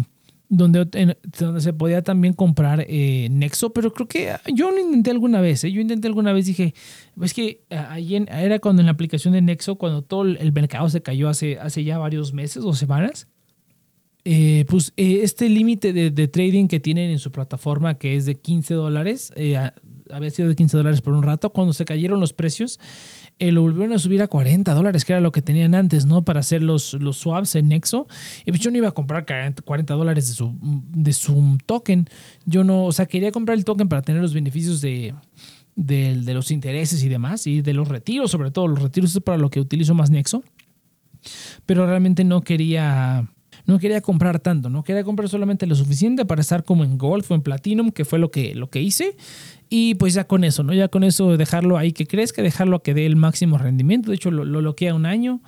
donde, 0.49 1.15
donde 1.39 1.61
se 1.61 1.73
podía 1.73 2.01
también 2.01 2.33
comprar 2.33 2.83
eh, 2.87 3.27
Nexo, 3.29 3.71
pero 3.71 3.93
creo 3.93 4.07
que 4.07 4.33
yo 4.53 4.71
lo 4.71 4.79
intenté 4.79 5.11
alguna 5.11 5.41
vez, 5.41 5.63
¿eh? 5.63 5.71
yo 5.71 5.79
intenté 5.79 6.07
alguna 6.07 6.33
vez, 6.33 6.47
dije, 6.47 6.73
es 7.21 7.33
que 7.35 7.61
ahí 7.69 8.15
era 8.15 8.57
cuando 8.57 8.81
en 8.81 8.87
la 8.87 8.91
aplicación 8.91 9.35
de 9.35 9.41
Nexo, 9.41 9.75
cuando 9.75 10.01
todo 10.01 10.23
el 10.23 10.51
mercado 10.51 10.89
se 10.89 11.01
cayó 11.01 11.29
hace, 11.29 11.59
hace 11.59 11.83
ya 11.83 11.99
varios 11.99 12.33
meses 12.33 12.63
o 12.63 12.73
semanas, 12.73 13.27
eh, 14.25 14.65
pues 14.67 14.91
este 14.97 15.47
límite 15.49 15.93
de, 15.93 16.09
de, 16.09 16.27
trading 16.27 16.67
que 16.67 16.79
tienen 16.79 17.11
en 17.11 17.19
su 17.19 17.31
plataforma, 17.31 17.97
que 17.97 18.15
es 18.15 18.25
de 18.25 18.35
15 18.35 18.73
dólares, 18.73 19.31
había 20.11 20.29
sido 20.31 20.49
de 20.49 20.55
15 20.55 20.77
dólares 20.77 21.01
por 21.01 21.13
un 21.13 21.23
rato, 21.23 21.51
cuando 21.51 21.73
se 21.73 21.85
cayeron 21.85 22.19
los 22.19 22.33
precios, 22.33 22.79
eh, 23.39 23.53
lo 23.53 23.61
volvieron 23.61 23.93
a 23.93 23.99
subir 23.99 24.21
a 24.21 24.27
40 24.27 24.73
dólares, 24.73 25.05
que 25.05 25.13
era 25.13 25.21
lo 25.21 25.31
que 25.31 25.41
tenían 25.41 25.73
antes, 25.73 26.05
¿no? 26.05 26.23
Para 26.23 26.41
hacer 26.41 26.61
los, 26.61 26.93
los 26.95 27.17
swaps 27.17 27.55
en 27.55 27.69
Nexo. 27.69 28.07
Y 28.45 28.51
pues 28.51 28.61
yo 28.61 28.69
no 28.69 28.77
iba 28.77 28.89
a 28.89 28.91
comprar 28.91 29.25
40 29.25 29.93
dólares 29.93 30.27
de 30.27 30.33
su, 30.33 30.53
de 30.61 31.13
su 31.13 31.57
token. 31.65 32.09
Yo 32.45 32.65
no, 32.65 32.85
o 32.85 32.91
sea, 32.91 33.05
quería 33.05 33.31
comprar 33.31 33.57
el 33.57 33.63
token 33.63 33.87
para 33.87 34.01
tener 34.01 34.21
los 34.21 34.33
beneficios 34.33 34.81
de, 34.81 35.15
de, 35.75 36.15
de 36.15 36.33
los 36.33 36.51
intereses 36.51 37.01
y 37.01 37.07
demás, 37.07 37.47
y 37.47 37.61
de 37.61 37.73
los 37.73 37.87
retiros, 37.87 38.29
sobre 38.29 38.51
todo. 38.51 38.67
Los 38.67 38.81
retiros 38.81 39.15
es 39.15 39.21
para 39.23 39.37
lo 39.37 39.49
que 39.49 39.61
utilizo 39.61 39.93
más 39.93 40.09
Nexo. 40.09 40.43
Pero 41.65 41.85
realmente 41.85 42.23
no 42.25 42.41
quería 42.41 43.29
no 43.69 43.79
quería 43.79 44.01
comprar 44.01 44.39
tanto, 44.39 44.69
no 44.69 44.83
quería 44.83 45.03
comprar 45.03 45.29
solamente 45.29 45.67
lo 45.67 45.75
suficiente 45.75 46.25
para 46.25 46.41
estar 46.41 46.63
como 46.63 46.83
en 46.83 46.97
Golf 46.97 47.29
o 47.29 47.35
en 47.35 47.41
Platinum, 47.41 47.91
que 47.91 48.03
fue 48.03 48.17
lo 48.17 48.31
que, 48.31 48.55
lo 48.55 48.69
que 48.69 48.81
hice. 48.81 49.15
Y 49.69 49.93
pues 49.95 50.15
ya 50.15 50.23
con 50.23 50.43
eso, 50.43 50.63
¿no? 50.63 50.73
Ya 50.73 50.87
con 50.87 51.03
eso 51.03 51.37
dejarlo 51.37 51.77
ahí 51.77 51.91
que 51.91 52.07
crezca, 52.07 52.41
dejarlo 52.41 52.77
a 52.77 52.83
que 52.83 52.95
dé 52.95 53.05
el 53.05 53.15
máximo 53.15 53.59
rendimiento. 53.59 54.09
De 54.09 54.15
hecho, 54.15 54.31
lo, 54.31 54.43
lo 54.43 54.59
bloquea 54.59 54.95
un 54.95 55.05
año. 55.05 55.41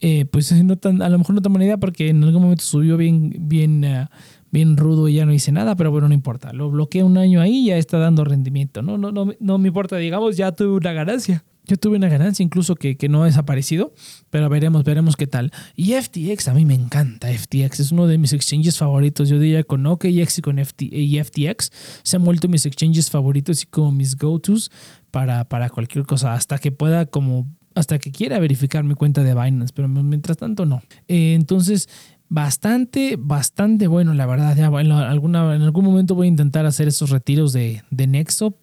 Eh, 0.00 0.24
pues 0.30 0.50
no 0.64 0.76
tan, 0.76 1.02
a 1.02 1.10
lo 1.10 1.18
mejor 1.18 1.34
no 1.34 1.42
tan 1.42 1.52
buena 1.52 1.66
idea 1.66 1.76
porque 1.76 2.08
en 2.08 2.24
algún 2.24 2.42
momento 2.42 2.64
subió 2.64 2.96
bien, 2.96 3.34
bien, 3.40 3.84
uh, 3.84 4.06
bien 4.50 4.76
rudo 4.78 5.08
y 5.08 5.14
ya 5.14 5.26
no 5.26 5.34
hice 5.34 5.52
nada, 5.52 5.76
pero 5.76 5.90
bueno, 5.90 6.08
no 6.08 6.14
importa. 6.14 6.54
Lo 6.54 6.70
bloquea 6.70 7.04
un 7.04 7.18
año 7.18 7.42
ahí 7.42 7.64
y 7.64 7.66
ya 7.66 7.76
está 7.76 7.98
dando 7.98 8.24
rendimiento. 8.24 8.80
No, 8.80 8.96
no, 8.96 9.12
no, 9.12 9.34
no 9.38 9.58
me 9.58 9.68
importa, 9.68 9.96
digamos, 9.98 10.38
ya 10.38 10.52
tuve 10.52 10.70
una 10.70 10.94
ganancia. 10.94 11.44
Yo 11.68 11.76
tuve 11.76 11.98
una 11.98 12.08
ganancia 12.08 12.42
incluso 12.42 12.74
que, 12.74 12.96
que, 12.96 13.08
no 13.08 13.22
ha 13.22 13.26
desaparecido, 13.26 13.92
pero 14.30 14.48
veremos, 14.48 14.84
veremos 14.84 15.16
qué 15.16 15.26
tal. 15.26 15.52
Y 15.76 15.92
FTX, 15.92 16.48
a 16.48 16.54
mí 16.54 16.64
me 16.64 16.74
encanta 16.74 17.28
FTX, 17.28 17.80
es 17.80 17.92
uno 17.92 18.06
de 18.06 18.16
mis 18.16 18.32
exchanges 18.32 18.78
favoritos. 18.78 19.28
Yo 19.28 19.38
diría 19.38 19.62
con 19.64 19.86
OKX 19.86 20.38
y 20.38 20.42
con 20.42 20.58
y 20.58 21.22
FTX 21.22 21.70
se 22.02 22.16
han 22.16 22.24
vuelto 22.24 22.48
mis 22.48 22.64
exchanges 22.64 23.10
favoritos 23.10 23.62
y 23.62 23.66
como 23.66 23.92
mis 23.92 24.16
go-tos 24.16 24.70
para, 25.10 25.44
para 25.44 25.68
cualquier 25.68 26.06
cosa, 26.06 26.32
hasta 26.32 26.58
que 26.58 26.72
pueda 26.72 27.04
como, 27.04 27.46
hasta 27.74 27.98
que 27.98 28.10
quiera 28.12 28.38
verificar 28.38 28.82
mi 28.82 28.94
cuenta 28.94 29.22
de 29.22 29.34
Binance, 29.34 29.72
pero 29.74 29.88
mientras 29.88 30.38
tanto 30.38 30.66
no. 30.66 30.82
Eh, 31.06 31.34
entonces, 31.34 31.88
bastante, 32.28 33.16
bastante 33.18 33.86
bueno, 33.86 34.14
la 34.14 34.26
verdad. 34.26 34.56
Ya 34.56 34.66
en, 34.66 34.92
algún 34.92 35.84
momento 35.84 36.14
voy 36.14 36.26
a 36.26 36.28
intentar 36.28 36.66
hacer 36.66 36.88
esos 36.88 37.10
retiros 37.10 37.52
de, 37.52 37.82
de 37.90 38.06
Nexo 38.06 38.56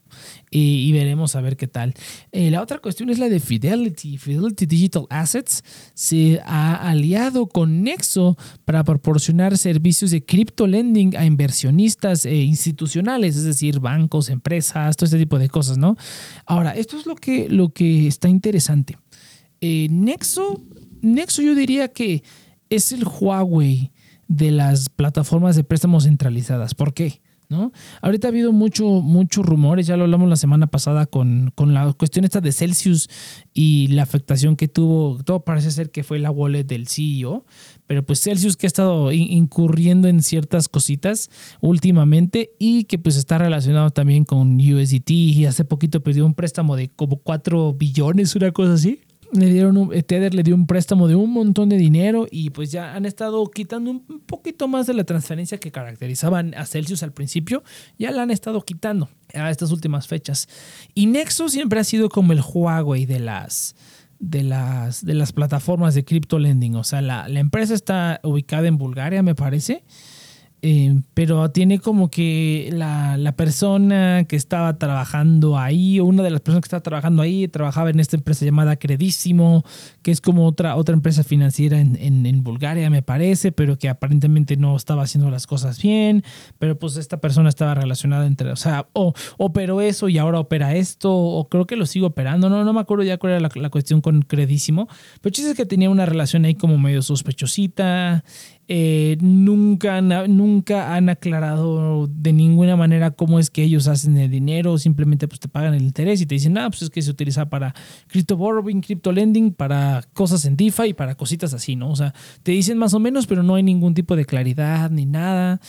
y, 0.51 0.91
veremos 0.93 1.35
a 1.35 1.41
ver 1.41 1.57
qué 1.57 1.67
tal. 1.67 1.93
Eh, 2.31 2.49
la 2.51 2.61
otra 2.61 2.77
cuestión 2.77 3.09
es 3.09 3.19
la 3.19 3.27
de 3.27 3.39
Fidelity. 3.39 4.17
Fidelity 4.17 4.65
Digital 4.65 5.05
Assets 5.09 5.63
se 5.93 6.39
ha 6.45 6.75
aliado 6.89 7.47
con 7.47 7.83
Nexo 7.83 8.37
para 8.63 8.83
proporcionar 8.83 9.57
servicios 9.57 10.11
de 10.11 10.23
crypto 10.23 10.67
lending 10.67 11.17
a 11.17 11.25
inversionistas 11.25 12.25
e 12.25 12.35
institucionales, 12.35 13.35
es 13.35 13.43
decir, 13.43 13.79
bancos, 13.79 14.29
empresas, 14.29 14.95
todo 14.95 15.05
este 15.05 15.17
tipo 15.17 15.39
de 15.39 15.49
cosas, 15.49 15.77
¿no? 15.77 15.97
Ahora, 16.45 16.71
esto 16.71 16.97
es 16.97 17.05
lo 17.05 17.15
que, 17.15 17.49
lo 17.49 17.69
que 17.69 18.07
está 18.07 18.29
interesante. 18.29 18.97
Eh, 19.59 19.87
Nexo, 19.89 20.63
Nexo 21.01 21.41
yo 21.41 21.55
diría 21.55 21.89
que 21.89 22.23
es 22.69 22.91
el 22.91 23.05
Huawei 23.05 23.91
de 24.27 24.51
las 24.51 24.89
plataformas 24.89 25.55
de 25.55 25.63
préstamos 25.63 26.05
centralizadas. 26.05 26.73
¿Por 26.73 26.93
qué? 26.93 27.21
¿No? 27.47 27.71
Ahorita 28.01 28.27
ha 28.27 28.31
habido 28.31 28.51
mucho, 28.51 28.87
muchos 28.87 29.45
rumores, 29.45 29.85
ya 29.85 29.95
lo 29.97 30.05
hablamos 30.05 30.27
la 30.27 30.35
semana 30.35 30.65
pasada 30.65 31.05
con, 31.05 31.51
con, 31.53 31.75
la 31.75 31.93
cuestión 31.93 32.25
esta 32.25 32.41
de 32.41 32.51
Celsius 32.51 33.07
y 33.53 33.85
la 33.89 34.01
afectación 34.01 34.55
que 34.55 34.67
tuvo, 34.67 35.21
todo 35.23 35.41
parece 35.41 35.69
ser 35.69 35.91
que 35.91 36.03
fue 36.03 36.17
la 36.17 36.31
wallet 36.31 36.63
del 36.63 36.87
CEO, 36.87 37.45
pero 37.85 38.03
pues 38.03 38.21
Celsius 38.21 38.57
que 38.57 38.65
ha 38.65 38.67
estado 38.67 39.11
incurriendo 39.11 40.07
en 40.07 40.23
ciertas 40.23 40.67
cositas 40.67 41.29
últimamente 41.61 42.49
y 42.57 42.85
que 42.85 42.97
pues 42.97 43.15
está 43.15 43.37
relacionado 43.37 43.91
también 43.91 44.25
con 44.25 44.55
USDT 44.55 45.11
y 45.11 45.45
hace 45.45 45.65
poquito 45.65 46.01
perdió 46.01 46.25
un 46.25 46.33
préstamo 46.33 46.75
de 46.75 46.89
como 46.89 47.17
4 47.17 47.73
billones, 47.75 48.35
una 48.35 48.51
cosa 48.53 48.73
así 48.73 49.01
le 49.35 49.49
dieron 49.49 49.77
un, 49.77 49.89
Tether 49.89 50.33
le 50.33 50.43
dio 50.43 50.55
un 50.55 50.67
préstamo 50.67 51.07
de 51.07 51.15
un 51.15 51.31
montón 51.31 51.69
de 51.69 51.77
dinero 51.77 52.27
y 52.29 52.49
pues 52.49 52.71
ya 52.71 52.95
han 52.95 53.05
estado 53.05 53.45
quitando 53.49 53.91
un 53.91 54.21
poquito 54.25 54.67
más 54.67 54.87
de 54.87 54.93
la 54.93 55.03
transferencia 55.03 55.59
que 55.59 55.71
caracterizaban 55.71 56.53
a 56.55 56.65
Celsius 56.65 57.03
al 57.03 57.11
principio, 57.11 57.63
ya 57.97 58.11
la 58.11 58.23
han 58.23 58.31
estado 58.31 58.61
quitando 58.61 59.09
a 59.33 59.49
estas 59.51 59.71
últimas 59.71 60.07
fechas. 60.07 60.47
Y 60.93 61.07
Nexo 61.07 61.49
siempre 61.49 61.79
ha 61.79 61.83
sido 61.83 62.09
como 62.09 62.33
el 62.33 62.41
Huawei 62.41 63.05
de 63.05 63.19
las 63.19 63.75
de 64.19 64.43
las 64.43 65.03
de 65.05 65.13
las 65.13 65.33
plataformas 65.33 65.93
de 65.93 66.05
crypto 66.05 66.39
lending, 66.39 66.75
o 66.75 66.83
sea, 66.83 67.01
la, 67.01 67.27
la 67.27 67.39
empresa 67.39 67.73
está 67.73 68.21
ubicada 68.23 68.67
en 68.67 68.77
Bulgaria, 68.77 69.21
me 69.23 69.35
parece 69.35 69.83
eh, 70.67 70.99
pero 71.13 71.51
tiene 71.51 71.77
como 71.77 72.09
que 72.09 72.71
la, 72.73 73.17
la, 73.17 73.35
persona 73.35 74.25
que 74.27 74.35
estaba 74.35 74.79
trabajando 74.79 75.59
ahí, 75.59 75.99
o 75.99 76.05
una 76.05 76.23
de 76.23 76.31
las 76.31 76.41
personas 76.41 76.63
que 76.63 76.65
estaba 76.65 76.81
trabajando 76.81 77.21
ahí, 77.21 77.47
trabajaba 77.47 77.91
en 77.91 77.99
esta 77.99 78.15
empresa 78.15 78.45
llamada 78.45 78.75
Credísimo, 78.75 79.63
que 80.01 80.09
es 80.09 80.21
como 80.21 80.47
otra, 80.47 80.75
otra 80.75 80.95
empresa 80.95 81.23
financiera 81.23 81.79
en, 81.79 81.95
en, 82.25 82.43
Bulgaria, 82.43 82.89
me 82.89 83.03
parece, 83.03 83.51
pero 83.51 83.77
que 83.77 83.89
aparentemente 83.89 84.57
no 84.57 84.75
estaba 84.75 85.03
haciendo 85.03 85.29
las 85.29 85.45
cosas 85.45 85.79
bien, 85.79 86.23
pero 86.57 86.79
pues 86.79 86.97
esta 86.97 87.17
persona 87.17 87.49
estaba 87.49 87.75
relacionada 87.75 88.25
entre, 88.25 88.51
o 88.51 88.55
sea, 88.55 88.87
o 88.93 89.13
operó 89.37 89.81
eso 89.81 90.09
y 90.09 90.17
ahora 90.17 90.39
opera 90.39 90.73
esto, 90.73 91.13
o 91.15 91.47
creo 91.47 91.67
que 91.67 91.75
lo 91.75 91.85
sigo 91.85 92.07
operando, 92.07 92.49
no, 92.49 92.63
no 92.63 92.73
me 92.73 92.79
acuerdo 92.79 93.03
ya 93.03 93.19
cuál 93.19 93.33
era 93.33 93.39
la, 93.39 93.51
la 93.53 93.69
cuestión 93.69 94.01
con 94.01 94.23
Credísimo, 94.23 94.87
pero 95.21 95.31
chiste 95.31 95.51
es 95.51 95.57
que 95.57 95.67
tenía 95.67 95.91
una 95.91 96.07
relación 96.07 96.43
ahí 96.43 96.55
como 96.55 96.79
medio 96.79 97.03
sospechosita, 97.03 98.23
eh, 98.67 99.17
nunca, 99.21 100.01
nunca 100.01 100.95
han 100.95 101.09
aclarado 101.09 102.07
de 102.07 102.33
ninguna 102.33 102.75
manera 102.75 103.11
cómo 103.11 103.37
es 103.37 103.51
que 103.51 103.61
ellos 103.61 103.87
hacen 103.87 104.17
el 104.17 104.31
dinero, 104.31 104.79
simplemente 104.79 105.27
pues 105.27 105.39
te 105.39 105.47
pagan 105.47 105.75
el 105.75 105.83
interés 105.83 106.19
y 106.21 106.25
te 106.25 106.33
dicen, 106.33 106.57
ah, 106.57 106.69
pues 106.69 106.81
es 106.81 106.89
que 106.89 107.01
se 107.03 107.11
utiliza 107.11 107.47
para 107.47 107.75
crypto 108.07 108.37
borrowing, 108.37 108.81
crypto 108.81 109.11
lending, 109.11 109.53
para 109.53 110.03
cosas 110.13 110.45
en 110.45 110.57
DeFi 110.57 110.89
y 110.89 110.93
para 110.93 111.13
cositas 111.13 111.53
así, 111.53 111.75
¿no? 111.75 111.91
O 111.91 111.95
sea, 111.95 112.13
te 112.41 112.53
dicen 112.53 112.79
más 112.79 112.95
o 112.95 112.99
menos, 112.99 113.27
pero 113.27 113.43
no 113.43 113.53
hay 113.53 113.61
ningún 113.61 113.93
tipo 113.93 114.15
de 114.15 114.25
claridad 114.25 114.89
ni 114.89 115.05
nada. 115.05 115.61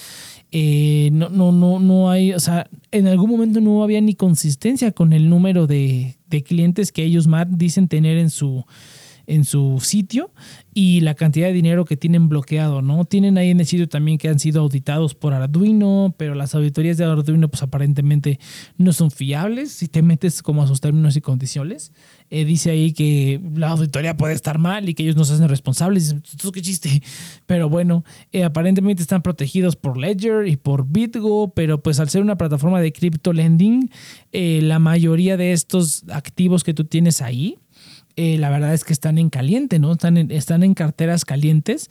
Eh, 0.51 1.11
no, 1.13 1.29
no, 1.29 1.53
no, 1.53 1.79
no 1.81 2.11
hay, 2.11 2.33
o 2.33 2.41
sea, 2.41 2.71
en 2.93 3.09
algún 3.09 3.31
momento 3.31 3.61
no 3.61 3.83
había 3.83 4.01
ni 4.01 4.15
consistencia 4.15 4.93
con 4.93 5.13
el 5.13 5.29
número 5.29 5.67
de, 5.67 6.17
de 6.31 6.43
clientes 6.43 6.93
que 6.93 7.05
ellos 7.05 7.27
más 7.27 7.47
dicen 7.51 7.89
tener 7.89 8.17
en 8.17 8.31
su 8.31 8.65
en 9.27 9.45
su 9.45 9.79
sitio 9.81 10.31
y 10.73 11.01
la 11.01 11.15
cantidad 11.15 11.47
de 11.47 11.53
dinero 11.53 11.85
que 11.85 11.97
tienen 11.97 12.29
bloqueado, 12.29 12.83
¿no? 12.83 13.05
Tienen 13.05 13.39
ahí 13.39 13.51
en 13.51 13.61
el 13.61 13.67
sitio 13.67 13.89
también 13.89 14.19
que 14.19 14.29
han 14.29 14.39
sido 14.39 14.61
auditados 14.61 15.15
por 15.15 15.33
Arduino, 15.33 16.15
pero 16.19 16.35
las 16.35 16.55
auditorías 16.55 16.99
de 16.99 17.05
Arduino 17.05 17.49
pues 17.49 17.63
aparentemente 17.63 18.39
no 18.77 18.93
son 18.93 19.11
fiables 19.11 19.73
si 19.73 19.89
te 19.89 20.03
metes 20.03 20.43
como 20.43 20.63
a 20.63 20.67
sus 20.67 20.81
términos 20.81 21.17
y 21.17 21.21
condiciones. 21.21 21.93
Eh, 22.29 22.45
dice 22.45 22.71
ahí 22.71 22.93
que 22.93 23.41
la 23.55 23.69
auditoría 23.69 24.17
puede 24.17 24.35
estar 24.35 24.59
mal 24.59 24.89
y 24.89 24.95
que 24.95 25.05
ellos 25.05 25.17
no 25.17 25.25
se 25.25 25.35
hacen 25.35 25.49
responsables. 25.49 26.17
Esto 26.25 26.53
qué 26.53 26.61
chiste. 26.61 27.03
Pero 27.47 27.69
bueno, 27.69 28.05
eh, 28.33 28.45
aparentemente 28.45 29.03
están 29.03 29.23
protegidos 29.23 29.77
por 29.77 29.97
Ledger 29.97 30.47
y 30.47 30.57
por 30.57 30.87
BitGo, 30.87 31.53
pero 31.55 31.83
pues 31.83 32.01
al 32.01 32.09
ser 32.09 32.23
una 32.23 32.37
plataforma 32.37 32.81
de 32.81 32.93
crypto 32.93 33.33
lending, 33.33 33.91
eh, 34.33 34.61
la 34.63 34.79
mayoría 34.79 35.37
de 35.37 35.53
estos 35.53 36.05
activos 36.11 36.65
que 36.65 36.75
tú 36.75 36.85
tienes 36.85 37.23
ahí, 37.23 37.59
eh, 38.17 38.39
la 38.39 38.51
verdad 38.51 38.75
es 38.75 38.85
que 38.85 38.93
están 38.93 39.19
en 39.19 39.31
caliente, 39.31 39.79
¿no? 39.79 39.93
Están 39.93 40.17
en, 40.17 40.31
están 40.31 40.63
en 40.63 40.75
carteras 40.75 41.25
calientes. 41.25 41.91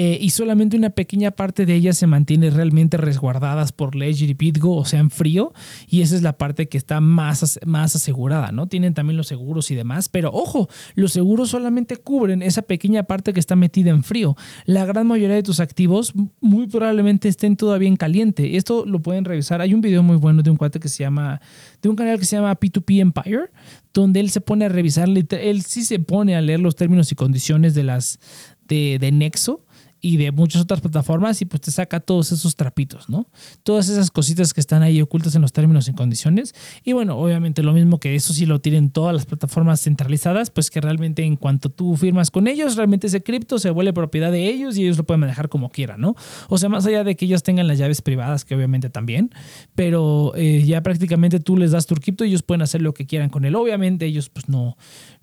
Eh, 0.00 0.16
y 0.20 0.30
solamente 0.30 0.76
una 0.76 0.90
pequeña 0.90 1.32
parte 1.32 1.66
de 1.66 1.74
ellas 1.74 1.98
se 1.98 2.06
mantiene 2.06 2.50
realmente 2.50 2.96
resguardadas 2.98 3.72
por 3.72 3.96
Ledger 3.96 4.30
y 4.30 4.34
BitGo, 4.34 4.76
o 4.76 4.84
sea, 4.84 5.00
en 5.00 5.10
frío, 5.10 5.52
y 5.88 6.02
esa 6.02 6.14
es 6.14 6.22
la 6.22 6.38
parte 6.38 6.68
que 6.68 6.78
está 6.78 7.00
más, 7.00 7.58
más 7.66 7.96
asegurada, 7.96 8.52
¿no? 8.52 8.68
Tienen 8.68 8.94
también 8.94 9.16
los 9.16 9.26
seguros 9.26 9.72
y 9.72 9.74
demás, 9.74 10.08
pero 10.08 10.30
ojo, 10.32 10.68
los 10.94 11.10
seguros 11.10 11.50
solamente 11.50 11.96
cubren 11.96 12.42
esa 12.42 12.62
pequeña 12.62 13.02
parte 13.02 13.32
que 13.32 13.40
está 13.40 13.56
metida 13.56 13.90
en 13.90 14.04
frío. 14.04 14.36
La 14.66 14.84
gran 14.84 15.08
mayoría 15.08 15.34
de 15.34 15.42
tus 15.42 15.58
activos 15.58 16.12
muy 16.40 16.68
probablemente 16.68 17.28
estén 17.28 17.56
todavía 17.56 17.88
en 17.88 17.96
caliente. 17.96 18.56
Esto 18.56 18.86
lo 18.86 19.00
pueden 19.00 19.24
revisar. 19.24 19.60
Hay 19.60 19.74
un 19.74 19.80
video 19.80 20.04
muy 20.04 20.16
bueno 20.16 20.44
de 20.44 20.50
un 20.50 20.58
cuate 20.58 20.78
que 20.78 20.88
se 20.88 21.02
llama, 21.02 21.40
de 21.82 21.88
un 21.88 21.96
canal 21.96 22.20
que 22.20 22.24
se 22.24 22.36
llama 22.36 22.54
P2P 22.54 23.00
Empire, 23.00 23.50
donde 23.92 24.20
él 24.20 24.30
se 24.30 24.40
pone 24.40 24.64
a 24.64 24.68
revisar, 24.68 25.08
él 25.08 25.62
sí 25.62 25.84
se 25.84 25.98
pone 25.98 26.36
a 26.36 26.40
leer 26.40 26.60
los 26.60 26.76
términos 26.76 27.10
y 27.10 27.16
condiciones 27.16 27.74
de 27.74 27.82
las 27.82 28.20
de, 28.68 28.98
de 29.00 29.10
Nexo 29.10 29.64
y 30.00 30.16
de 30.16 30.32
muchas 30.32 30.62
otras 30.62 30.80
plataformas 30.80 31.40
y 31.42 31.44
pues 31.44 31.60
te 31.60 31.70
saca 31.70 32.00
todos 32.00 32.32
esos 32.32 32.56
trapitos, 32.56 33.08
¿no? 33.08 33.26
Todas 33.62 33.88
esas 33.88 34.10
cositas 34.10 34.54
que 34.54 34.60
están 34.60 34.82
ahí 34.82 35.00
ocultas 35.00 35.34
en 35.34 35.42
los 35.42 35.52
términos 35.52 35.88
y 35.88 35.92
condiciones. 35.92 36.54
Y 36.84 36.92
bueno, 36.92 37.18
obviamente 37.18 37.62
lo 37.62 37.72
mismo 37.72 37.98
que 37.98 38.14
eso 38.14 38.32
sí 38.32 38.46
lo 38.46 38.60
tienen 38.60 38.90
todas 38.90 39.14
las 39.14 39.26
plataformas 39.26 39.82
centralizadas, 39.82 40.50
pues 40.50 40.70
que 40.70 40.80
realmente 40.80 41.24
en 41.24 41.36
cuanto 41.36 41.68
tú 41.68 41.96
firmas 41.96 42.30
con 42.30 42.46
ellos, 42.46 42.76
realmente 42.76 43.08
ese 43.08 43.22
cripto 43.22 43.58
se 43.58 43.70
vuelve 43.70 43.92
propiedad 43.92 44.30
de 44.30 44.48
ellos 44.48 44.76
y 44.76 44.84
ellos 44.84 44.98
lo 44.98 45.04
pueden 45.04 45.20
manejar 45.20 45.48
como 45.48 45.70
quieran, 45.70 46.00
¿no? 46.00 46.14
O 46.48 46.58
sea, 46.58 46.68
más 46.68 46.86
allá 46.86 47.04
de 47.04 47.16
que 47.16 47.24
ellos 47.24 47.42
tengan 47.42 47.66
las 47.66 47.78
llaves 47.78 48.02
privadas, 48.02 48.44
que 48.44 48.54
obviamente 48.54 48.90
también, 48.90 49.30
pero 49.74 50.32
eh, 50.36 50.62
ya 50.64 50.82
prácticamente 50.82 51.40
tú 51.40 51.56
les 51.56 51.72
das 51.72 51.86
tu 51.86 51.94
cripto 51.94 52.24
y 52.24 52.28
ellos 52.28 52.42
pueden 52.42 52.62
hacer 52.62 52.82
lo 52.82 52.94
que 52.94 53.06
quieran 53.06 53.30
con 53.30 53.44
él. 53.44 53.54
Obviamente 53.54 54.06
ellos 54.06 54.28
pues 54.28 54.48
no, 54.48 54.76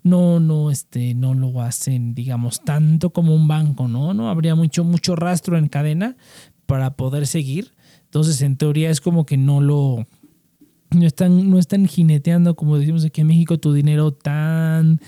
no, 0.06 0.38
no, 0.38 0.70
este, 0.70 1.14
no 1.14 1.34
lo 1.34 1.60
hacen, 1.60 2.14
digamos, 2.14 2.62
tanto 2.62 3.10
como 3.10 3.34
un 3.34 3.48
banco, 3.48 3.88
¿no? 3.88 4.14
No 4.14 4.30
habría 4.30 4.54
mucho, 4.54 4.84
mucho 4.84 5.16
rastro 5.16 5.58
en 5.58 5.66
cadena 5.66 6.16
para 6.66 6.94
poder 6.94 7.26
seguir. 7.26 7.72
Entonces, 8.04 8.40
en 8.40 8.56
teoría 8.56 8.90
es 8.90 9.00
como 9.00 9.26
que 9.26 9.36
no 9.36 9.60
lo, 9.60 10.06
no 10.90 11.04
están, 11.04 11.50
no 11.50 11.58
están 11.58 11.86
jineteando, 11.86 12.54
como 12.54 12.78
decimos 12.78 13.04
aquí 13.04 13.22
en 13.22 13.26
México, 13.26 13.58
tu 13.58 13.72
dinero 13.72 14.12
tan 14.12 15.00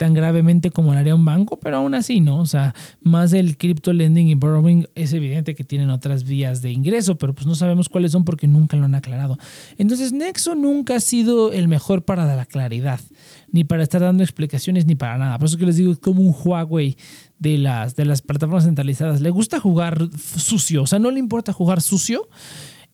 tan 0.00 0.14
gravemente 0.14 0.70
como 0.70 0.94
lo 0.94 0.98
haría 0.98 1.14
un 1.14 1.26
banco, 1.26 1.60
pero 1.60 1.76
aún 1.76 1.94
así, 1.94 2.22
¿no? 2.22 2.38
O 2.38 2.46
sea, 2.46 2.74
más 3.02 3.32
del 3.32 3.58
crypto 3.58 3.92
lending 3.92 4.28
y 4.28 4.34
borrowing 4.34 4.86
es 4.94 5.12
evidente 5.12 5.54
que 5.54 5.62
tienen 5.62 5.90
otras 5.90 6.24
vías 6.24 6.62
de 6.62 6.72
ingreso, 6.72 7.18
pero 7.18 7.34
pues 7.34 7.46
no 7.46 7.54
sabemos 7.54 7.90
cuáles 7.90 8.12
son 8.12 8.24
porque 8.24 8.46
nunca 8.46 8.78
lo 8.78 8.86
han 8.86 8.94
aclarado. 8.94 9.36
Entonces, 9.76 10.14
Nexo 10.14 10.54
nunca 10.54 10.96
ha 10.96 11.00
sido 11.00 11.52
el 11.52 11.68
mejor 11.68 12.02
para 12.02 12.24
la 12.34 12.46
claridad, 12.46 12.98
ni 13.52 13.64
para 13.64 13.82
estar 13.82 14.00
dando 14.00 14.22
explicaciones, 14.22 14.86
ni 14.86 14.94
para 14.94 15.18
nada. 15.18 15.38
Por 15.38 15.48
eso 15.48 15.58
que 15.58 15.66
les 15.66 15.76
digo, 15.76 15.92
es 15.92 15.98
como 15.98 16.22
un 16.22 16.34
Huawei 16.34 16.96
de 17.38 17.58
las, 17.58 17.96
de 17.96 18.04
las 18.04 18.22
plataformas 18.22 18.64
centralizadas. 18.64 19.20
Le 19.20 19.30
gusta 19.30 19.60
jugar 19.60 20.08
sucio, 20.16 20.82
o 20.82 20.86
sea, 20.86 20.98
no 20.98 21.10
le 21.10 21.18
importa 21.18 21.52
jugar 21.52 21.80
sucio 21.80 22.28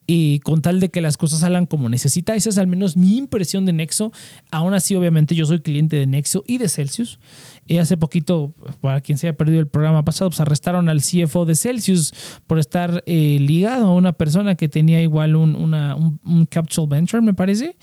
y 0.09 0.39
con 0.39 0.61
tal 0.61 0.79
de 0.79 0.89
que 0.89 1.01
las 1.01 1.17
cosas 1.17 1.41
salgan 1.41 1.65
como 1.65 1.89
necesita. 1.89 2.33
Esa 2.33 2.49
es 2.49 2.57
al 2.57 2.67
menos 2.67 2.95
mi 2.95 3.17
impresión 3.17 3.65
de 3.65 3.73
Nexo. 3.73 4.13
Aún 4.49 4.73
así, 4.73 4.95
obviamente, 4.95 5.35
yo 5.35 5.45
soy 5.45 5.59
cliente 5.59 5.97
de 5.97 6.07
Nexo 6.07 6.45
y 6.47 6.57
de 6.57 6.69
Celsius. 6.69 7.19
Y 7.67 7.77
hace 7.77 7.97
poquito, 7.97 8.53
para 8.79 9.01
quien 9.01 9.17
se 9.17 9.27
haya 9.27 9.35
perdido 9.35 9.59
el 9.59 9.67
programa 9.67 10.05
pasado, 10.05 10.29
pues 10.29 10.39
arrestaron 10.39 10.87
al 10.87 11.01
CFO 11.01 11.45
de 11.45 11.55
Celsius 11.55 12.13
por 12.47 12.57
estar 12.57 13.03
eh, 13.05 13.37
ligado 13.41 13.87
a 13.87 13.93
una 13.93 14.13
persona 14.13 14.55
que 14.55 14.69
tenía 14.69 15.01
igual 15.01 15.35
un, 15.35 15.55
una, 15.55 15.95
un, 15.95 16.45
Capital 16.45 16.87
Venture, 16.87 17.21
me 17.21 17.33
parece. 17.33 17.75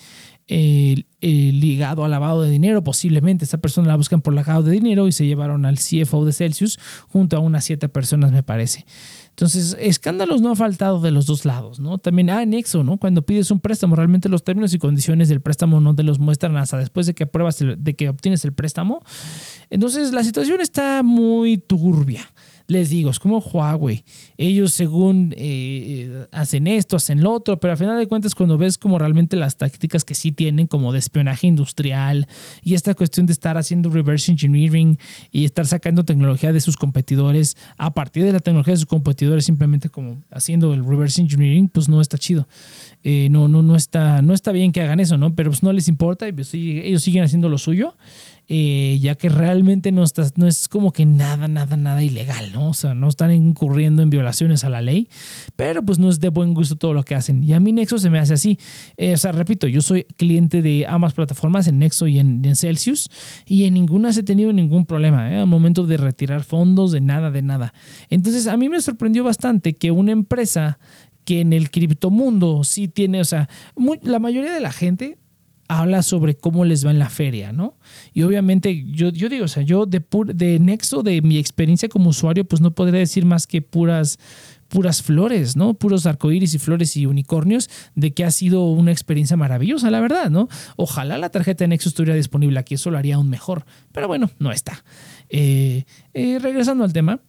Eh, 0.47 1.05
ligado 1.21 2.05
al 2.05 2.11
lavado 2.11 2.43
de 2.43 2.51
dinero, 2.51 2.85
posiblemente 2.85 3.47
esa 3.47 3.59
persona 3.59 3.89
la 3.89 3.97
buscan 3.97 4.21
por 4.21 4.35
lavado 4.35 4.63
de 4.63 4.73
dinero 4.73 5.09
y 5.09 5.13
se 5.13 5.27
llevaron 5.27 5.65
al 5.65 5.79
CFO 5.79 6.27
de 6.27 6.35
Celsius 6.35 6.79
junto 7.09 7.39
a 7.39 7.41
unas 7.41 7.65
siete 7.65 7.89
personas, 7.89 8.31
me 8.31 8.43
parece. 8.43 8.85
Entonces, 9.31 9.75
escándalos 9.81 10.43
no 10.43 10.53
ha 10.53 10.57
faltado 10.57 11.01
de 11.01 11.11
los 11.11 11.25
dos 11.27 11.45
lados, 11.45 11.81
¿no? 11.81 11.97
También, 11.99 12.29
ah, 12.31 12.41
anexo, 12.41 12.85
¿no? 12.85 12.99
Cuando 12.99 13.23
pides 13.23 13.51
un 13.51 13.59
préstamo, 13.59 13.97
realmente 13.97 14.29
los 14.29 14.45
términos 14.45 14.75
y 14.75 14.79
condiciones 14.79 15.29
del 15.29 15.41
préstamo 15.41 15.81
no 15.81 15.95
te 15.95 16.03
los 16.03 16.19
muestran 16.19 16.57
hasta 16.57 16.77
después 16.77 17.07
de 17.07 17.15
que 17.15 17.25
apruebas, 17.25 17.59
de 17.59 17.95
que 17.97 18.11
obtienes 18.11 18.45
el 18.45 18.53
préstamo. 18.53 19.03
Entonces, 19.71 20.13
la 20.13 20.23
situación 20.23 20.61
está 20.61 21.03
muy 21.03 21.57
turbia 21.57 22.29
les 22.67 22.91
digo, 22.91 23.11
es 23.11 23.19
como 23.19 23.39
Huawei. 23.39 24.05
Ellos 24.39 24.73
según 24.73 25.35
eh, 25.37 26.27
hacen 26.33 26.67
esto, 26.67 26.97
hacen 26.97 27.23
lo 27.23 27.33
otro, 27.33 27.61
pero 27.61 27.73
al 27.73 27.79
final 27.79 27.99
de 27.99 28.07
cuentas 28.07 28.35
cuando 28.35 28.57
ves 28.57 28.79
como 28.79 28.99
realmente 28.99 29.37
las 29.37 29.57
tácticas 29.57 30.05
que 30.05 30.15
sí 30.15 30.33
tienen 30.33 30.67
como 30.67 30.93
de 30.93 30.99
espionaje 30.99 31.47
industrial 31.47 32.27
y 32.63 32.75
esta 32.75 32.95
cuestión 32.95 33.27
de 33.27 33.33
estar 33.33 33.59
haciendo 33.59 33.91
reverse 33.91 34.33
engineering 34.33 34.99
y 35.31 35.45
estar 35.45 35.67
sacando 35.67 36.05
tecnología 36.05 36.53
de 36.53 36.61
sus 36.61 36.77
competidores 36.77 37.57
a 37.77 37.93
partir 37.93 38.25
de 38.25 38.33
la 38.33 38.41
tecnología 38.41 38.73
de 38.75 38.79
sus 38.79 38.87
competidores 38.87 39.45
simplemente 39.45 39.91
como 39.91 40.23
haciendo 40.31 40.73
el 40.73 40.85
reverse 40.85 41.21
engineering, 41.21 41.69
pues 41.69 41.89
no 41.89 42.01
está 42.01 42.17
chido. 42.17 42.49
Eh, 43.03 43.29
no, 43.31 43.49
no, 43.49 43.63
no, 43.63 43.77
está, 43.77 44.23
no 44.23 44.33
está 44.33 44.53
bien 44.53 44.73
que 44.73 44.81
hagan 44.81 45.01
eso, 45.01 45.19
¿no? 45.19 45.35
Pero 45.35 45.51
pues 45.51 45.63
no 45.63 45.73
les 45.73 45.89
importa 45.89 46.27
y 46.27 46.33
pues, 46.33 46.55
ellos 46.55 47.03
siguen 47.03 47.25
haciendo 47.25 47.51
lo 47.51 47.59
suyo 47.59 47.95
eh, 48.49 48.99
ya 49.01 49.15
que 49.15 49.29
realmente 49.29 49.91
no, 49.91 50.05
no 50.37 50.47
es 50.47 50.69
como 50.69 50.93
que 50.93 51.07
nada, 51.07 51.49
nada, 51.49 51.77
nada 51.77 52.03
ilegal, 52.03 52.53
¿no? 52.53 52.71
O 52.71 52.75
sea, 52.75 52.95
no 52.95 53.09
están 53.09 53.33
incurriendo 53.33 54.03
en 54.03 54.11
violaciones 54.11 54.65
a 54.65 54.69
la 54.69 54.83
ley, 54.83 55.09
pero 55.57 55.83
pues 55.83 55.99
no 55.99 56.11
es 56.11 56.21
de 56.21 56.29
buen 56.29 56.53
gusto 56.53 56.77
todo 56.77 56.93
lo 56.93 57.03
que 57.05 57.15
hacen. 57.15 57.43
Y 57.43 57.55
a 57.55 57.61
mí 57.61 57.73
Nexo 57.73 57.99
se 57.99 58.11
me 58.11 58.19
hace 58.19 58.35
así. 58.35 58.59
Eh, 58.97 59.15
o 59.15 59.17
sea, 59.17 59.33
repito, 59.33 59.67
yo 59.67 59.81
soy 59.81 60.05
cliente 60.17 60.61
de 60.61 60.87
ambas 60.87 61.15
plataformas, 61.15 61.69
en 61.69 61.79
Nexo 61.79 62.07
y 62.07 62.19
en, 62.19 62.43
Celsius, 62.55 63.09
y 63.47 63.65
en 63.65 63.75
ninguna 63.75 64.11
he 64.11 64.23
tenido 64.23 64.53
ningún 64.53 64.87
problema, 64.87 65.33
¿eh? 65.33 65.39
Al 65.39 65.47
momento 65.47 65.87
de 65.87 65.97
retirar 65.97 66.45
fondos, 66.45 66.93
de 66.93 67.01
nada, 67.01 67.31
de 67.31 67.43
nada. 67.43 67.73
Entonces, 68.11 68.47
a 68.47 68.57
mí 68.57 68.69
me 68.69 68.81
sorprendió 68.81 69.25
bastante 69.25 69.75
que 69.75 69.91
una 69.91 70.13
empresa 70.13 70.79
que 71.25 71.41
en 71.41 71.53
el 71.53 71.71
criptomundo 71.71 72.65
sí 72.65 72.89
tiene, 72.89 73.21
o 73.21 73.25
sea, 73.25 73.49
la 74.03 74.19
mayoría 74.19 74.53
de 74.53 74.61
la 74.61 74.73
gente 74.73 75.19
habla 75.81 76.03
sobre 76.03 76.37
cómo 76.37 76.65
les 76.65 76.87
va 76.87 76.91
en 76.91 76.99
la 76.99 77.09
feria, 77.09 77.53
¿no? 77.53 77.77
Y 78.13 78.23
obviamente 78.23 78.85
yo, 78.93 79.11
yo 79.11 79.29
digo, 79.29 79.45
o 79.45 79.49
sea, 79.49 79.63
yo 79.63 79.87
de, 79.87 80.03
de 80.35 80.59
nexo 80.59 81.03
de 81.03 81.23
mi 81.23 81.39
experiencia 81.39 81.89
como 81.89 82.11
usuario, 82.11 82.45
pues 82.45 82.61
no 82.61 82.75
podría 82.75 83.01
decir 83.01 83.25
más 83.25 83.47
que 83.47 83.63
puras 83.63 84.19
puras 84.69 85.03
flores, 85.03 85.57
¿no? 85.57 85.75
Puros 85.75 86.05
arcoíris 86.05 86.55
y 86.55 86.59
flores 86.59 86.97
y 86.97 87.07
unicornios, 87.07 87.71
de 87.95 88.13
que 88.13 88.25
ha 88.25 88.31
sido 88.33 88.65
una 88.65 88.91
experiencia 88.91 89.37
maravillosa, 89.37 89.89
la 89.91 90.01
verdad, 90.01 90.31
¿no? 90.31 90.49
Ojalá 90.77 91.17
la 91.17 91.29
tarjeta 91.29 91.63
de 91.63 91.69
Nexo 91.69 91.89
estuviera 91.89 92.17
disponible 92.17 92.59
aquí, 92.59 92.75
eso 92.75 92.91
lo 92.91 92.99
haría 92.99 93.15
aún 93.15 93.31
mejor, 93.31 93.67
pero 93.93 94.09
bueno, 94.09 94.31
no 94.41 94.51
está. 94.51 94.85
Eh, 95.29 95.85
eh, 96.13 96.39
regresando 96.41 96.83
al 96.83 96.93
tema, 96.93 97.21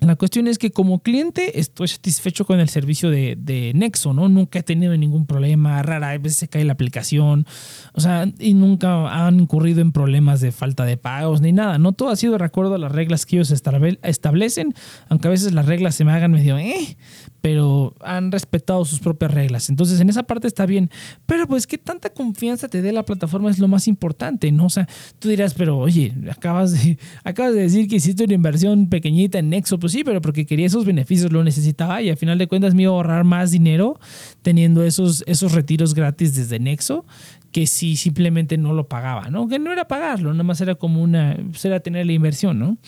la 0.00 0.16
cuestión 0.16 0.46
es 0.46 0.58
que 0.58 0.70
como 0.70 1.00
cliente 1.00 1.60
estoy 1.60 1.88
satisfecho 1.88 2.46
con 2.46 2.58
el 2.58 2.68
servicio 2.68 3.10
de, 3.10 3.36
de, 3.38 3.72
Nexo, 3.74 4.14
¿no? 4.14 4.28
Nunca 4.28 4.60
he 4.60 4.62
tenido 4.62 4.96
ningún 4.96 5.26
problema, 5.26 5.82
rara 5.82 6.10
a 6.10 6.18
veces 6.18 6.38
se 6.38 6.48
cae 6.48 6.64
la 6.64 6.72
aplicación, 6.72 7.46
o 7.92 8.00
sea, 8.00 8.26
y 8.38 8.54
nunca 8.54 9.26
han 9.26 9.40
incurrido 9.40 9.82
en 9.82 9.92
problemas 9.92 10.40
de 10.40 10.52
falta 10.52 10.84
de 10.84 10.96
pagos 10.96 11.42
ni 11.42 11.52
nada, 11.52 11.78
¿no? 11.78 11.92
Todo 11.92 12.08
ha 12.08 12.16
sido 12.16 12.38
de 12.38 12.44
acuerdo 12.44 12.74
a 12.74 12.78
las 12.78 12.92
reglas 12.92 13.26
que 13.26 13.36
ellos 13.36 13.50
establecen, 13.50 14.74
aunque 15.08 15.28
a 15.28 15.30
veces 15.30 15.52
las 15.52 15.66
reglas 15.66 15.94
se 15.94 16.04
me 16.04 16.12
hagan 16.12 16.32
medio, 16.32 16.56
eh, 16.56 16.96
pero 17.40 17.94
han 18.00 18.30
respetado 18.32 18.84
sus 18.84 19.00
propias 19.00 19.32
reglas. 19.32 19.70
Entonces, 19.70 20.00
en 20.00 20.08
esa 20.08 20.22
parte 20.24 20.46
está 20.46 20.66
bien. 20.66 20.90
Pero 21.26 21.46
pues 21.46 21.66
que 21.66 21.78
tanta 21.78 22.10
confianza 22.10 22.68
te 22.68 22.82
dé 22.82 22.92
la 22.92 23.04
plataforma 23.04 23.50
es 23.50 23.58
lo 23.58 23.68
más 23.68 23.88
importante, 23.88 24.52
¿no? 24.52 24.66
O 24.66 24.70
sea, 24.70 24.88
tú 25.18 25.28
dirás, 25.28 25.54
pero 25.54 25.78
oye, 25.78 26.12
acabas 26.30 26.72
de, 26.72 26.98
acabas 27.24 27.54
de 27.54 27.62
decir 27.62 27.88
que 27.88 27.96
hiciste 27.96 28.24
una 28.24 28.34
inversión 28.34 28.88
pequeñita 28.88 29.38
en 29.38 29.50
Nexo. 29.50 29.78
Pues 29.78 29.92
sí, 29.92 30.04
pero 30.04 30.20
porque 30.20 30.46
quería 30.46 30.66
esos 30.66 30.84
beneficios, 30.84 31.32
lo 31.32 31.42
necesitaba 31.44 32.02
y 32.02 32.10
al 32.10 32.16
final 32.16 32.38
de 32.38 32.46
cuentas 32.46 32.74
me 32.74 32.82
iba 32.82 32.92
a 32.92 32.94
ahorrar 32.96 33.24
más 33.24 33.50
dinero 33.50 33.98
teniendo 34.42 34.84
esos, 34.84 35.24
esos 35.26 35.52
retiros 35.52 35.94
gratis 35.94 36.34
desde 36.34 36.58
Nexo 36.58 37.04
que 37.52 37.66
si 37.66 37.96
simplemente 37.96 38.56
no 38.58 38.72
lo 38.72 38.88
pagaba, 38.88 39.28
¿no? 39.28 39.48
Que 39.48 39.58
no 39.58 39.72
era 39.72 39.88
pagarlo, 39.88 40.32
nada 40.32 40.44
más 40.44 40.60
era 40.60 40.76
como 40.76 41.02
una, 41.02 41.36
pues 41.50 41.64
era 41.64 41.80
tener 41.80 42.06
la 42.06 42.12
inversión, 42.12 42.58
¿no? 42.58 42.78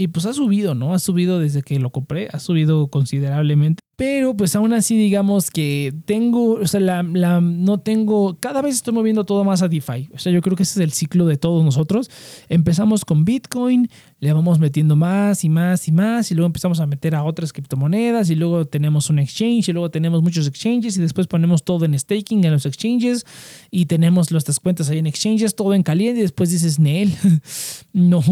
Y 0.00 0.08
pues 0.08 0.26
ha 0.26 0.32
subido, 0.32 0.76
¿no? 0.76 0.94
Ha 0.94 1.00
subido 1.00 1.40
desde 1.40 1.62
que 1.62 1.80
lo 1.80 1.90
compré, 1.90 2.28
ha 2.32 2.38
subido 2.38 2.86
considerablemente. 2.86 3.82
Pero 3.96 4.36
pues 4.36 4.54
aún 4.54 4.72
así 4.72 4.96
digamos 4.96 5.50
que 5.50 5.92
tengo, 6.04 6.52
o 6.52 6.66
sea, 6.68 6.78
la, 6.78 7.02
no 7.02 7.80
tengo, 7.80 8.38
cada 8.38 8.62
vez 8.62 8.76
estoy 8.76 8.94
moviendo 8.94 9.24
todo 9.24 9.42
más 9.42 9.60
a 9.60 9.66
DeFi. 9.66 10.10
O 10.14 10.18
sea, 10.18 10.30
yo 10.30 10.40
creo 10.40 10.56
que 10.56 10.62
ese 10.62 10.78
es 10.78 10.84
el 10.84 10.92
ciclo 10.92 11.26
de 11.26 11.36
todos 11.36 11.64
nosotros. 11.64 12.08
Empezamos 12.48 13.04
con 13.04 13.24
Bitcoin, 13.24 13.90
le 14.20 14.32
vamos 14.32 14.58
metiendo 14.58 14.96
más 14.96 15.44
y 15.44 15.48
más 15.48 15.86
y 15.86 15.92
más 15.92 16.30
y 16.30 16.34
luego 16.34 16.46
empezamos 16.46 16.80
a 16.80 16.86
meter 16.86 17.14
a 17.14 17.22
otras 17.22 17.52
criptomonedas 17.52 18.30
y 18.30 18.34
luego 18.34 18.66
tenemos 18.66 19.10
un 19.10 19.20
exchange 19.20 19.68
y 19.68 19.72
luego 19.72 19.90
tenemos 19.90 20.22
muchos 20.22 20.48
exchanges 20.48 20.96
y 20.96 21.00
después 21.00 21.28
ponemos 21.28 21.62
todo 21.62 21.84
en 21.84 21.96
staking 21.96 22.44
en 22.44 22.52
los 22.52 22.66
exchanges 22.66 23.24
y 23.70 23.86
tenemos 23.86 24.32
nuestras 24.32 24.58
cuentas 24.58 24.90
ahí 24.90 24.98
en 24.98 25.06
exchanges, 25.06 25.54
todo 25.54 25.72
en 25.74 25.84
caliente 25.84 26.18
y 26.18 26.22
después 26.22 26.50
dices, 26.50 26.80
Nel, 26.80 27.14
no, 27.92 28.22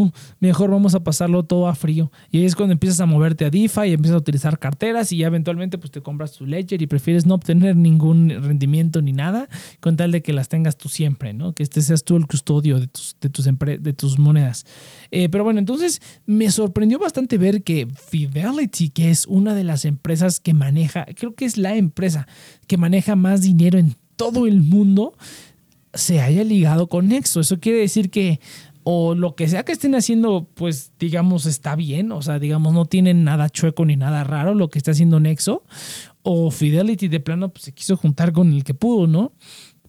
mejor 0.41 0.70
vamos 0.70 0.95
a 0.95 1.05
pasarlo 1.05 1.45
todo 1.45 1.68
a 1.68 1.74
frío. 1.74 2.11
Y 2.30 2.39
ahí 2.39 2.45
es 2.45 2.57
cuando 2.57 2.72
empiezas 2.72 3.01
a 3.01 3.07
moverte 3.07 3.45
a 3.45 3.51
DeFi 3.51 3.89
y 3.89 3.93
empiezas 3.93 4.16
a 4.16 4.18
utilizar 4.18 4.59
carteras 4.59 5.12
y 5.12 5.18
ya 5.18 5.28
eventualmente 5.28 5.78
pues 5.78 5.93
te 5.93 6.01
compras 6.01 6.32
tu 6.32 6.47
ledger 6.47 6.82
y 6.82 6.87
prefieres 6.87 7.26
no 7.26 7.34
obtener 7.34 7.76
ningún 7.76 8.30
rendimiento 8.43 9.03
ni 9.03 9.12
nada 9.12 9.49
con 9.80 9.97
tal 9.97 10.11
de 10.11 10.22
que 10.22 10.32
las 10.32 10.49
tengas 10.49 10.76
tú 10.76 10.89
siempre, 10.89 11.32
¿no? 11.32 11.53
Que 11.53 11.62
este 11.62 11.80
seas 11.80 12.03
tú 12.03 12.16
el 12.16 12.26
custodio 12.26 12.80
de 12.80 12.89
tus, 12.89 13.16
de 13.20 13.28
tus, 13.28 13.45
de 13.45 13.93
tus 13.93 14.18
monedas. 14.18 14.66
Eh, 15.11 15.28
pero 15.28 15.44
bueno, 15.44 15.59
entonces 15.59 16.00
me 16.26 16.50
sorprendió 16.50 16.98
bastante 16.98 17.38
ver 17.38 17.62
que 17.62 17.86
Fidelity, 17.86 18.90
que 18.90 19.11
es 19.11 19.26
una 19.26 19.54
de 19.54 19.64
las 19.64 19.84
empresas 19.84 20.40
que 20.40 20.54
maneja, 20.54 21.07
creo 21.14 21.34
que 21.34 21.44
es 21.44 21.57
la 21.57 21.76
empresa 21.76 22.26
que 22.66 22.76
maneja 22.76 23.16
más 23.16 23.42
dinero 23.42 23.78
en 23.78 23.94
todo 24.16 24.46
el 24.46 24.62
mundo, 24.62 25.14
se 25.94 26.20
haya 26.20 26.44
ligado 26.44 26.88
con 26.88 27.09
Nexo. 27.09 27.40
Eso 27.40 27.61
quiere 27.61 27.78
decir 27.78 28.11
que 28.11 28.40
o 28.88 29.16
lo 29.16 29.34
que 29.34 29.48
sea 29.48 29.64
que 29.64 29.72
estén 29.72 29.96
haciendo, 29.96 30.48
pues 30.54 30.92
digamos, 31.00 31.44
está 31.46 31.74
bien, 31.74 32.12
o 32.12 32.22
sea, 32.22 32.38
digamos, 32.38 32.72
no 32.72 32.84
tienen 32.84 33.24
nada 33.24 33.48
chueco 33.48 33.84
ni 33.84 33.96
nada 33.96 34.22
raro 34.22 34.54
lo 34.54 34.70
que 34.70 34.78
está 34.78 34.92
haciendo 34.92 35.18
Nexo, 35.18 35.64
o 36.22 36.52
Fidelity 36.52 37.09
de 37.09 37.18
plano 37.18 37.48
pues, 37.48 37.64
se 37.64 37.72
quiso 37.72 37.96
juntar 37.96 38.32
con 38.32 38.52
el 38.52 38.62
que 38.62 38.74
pudo, 38.74 39.09
¿no? 39.09 39.32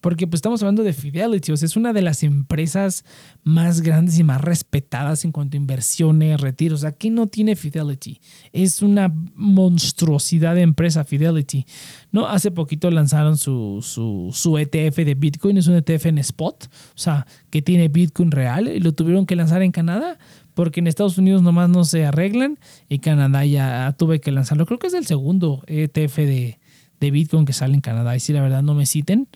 Porque 0.00 0.26
pues 0.26 0.38
estamos 0.38 0.62
hablando 0.62 0.82
de 0.82 0.92
Fidelity, 0.92 1.52
o 1.52 1.56
sea, 1.56 1.66
es 1.66 1.76
una 1.76 1.92
de 1.92 2.02
las 2.02 2.22
empresas 2.22 3.04
más 3.42 3.80
grandes 3.80 4.18
y 4.18 4.24
más 4.24 4.40
respetadas 4.40 5.24
en 5.24 5.32
cuanto 5.32 5.56
a 5.56 5.60
inversiones, 5.60 6.40
retiros. 6.40 6.84
Aquí 6.84 7.10
no 7.10 7.26
tiene 7.26 7.56
Fidelity. 7.56 8.20
Es 8.52 8.82
una 8.82 9.12
monstruosidad 9.34 10.54
de 10.54 10.62
empresa 10.62 11.04
Fidelity. 11.04 11.66
¿no? 12.12 12.26
Hace 12.26 12.50
poquito 12.50 12.90
lanzaron 12.90 13.36
su, 13.36 13.80
su, 13.82 14.30
su 14.32 14.58
ETF 14.58 14.96
de 14.96 15.14
Bitcoin, 15.14 15.58
es 15.58 15.66
un 15.66 15.76
ETF 15.76 16.06
en 16.06 16.18
spot, 16.18 16.64
o 16.66 16.98
sea, 16.98 17.26
que 17.50 17.62
tiene 17.62 17.88
Bitcoin 17.88 18.30
real 18.30 18.68
y 18.68 18.80
lo 18.80 18.92
tuvieron 18.92 19.26
que 19.26 19.36
lanzar 19.36 19.62
en 19.62 19.72
Canadá 19.72 20.18
porque 20.54 20.80
en 20.80 20.88
Estados 20.88 21.18
Unidos 21.18 21.40
nomás 21.40 21.70
no 21.70 21.84
se 21.84 22.04
arreglan 22.04 22.58
y 22.88 22.98
Canadá 22.98 23.44
ya 23.44 23.94
tuve 23.96 24.20
que 24.20 24.32
lanzarlo. 24.32 24.66
Creo 24.66 24.80
que 24.80 24.88
es 24.88 24.94
el 24.94 25.06
segundo 25.06 25.62
ETF 25.68 26.16
de, 26.16 26.58
de 26.98 27.10
Bitcoin 27.12 27.44
que 27.44 27.52
sale 27.52 27.74
en 27.74 27.80
Canadá. 27.80 28.16
Y 28.16 28.20
si 28.20 28.32
la 28.32 28.42
verdad 28.42 28.64
no 28.64 28.74
me 28.74 28.84
citen, 28.84 29.28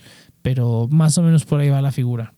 pero 0.43 0.87
más 0.91 1.17
o 1.17 1.23
menos 1.23 1.45
por 1.45 1.59
ahí 1.59 1.69
va 1.69 1.81
la 1.81 1.91
figura. 1.91 2.35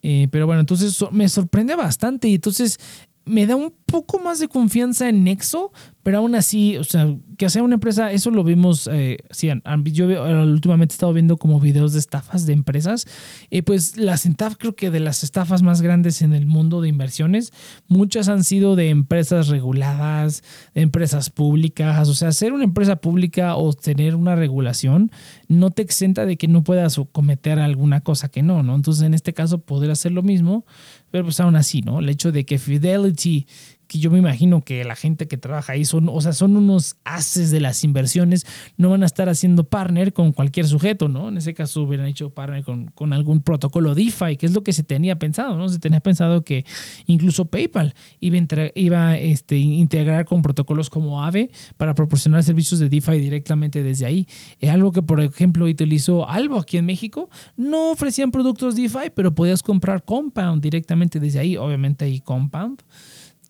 Eh, 0.00 0.28
pero 0.30 0.46
bueno, 0.46 0.60
entonces 0.60 0.98
me 1.12 1.28
sorprende 1.28 1.76
bastante 1.76 2.28
y 2.28 2.36
entonces 2.36 2.80
me 3.24 3.46
da 3.46 3.56
un 3.56 3.72
poco 3.86 4.18
más 4.18 4.38
de 4.40 4.48
confianza 4.48 5.08
en 5.08 5.24
Nexo, 5.24 5.72
pero 6.02 6.18
aún 6.18 6.34
así, 6.34 6.76
o 6.76 6.84
sea, 6.84 7.14
que 7.38 7.48
sea 7.48 7.62
una 7.62 7.74
empresa, 7.74 8.10
eso 8.10 8.30
lo 8.30 8.42
vimos, 8.42 8.88
eh, 8.90 9.18
sí, 9.30 9.50
yo 9.84 10.06
últimamente 10.42 10.92
he 10.92 10.96
estado 10.96 11.12
viendo 11.12 11.36
como 11.36 11.60
videos 11.60 11.92
de 11.92 12.00
estafas 12.00 12.46
de 12.46 12.52
empresas, 12.52 13.06
y 13.50 13.62
pues 13.62 13.96
las 13.96 14.26
estafas, 14.26 14.58
creo 14.58 14.74
que 14.74 14.90
de 14.90 14.98
las 14.98 15.22
estafas 15.22 15.62
más 15.62 15.82
grandes 15.82 16.22
en 16.22 16.32
el 16.32 16.46
mundo 16.46 16.80
de 16.80 16.88
inversiones, 16.88 17.52
muchas 17.86 18.28
han 18.28 18.42
sido 18.42 18.74
de 18.74 18.90
empresas 18.90 19.48
reguladas, 19.48 20.42
de 20.74 20.82
empresas 20.82 21.30
públicas, 21.30 22.08
o 22.08 22.14
sea, 22.14 22.32
ser 22.32 22.52
una 22.52 22.64
empresa 22.64 22.96
pública 22.96 23.56
o 23.56 23.72
tener 23.72 24.16
una 24.16 24.34
regulación 24.34 25.12
no 25.48 25.70
te 25.70 25.82
exenta 25.82 26.26
de 26.26 26.36
que 26.36 26.48
no 26.48 26.64
puedas 26.64 26.98
cometer 27.12 27.58
alguna 27.58 28.00
cosa 28.00 28.28
que 28.28 28.42
no, 28.42 28.62
¿no? 28.62 28.74
Entonces, 28.74 29.04
en 29.04 29.14
este 29.14 29.34
caso, 29.34 29.58
poder 29.58 29.90
hacer 29.90 30.12
lo 30.12 30.22
mismo, 30.22 30.64
pero 31.12 31.24
pues 31.24 31.38
aún 31.40 31.54
así, 31.56 31.82
¿no? 31.82 32.00
El 32.00 32.08
hecho 32.08 32.32
de 32.32 32.44
que 32.44 32.58
Fidelity 32.58 33.46
que 33.92 33.98
yo 33.98 34.10
me 34.10 34.18
imagino 34.18 34.62
que 34.62 34.84
la 34.84 34.96
gente 34.96 35.28
que 35.28 35.36
trabaja 35.36 35.74
ahí 35.74 35.84
son, 35.84 36.08
o 36.08 36.20
sea, 36.22 36.32
son 36.32 36.56
unos 36.56 36.96
haces 37.04 37.50
de 37.50 37.60
las 37.60 37.84
inversiones, 37.84 38.46
no 38.78 38.88
van 38.88 39.02
a 39.02 39.06
estar 39.06 39.28
haciendo 39.28 39.64
partner 39.64 40.14
con 40.14 40.32
cualquier 40.32 40.66
sujeto, 40.66 41.08
¿no? 41.08 41.28
En 41.28 41.36
ese 41.36 41.52
caso 41.52 41.82
hubieran 41.82 42.06
hecho 42.06 42.30
partner 42.30 42.64
con, 42.64 42.86
con 42.86 43.12
algún 43.12 43.42
protocolo 43.42 43.94
DeFi, 43.94 44.36
que 44.38 44.46
es 44.46 44.54
lo 44.54 44.64
que 44.64 44.72
se 44.72 44.82
tenía 44.82 45.18
pensado, 45.18 45.58
¿no? 45.58 45.68
Se 45.68 45.78
tenía 45.78 46.00
pensado 46.00 46.42
que 46.42 46.64
incluso 47.06 47.44
PayPal 47.44 47.94
iba 48.18 49.08
a, 49.08 49.18
este, 49.18 49.58
integrar 49.58 50.24
con 50.24 50.40
protocolos 50.40 50.88
como 50.88 51.22
Aave 51.22 51.50
para 51.76 51.94
proporcionar 51.94 52.42
servicios 52.42 52.80
de 52.80 52.88
DeFi 52.88 53.18
directamente 53.18 53.82
desde 53.82 54.06
ahí. 54.06 54.26
Es 54.58 54.70
algo 54.70 54.92
que, 54.92 55.02
por 55.02 55.20
ejemplo, 55.20 55.66
utilizó 55.66 56.28
Albo 56.28 56.58
aquí 56.58 56.78
en 56.78 56.86
México. 56.86 57.28
No 57.56 57.90
ofrecían 57.90 58.30
productos 58.30 58.74
DeFi, 58.74 59.10
pero 59.14 59.34
podías 59.34 59.62
comprar 59.62 60.02
Compound 60.04 60.62
directamente 60.62 61.20
desde 61.20 61.40
ahí. 61.40 61.56
Obviamente 61.58 62.06
ahí 62.06 62.20
Compound 62.20 62.82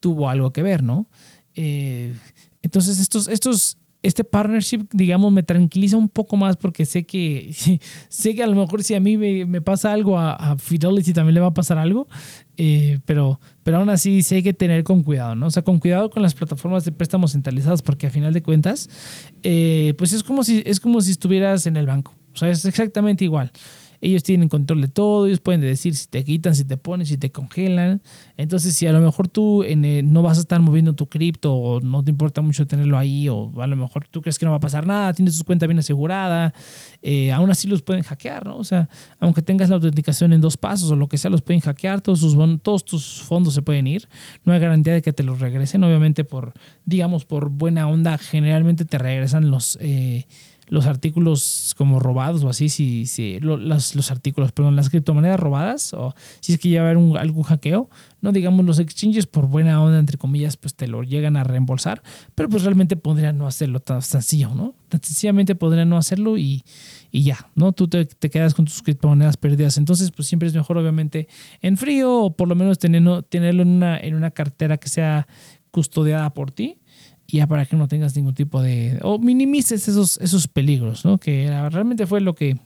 tuvo 0.03 0.29
algo 0.29 0.53
que 0.53 0.63
ver, 0.63 0.83
¿no? 0.83 1.07
Eh, 1.55 2.13
entonces, 2.61 2.99
estos, 2.99 3.29
estos, 3.29 3.79
este 4.03 4.25
partnership, 4.25 4.89
digamos, 4.93 5.33
me 5.33 5.45
tranquiliza 5.45 5.97
un 5.97 6.09
poco 6.09 6.37
más 6.37 6.57
porque 6.57 6.85
sé 6.85 7.05
que, 7.05 7.55
sé 8.09 8.35
que 8.35 8.43
a 8.43 8.49
lo 8.49 8.57
mejor 8.57 8.83
si 8.83 8.95
a 8.95 9.01
mí 9.01 9.17
me, 9.17 9.61
pasa 9.63 9.93
algo, 9.93 10.19
a, 10.19 10.57
Fidelity 10.59 11.13
también 11.13 11.35
le 11.35 11.41
va 11.41 11.47
a 11.49 11.55
pasar 11.55 11.79
algo, 11.79 12.09
eh, 12.57 12.99
pero, 13.07 13.41
pero 13.63 13.79
aún 13.79 13.91
así 13.91 14.23
sí 14.23 14.35
hay 14.35 14.43
que 14.43 14.53
tener 14.53 14.83
con 14.83 15.05
cuidado, 15.05 15.37
¿no? 15.37 15.47
O 15.47 15.51
sea, 15.51 15.63
con 15.63 15.79
cuidado 15.79 16.11
con 16.11 16.23
las 16.23 16.35
plataformas 16.35 16.85
de 16.85 16.91
préstamos 16.91 17.33
centralizadas 17.33 17.81
porque 17.81 18.09
a 18.09 18.11
final 18.11 18.33
de 18.33 18.43
cuentas, 18.43 18.91
eh, 19.45 19.95
pues 19.97 20.13
es 20.13 20.25
como, 20.25 20.43
si, 20.43 20.65
es 20.67 20.81
como 20.81 21.01
si 21.01 21.13
estuvieras 21.13 21.67
en 21.67 21.77
el 21.77 21.87
banco, 21.87 22.13
o 22.35 22.37
sea, 22.37 22.51
es 22.51 22.65
exactamente 22.65 23.25
igual. 23.25 23.53
Ellos 24.05 24.25
tienen 24.25 24.49
control 24.49 24.81
de 24.81 24.89
todo, 24.89 25.29
ellos 25.29 25.39
pueden 25.39 25.61
decir 25.61 25.95
si 25.95 26.09
te 26.09 26.25
quitan, 26.25 26.57
si 26.57 26.65
te 26.65 26.77
ponen, 26.77 27.07
si 27.07 27.17
te 27.19 27.31
congelan. 27.31 28.03
Entonces, 28.37 28.75
si 28.75 28.89
a 28.89 28.93
lo 28.93 29.01
mejor 29.01 29.29
tú 29.29 29.65
no 29.77 30.23
vas 30.23 30.39
a 30.39 30.41
estar 30.41 30.61
moviendo 30.61 30.95
tu 30.95 31.09
cripto 31.09 31.55
o 31.55 31.81
no 31.81 32.03
te 32.03 32.11
importa 32.11 32.41
mucho 32.41 32.67
tenerlo 32.67 32.99
ahí, 32.99 33.29
o 33.29 33.53
a 33.63 33.67
lo 33.69 33.77
mejor 33.77 34.09
tú 34.09 34.21
crees 34.21 34.41
que 34.41 34.45
no 34.45 34.51
va 34.51 34.57
a 34.57 34.61
pasar 34.61 34.89
nada, 34.89 35.13
tienes 35.13 35.39
tu 35.39 35.45
cuenta 35.45 35.69
bien 35.69 35.79
asegurada, 35.79 36.53
eh, 37.01 37.31
aún 37.31 37.49
así 37.53 37.69
los 37.69 37.83
pueden 37.83 38.03
hackear, 38.03 38.45
¿no? 38.45 38.57
O 38.57 38.65
sea, 38.65 38.89
aunque 39.21 39.41
tengas 39.41 39.69
la 39.69 39.77
autenticación 39.77 40.33
en 40.33 40.41
dos 40.41 40.57
pasos 40.57 40.91
o 40.91 40.97
lo 40.97 41.07
que 41.09 41.17
sea, 41.17 41.31
los 41.31 41.43
pueden 41.43 41.61
hackear, 41.61 42.01
todos, 42.01 42.19
sus, 42.19 42.37
todos 42.61 42.85
tus 42.85 43.23
fondos 43.23 43.55
se 43.55 43.63
pueden 43.63 43.87
ir. 43.87 44.09
No 44.45 44.53
hay 44.53 44.59
garantía 44.59 44.95
de 44.95 45.03
que 45.03 45.13
te 45.13 45.23
los 45.23 45.39
regresen, 45.39 45.85
obviamente 45.85 46.25
por, 46.25 46.55
digamos, 46.85 47.25
por 47.25 47.51
buena 47.51 47.89
onda, 47.89 48.19
generalmente 48.19 48.85
te 48.85 48.99
regresan 48.99 49.49
los... 49.49 49.79
Eh, 49.81 50.27
los 50.73 50.87
artículos 50.87 51.75
como 51.77 52.01
robados 52.01 52.43
o 52.45 52.49
así, 52.49 52.71
si, 52.71 53.05
si 53.05 53.39
los, 53.41 53.95
los, 53.95 54.11
artículos, 54.11 54.53
perdón, 54.53 54.75
las 54.75 54.89
criptomonedas 54.89 55.39
robadas 55.39 55.93
o 55.93 56.15
si 56.41 56.55
es 56.55 56.59
que 56.59 56.71
ya 56.71 56.81
va 56.81 56.89
a 56.89 56.93
haber 56.93 57.19
algún 57.19 57.43
hackeo, 57.43 57.91
no 58.23 58.33
digamos 58.33 58.65
los 58.65 58.79
exchanges 58.79 59.27
por 59.27 59.49
buena 59.49 59.83
onda, 59.83 59.99
entre 59.99 60.17
comillas, 60.17 60.57
pues 60.57 60.75
te 60.75 60.89
lo 60.89 61.03
llegan 61.03 61.37
a 61.37 61.45
reembolsar, 61.45 62.03
pero 62.35 62.49
pues 62.49 62.63
realmente 62.63 62.97
podrían 62.97 63.37
no 63.37 63.47
hacerlo 63.47 63.81
tan 63.81 64.01
sencillo, 64.01 64.55
¿no? 64.55 64.75
Tan 64.89 65.03
sencillamente 65.03 65.55
podrían 65.55 65.91
no 65.91 65.99
hacerlo 65.99 66.39
y, 66.39 66.65
y 67.11 67.23
ya, 67.23 67.51
¿no? 67.55 67.73
Tú 67.73 67.89
te, 67.89 68.07
te, 68.07 68.31
quedas 68.31 68.55
con 68.55 68.65
tus 68.65 68.81
criptomonedas 68.81 69.37
perdidas. 69.37 69.77
Entonces, 69.77 70.11
pues 70.11 70.27
siempre 70.27 70.49
es 70.49 70.55
mejor, 70.55 70.79
obviamente, 70.79 71.29
en 71.61 71.77
frío 71.77 72.15
o 72.15 72.35
por 72.35 72.49
lo 72.49 72.55
menos 72.55 72.79
tenerlo, 72.79 73.21
tenerlo 73.21 73.61
en, 73.61 73.69
una, 73.69 73.99
en 73.99 74.15
una 74.15 74.31
cartera 74.31 74.79
que 74.79 74.89
sea 74.89 75.27
custodiada 75.71 76.33
por 76.33 76.51
ti 76.51 76.79
ya 77.39 77.47
para 77.47 77.67
que 77.67 77.77
no 77.77 77.89
tengas 77.89 78.15
ningún 78.15 78.35
tipo 78.35 78.63
de... 78.63 78.99
o 79.03 79.19
minimices 79.19 79.89
esos, 79.89 80.19
esos 80.21 80.49
peligros, 80.49 81.05
¿no? 81.05 81.19
Que 81.19 81.49
realmente 81.71 82.07
fue 82.07 82.21
lo 82.21 82.35
que 82.35 82.59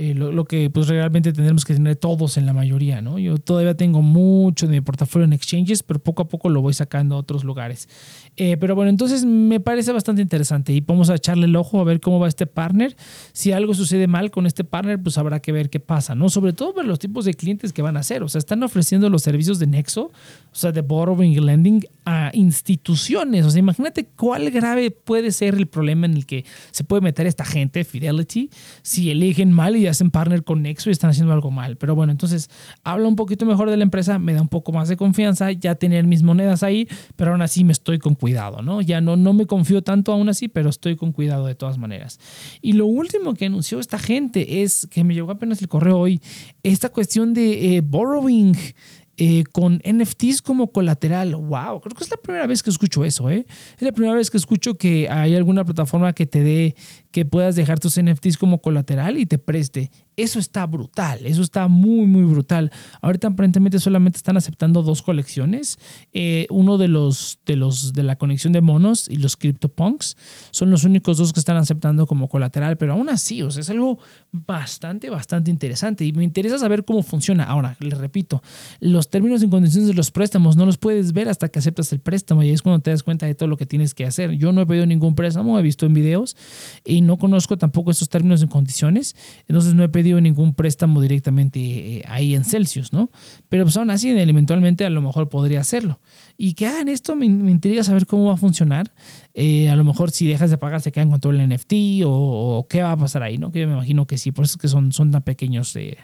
eh, 0.00 0.14
lo, 0.14 0.44
que 0.44 0.70
pues 0.70 0.86
realmente 0.86 1.32
tendremos 1.32 1.64
que 1.64 1.74
tener 1.74 1.96
todos 1.96 2.36
en 2.36 2.46
la 2.46 2.52
mayoría, 2.52 3.02
¿no? 3.02 3.18
Yo 3.18 3.36
todavía 3.36 3.76
tengo 3.76 4.00
mucho 4.00 4.68
de 4.68 4.74
mi 4.74 4.80
portafolio 4.80 5.24
en 5.24 5.32
exchanges, 5.32 5.82
pero 5.82 5.98
poco 5.98 6.22
a 6.22 6.28
poco 6.28 6.50
lo 6.50 6.62
voy 6.62 6.72
sacando 6.72 7.16
a 7.16 7.18
otros 7.18 7.42
lugares. 7.42 7.88
Eh, 8.36 8.56
pero 8.58 8.76
bueno, 8.76 8.90
entonces 8.90 9.24
me 9.24 9.58
parece 9.58 9.90
bastante 9.90 10.22
interesante 10.22 10.72
y 10.72 10.80
vamos 10.82 11.10
a 11.10 11.16
echarle 11.16 11.46
el 11.46 11.56
ojo 11.56 11.80
a 11.80 11.84
ver 11.84 11.98
cómo 11.98 12.20
va 12.20 12.28
este 12.28 12.46
partner. 12.46 12.96
Si 13.32 13.50
algo 13.50 13.74
sucede 13.74 14.06
mal 14.06 14.30
con 14.30 14.46
este 14.46 14.62
partner, 14.62 15.02
pues 15.02 15.18
habrá 15.18 15.40
que 15.40 15.50
ver 15.50 15.68
qué 15.68 15.80
pasa, 15.80 16.14
¿no? 16.14 16.28
Sobre 16.28 16.52
todo 16.52 16.74
por 16.74 16.84
los 16.84 17.00
tipos 17.00 17.24
de 17.24 17.34
clientes 17.34 17.72
que 17.72 17.82
van 17.82 17.96
a 17.96 18.00
hacer. 18.00 18.22
O 18.22 18.28
sea, 18.28 18.38
están 18.38 18.62
ofreciendo 18.62 19.10
los 19.10 19.22
servicios 19.22 19.58
de 19.58 19.66
Nexo, 19.66 20.12
o 20.52 20.54
sea, 20.54 20.70
de 20.70 20.82
borrowing 20.82 21.32
y 21.32 21.40
lending 21.40 21.84
a 22.04 22.30
instituciones. 22.34 23.44
O 23.44 23.50
sea, 23.50 23.58
imagínate 23.58 24.06
cuál 24.14 24.48
grave 24.52 24.92
puede 24.92 25.32
ser 25.32 25.56
el 25.56 25.66
problema 25.66 26.06
en 26.06 26.14
el 26.14 26.24
que 26.24 26.44
se 26.70 26.84
puede 26.84 27.02
meter 27.02 27.26
esta 27.26 27.44
gente, 27.44 27.82
Fidelity, 27.82 28.48
si 28.82 29.10
eligen 29.10 29.50
mal 29.50 29.74
y 29.74 29.87
hacen 29.88 30.10
partner 30.10 30.44
con 30.44 30.62
Nexo 30.62 30.90
y 30.90 30.92
están 30.92 31.10
haciendo 31.10 31.32
algo 31.32 31.50
mal. 31.50 31.76
Pero 31.76 31.94
bueno, 31.94 32.12
entonces 32.12 32.50
habla 32.84 33.08
un 33.08 33.16
poquito 33.16 33.46
mejor 33.46 33.70
de 33.70 33.76
la 33.76 33.82
empresa, 33.82 34.18
me 34.18 34.34
da 34.34 34.42
un 34.42 34.48
poco 34.48 34.72
más 34.72 34.88
de 34.88 34.96
confianza, 34.96 35.52
ya 35.52 35.74
tener 35.74 36.06
mis 36.06 36.22
monedas 36.22 36.62
ahí, 36.62 36.88
pero 37.16 37.32
aún 37.32 37.42
así 37.42 37.64
me 37.64 37.72
estoy 37.72 37.98
con 37.98 38.14
cuidado, 38.14 38.62
¿no? 38.62 38.80
Ya 38.80 39.00
no, 39.00 39.16
no 39.16 39.32
me 39.32 39.46
confío 39.46 39.82
tanto 39.82 40.12
aún 40.12 40.28
así, 40.28 40.48
pero 40.48 40.70
estoy 40.70 40.96
con 40.96 41.12
cuidado 41.12 41.46
de 41.46 41.54
todas 41.54 41.78
maneras. 41.78 42.18
Y 42.60 42.72
lo 42.72 42.86
último 42.86 43.34
que 43.34 43.46
anunció 43.46 43.80
esta 43.80 43.98
gente 43.98 44.62
es 44.62 44.86
que 44.90 45.04
me 45.04 45.14
llegó 45.14 45.30
apenas 45.30 45.60
el 45.60 45.68
correo 45.68 45.98
hoy, 45.98 46.20
esta 46.62 46.88
cuestión 46.90 47.34
de 47.34 47.76
eh, 47.76 47.80
borrowing. 47.80 48.54
Eh, 49.20 49.42
con 49.50 49.82
NFTs 49.84 50.42
como 50.42 50.70
colateral. 50.70 51.34
¡Wow! 51.34 51.80
Creo 51.80 51.96
que 51.96 52.04
es 52.04 52.10
la 52.10 52.18
primera 52.18 52.46
vez 52.46 52.62
que 52.62 52.70
escucho 52.70 53.04
eso, 53.04 53.28
¿eh? 53.28 53.46
Es 53.76 53.82
la 53.82 53.90
primera 53.90 54.14
vez 54.14 54.30
que 54.30 54.36
escucho 54.36 54.76
que 54.76 55.08
hay 55.10 55.34
alguna 55.34 55.64
plataforma 55.64 56.12
que 56.12 56.24
te 56.24 56.44
dé 56.44 56.76
que 57.10 57.24
puedas 57.24 57.56
dejar 57.56 57.80
tus 57.80 58.00
NFTs 58.00 58.36
como 58.38 58.60
colateral 58.60 59.18
y 59.18 59.26
te 59.26 59.38
preste. 59.38 59.90
Eso 60.18 60.40
está 60.40 60.66
brutal, 60.66 61.24
eso 61.26 61.42
está 61.42 61.68
muy, 61.68 62.04
muy 62.04 62.24
brutal. 62.24 62.72
Ahorita 63.02 63.28
aparentemente 63.28 63.78
solamente 63.78 64.16
están 64.16 64.36
aceptando 64.36 64.82
dos 64.82 65.00
colecciones. 65.00 65.78
Eh, 66.12 66.48
uno 66.50 66.76
de 66.76 66.88
los, 66.88 67.38
de 67.46 67.54
los 67.54 67.92
de 67.92 68.02
la 68.02 68.16
conexión 68.16 68.52
de 68.52 68.60
monos 68.60 69.08
y 69.08 69.18
los 69.18 69.36
CryptoPunks 69.36 70.16
son 70.50 70.72
los 70.72 70.82
únicos 70.82 71.18
dos 71.18 71.32
que 71.32 71.38
están 71.38 71.56
aceptando 71.56 72.08
como 72.08 72.28
colateral, 72.28 72.76
pero 72.76 72.94
aún 72.94 73.08
así, 73.08 73.42
o 73.42 73.52
sea, 73.52 73.60
es 73.60 73.70
algo 73.70 74.00
bastante, 74.32 75.08
bastante 75.08 75.52
interesante 75.52 76.04
y 76.04 76.12
me 76.12 76.24
interesa 76.24 76.58
saber 76.58 76.84
cómo 76.84 77.04
funciona. 77.04 77.44
Ahora, 77.44 77.76
les 77.78 77.96
repito, 77.96 78.42
los 78.80 79.10
términos 79.10 79.44
y 79.44 79.48
condiciones 79.48 79.86
de 79.86 79.94
los 79.94 80.10
préstamos 80.10 80.56
no 80.56 80.66
los 80.66 80.78
puedes 80.78 81.12
ver 81.12 81.28
hasta 81.28 81.48
que 81.48 81.60
aceptas 81.60 81.92
el 81.92 82.00
préstamo 82.00 82.42
y 82.42 82.50
es 82.50 82.62
cuando 82.62 82.82
te 82.82 82.90
das 82.90 83.04
cuenta 83.04 83.26
de 83.26 83.36
todo 83.36 83.48
lo 83.48 83.56
que 83.56 83.66
tienes 83.66 83.94
que 83.94 84.04
hacer. 84.04 84.32
Yo 84.32 84.50
no 84.50 84.62
he 84.62 84.66
pedido 84.66 84.84
ningún 84.84 85.14
préstamo, 85.14 85.60
he 85.60 85.62
visto 85.62 85.86
en 85.86 85.94
videos 85.94 86.36
y 86.84 87.02
no 87.02 87.18
conozco 87.18 87.56
tampoco 87.56 87.92
esos 87.92 88.08
términos 88.08 88.42
y 88.42 88.48
condiciones, 88.48 89.14
entonces 89.46 89.74
no 89.74 89.84
he 89.84 89.88
pedido 89.88 90.07
ningún 90.20 90.54
préstamo 90.54 91.00
directamente 91.00 91.60
eh, 91.60 92.04
ahí 92.06 92.34
en 92.34 92.44
Celsius, 92.44 92.92
¿no? 92.92 93.10
Pero 93.48 93.64
pues 93.64 93.76
aún 93.76 93.90
así, 93.90 94.10
eventualmente 94.10 94.84
a 94.84 94.90
lo 94.90 95.02
mejor 95.02 95.28
podría 95.28 95.60
hacerlo. 95.60 96.00
Y 96.40 96.54
que 96.54 96.68
hagan 96.68 96.88
esto 96.88 97.16
me, 97.16 97.26
intriga 97.26 97.82
saber 97.82 98.06
cómo 98.06 98.26
va 98.26 98.34
a 98.34 98.36
funcionar. 98.36 98.92
Eh, 99.34 99.68
a 99.68 99.74
lo 99.74 99.82
mejor 99.82 100.12
si 100.12 100.28
dejas 100.28 100.50
de 100.50 100.56
pagar 100.56 100.80
se 100.80 100.92
quedan 100.92 101.10
con 101.10 101.18
todo 101.18 101.32
el 101.32 101.48
NFT 101.48 102.04
o, 102.06 102.64
qué 102.70 102.80
va 102.80 102.92
a 102.92 102.96
pasar 102.96 103.24
ahí, 103.24 103.38
¿no? 103.38 103.50
Que 103.50 103.66
me 103.66 103.72
imagino 103.72 104.06
que 104.06 104.18
sí, 104.18 104.30
por 104.30 104.44
eso 104.44 104.52
es 104.52 104.58
que 104.58 104.68
son, 104.68 104.92
son 104.92 105.10
tan 105.10 105.22
pequeños. 105.22 105.74
Eh, 105.74 105.98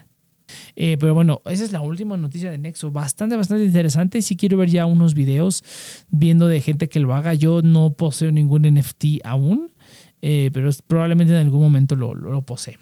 eh, 0.75 0.97
pero 0.99 1.13
bueno, 1.13 1.41
esa 1.45 1.63
es 1.63 1.71
la 1.71 1.79
última 1.79 2.17
noticia 2.17 2.51
de 2.51 2.57
Nexo. 2.57 2.91
Bastante, 2.91 3.37
bastante 3.37 3.63
interesante. 3.63 4.21
Si 4.21 4.35
quiero 4.35 4.57
ver 4.57 4.69
ya 4.69 4.85
unos 4.85 5.13
videos 5.13 5.63
viendo 6.09 6.49
de 6.49 6.59
gente 6.59 6.89
que 6.89 6.99
lo 6.99 7.15
haga. 7.15 7.33
Yo 7.33 7.61
no 7.61 7.93
poseo 7.93 8.29
ningún 8.33 8.63
NFT 8.63 9.21
aún, 9.23 9.71
pero 10.19 10.69
probablemente 10.85 11.33
en 11.33 11.39
algún 11.39 11.61
momento 11.61 11.95
lo, 11.95 12.13
lo, 12.13 12.41
posee. 12.41 12.77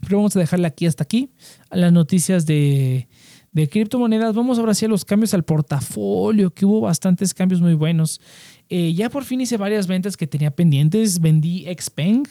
Pero 0.00 0.18
vamos 0.18 0.34
a 0.36 0.40
dejarle 0.40 0.66
aquí 0.66 0.86
hasta 0.86 1.04
aquí. 1.04 1.30
Las 1.70 1.92
noticias 1.92 2.46
de, 2.46 3.08
de 3.52 3.68
criptomonedas. 3.68 4.34
Vamos 4.34 4.58
ahora 4.58 4.72
hacia 4.72 4.88
los 4.88 5.04
cambios 5.04 5.34
al 5.34 5.44
portafolio, 5.44 6.52
que 6.52 6.66
hubo 6.66 6.80
bastantes 6.80 7.34
cambios 7.34 7.60
muy 7.60 7.74
buenos. 7.74 8.20
Eh, 8.68 8.94
ya 8.94 9.10
por 9.10 9.24
fin 9.24 9.40
hice 9.40 9.56
varias 9.56 9.86
ventas 9.86 10.16
que 10.16 10.26
tenía 10.26 10.50
pendientes. 10.50 11.20
Vendí 11.20 11.66
Xpeng. 11.66 12.24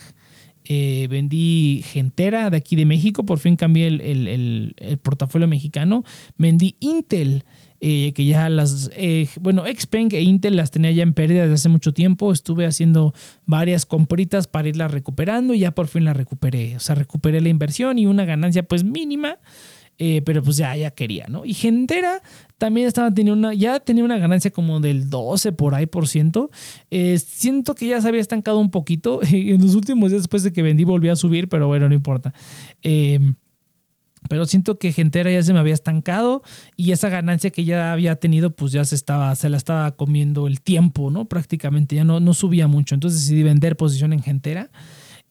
Eh, 0.65 1.07
vendí 1.09 1.83
Gentera 1.83 2.49
de 2.49 2.57
aquí 2.57 2.75
de 2.75 2.85
México, 2.85 3.25
por 3.25 3.39
fin 3.39 3.55
cambié 3.55 3.87
el, 3.87 4.99
portafolio 5.01 5.47
mexicano. 5.47 6.03
Vendí 6.37 6.75
Intel, 6.79 7.43
eh, 7.81 8.13
que 8.13 8.25
ya 8.25 8.49
las, 8.49 8.89
eh, 8.95 9.27
bueno, 9.39 9.63
Xpeng 9.65 10.09
e 10.13 10.21
Intel 10.21 10.55
las 10.55 10.71
tenía 10.71 10.91
ya 10.91 11.03
en 11.03 11.13
pérdida 11.13 11.43
desde 11.43 11.55
hace 11.55 11.69
mucho 11.69 11.93
tiempo. 11.93 12.31
Estuve 12.31 12.65
haciendo 12.65 13.13
varias 13.45 13.85
compritas 13.85 14.47
para 14.47 14.67
irlas 14.67 14.91
recuperando 14.91 15.53
y 15.53 15.59
ya 15.59 15.71
por 15.71 15.87
fin 15.87 16.05
la 16.05 16.13
recuperé. 16.13 16.75
O 16.75 16.79
sea, 16.79 16.95
recuperé 16.95 17.41
la 17.41 17.49
inversión 17.49 17.99
y 17.99 18.05
una 18.05 18.25
ganancia 18.25 18.63
pues 18.63 18.83
mínima. 18.83 19.37
pero 20.25 20.41
pues 20.41 20.55
ya, 20.55 20.77
ya 20.77 20.91
quería, 20.91 21.25
¿no? 21.27 21.43
Y 21.43 21.53
Gentera 21.53 22.21
también 22.59 22.87
estaba 22.87 23.11
teniendo 23.11 23.39
una, 23.39 23.53
ya 23.55 23.79
tenía 23.79 24.03
una 24.03 24.17
ganancia 24.17 24.51
como 24.51 24.79
del 24.79 25.09
12 25.09 25.53
por 25.53 25.73
ahí 25.73 25.87
por 25.87 26.07
ciento. 26.07 26.51
Eh, 26.91 27.17
siento 27.17 27.73
que 27.73 27.87
ya 27.87 28.01
se 28.01 28.07
había 28.09 28.21
estancado 28.21 28.59
un 28.59 28.69
poquito. 28.69 29.21
En 29.31 29.61
los 29.61 29.73
últimos 29.73 30.11
días 30.11 30.23
después 30.23 30.43
de 30.43 30.51
que 30.51 30.61
vendí 30.61 30.83
volví 30.83 31.09
a 31.09 31.15
subir, 31.15 31.47
pero 31.47 31.67
bueno, 31.67 31.87
no 31.87 31.95
importa. 31.95 32.33
Em, 32.83 33.35
pero 34.29 34.45
siento 34.45 34.79
que 34.79 34.93
Gentera 34.93 35.29
ya 35.29 35.43
se 35.43 35.51
me 35.51 35.59
había 35.59 35.73
estancado 35.73 36.43
y 36.77 36.93
esa 36.93 37.09
ganancia 37.09 37.49
que 37.49 37.65
ya 37.65 37.91
había 37.91 38.15
tenido, 38.15 38.51
pues 38.51 38.71
ya 38.71 38.85
se 38.85 38.95
estaba, 38.95 39.35
se 39.35 39.49
la 39.49 39.57
estaba 39.57 39.91
comiendo 39.91 40.47
el 40.47 40.61
tiempo, 40.61 41.11
¿no? 41.11 41.25
Prácticamente 41.25 41.97
ya 41.97 42.05
no, 42.05 42.21
no 42.21 42.33
subía 42.33 42.67
mucho. 42.67 42.95
Entonces 42.95 43.19
decidí 43.19 43.43
vender 43.43 43.75
posición 43.75 44.13
en 44.13 44.23
Gentera 44.23 44.69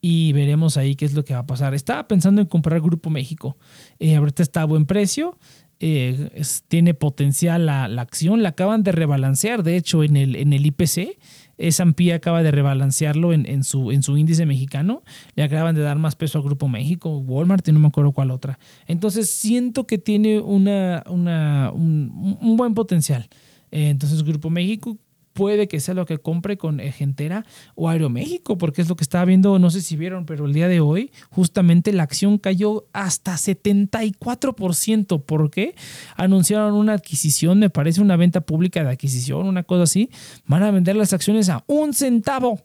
y 0.01 0.33
veremos 0.33 0.77
ahí 0.77 0.95
qué 0.95 1.05
es 1.05 1.13
lo 1.13 1.23
que 1.23 1.33
va 1.33 1.41
a 1.41 1.45
pasar. 1.45 1.73
Estaba 1.73 2.07
pensando 2.07 2.41
en 2.41 2.47
comprar 2.47 2.81
Grupo 2.81 3.09
México. 3.09 3.57
Eh, 3.99 4.15
ahorita 4.15 4.43
está 4.43 4.61
a 4.61 4.65
buen 4.65 4.85
precio. 4.85 5.37
Eh, 5.81 6.29
tiene 6.67 6.93
potencial 6.93 7.65
la, 7.65 7.85
acción, 7.85 8.43
la 8.43 8.49
acaban 8.49 8.83
de 8.83 8.91
rebalancear, 8.91 9.63
de 9.63 9.77
hecho, 9.77 10.03
en 10.03 10.17
el, 10.17 10.35
en 10.35 10.53
el 10.53 10.65
IPC. 10.65 11.17
S&P 11.57 12.13
acaba 12.13 12.41
de 12.41 12.51
rebalancearlo 12.51 13.33
en, 13.33 13.63
su, 13.65 13.91
en 13.91 14.01
su 14.01 14.17
índice 14.17 14.45
mexicano. 14.45 15.03
Le 15.35 15.43
acaban 15.43 15.75
de 15.75 15.81
dar 15.81 15.99
más 15.99 16.15
peso 16.15 16.37
al 16.37 16.45
Grupo 16.45 16.69
México, 16.69 17.17
Walmart 17.17 17.67
y 17.67 17.73
no 17.73 17.79
me 17.79 17.87
acuerdo 17.87 18.13
cuál 18.13 18.31
otra. 18.31 18.59
Entonces 18.87 19.29
siento 19.29 19.85
que 19.85 19.97
tiene 19.97 20.39
una, 20.39 21.03
una 21.07 21.71
un, 21.73 22.37
un, 22.41 22.55
buen 22.55 22.73
potencial. 22.73 23.27
Eh, 23.71 23.89
entonces 23.89 24.23
Grupo 24.23 24.49
México 24.49 24.97
puede 25.39 25.69
que 25.69 25.79
sea 25.79 25.93
lo 25.93 26.05
que 26.05 26.17
compre 26.17 26.57
con 26.57 26.79
Gentera 26.79 27.45
o 27.73 27.87
Aeroméxico, 27.87 28.57
porque 28.57 28.81
es 28.81 28.89
lo 28.89 28.97
que 28.97 29.05
estaba 29.05 29.23
viendo, 29.23 29.57
no 29.57 29.69
sé 29.69 29.79
si 29.79 29.95
vieron, 29.95 30.25
pero 30.25 30.45
el 30.45 30.51
día 30.51 30.67
de 30.67 30.81
hoy 30.81 31.13
justamente 31.29 31.93
la 31.93 32.03
acción 32.03 32.39
cayó 32.39 32.87
hasta 32.91 33.35
74%. 33.35 35.23
¿Por 35.23 35.49
qué? 35.49 35.75
Anunciaron 36.17 36.73
una 36.73 36.91
adquisición, 36.91 37.57
me 37.57 37.69
parece 37.69 38.01
una 38.01 38.17
venta 38.17 38.41
pública 38.41 38.83
de 38.83 38.89
adquisición, 38.89 39.47
una 39.47 39.63
cosa 39.63 39.83
así. 39.83 40.09
Van 40.45 40.61
a 40.61 40.71
vender 40.71 40.97
las 40.97 41.13
acciones 41.13 41.47
a 41.47 41.63
un 41.67 41.93
centavo. 41.93 42.59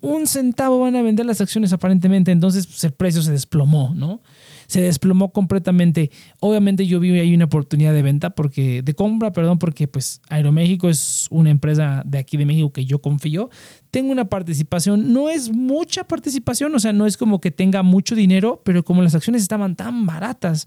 Un 0.00 0.26
centavo 0.26 0.80
van 0.80 0.96
a 0.96 1.02
vender 1.02 1.26
las 1.26 1.42
acciones 1.42 1.74
aparentemente, 1.74 2.32
entonces 2.32 2.66
pues, 2.66 2.82
el 2.84 2.92
precio 2.92 3.20
se 3.20 3.32
desplomó, 3.32 3.92
¿no? 3.94 4.22
Se 4.66 4.80
desplomó 4.80 5.32
completamente. 5.32 6.10
Obviamente 6.40 6.86
yo 6.86 7.00
vi 7.00 7.18
ahí 7.18 7.34
una 7.34 7.46
oportunidad 7.46 7.92
de 7.92 8.02
venta 8.02 8.30
porque 8.30 8.82
de 8.82 8.94
compra, 8.94 9.32
perdón, 9.32 9.58
porque 9.58 9.88
pues 9.88 10.20
Aeroméxico 10.28 10.88
es 10.88 11.26
una 11.30 11.50
empresa 11.50 12.02
de 12.04 12.18
aquí 12.18 12.36
de 12.36 12.46
México 12.46 12.72
que 12.72 12.84
yo 12.84 13.00
confío. 13.00 13.50
Tengo 13.90 14.12
una 14.12 14.26
participación, 14.26 15.12
no 15.12 15.28
es 15.28 15.50
mucha 15.50 16.04
participación, 16.04 16.74
o 16.74 16.78
sea, 16.78 16.92
no 16.92 17.06
es 17.06 17.16
como 17.16 17.40
que 17.40 17.50
tenga 17.50 17.82
mucho 17.82 18.14
dinero, 18.14 18.60
pero 18.64 18.84
como 18.84 19.02
las 19.02 19.14
acciones 19.14 19.42
estaban 19.42 19.76
tan 19.76 20.06
baratas, 20.06 20.66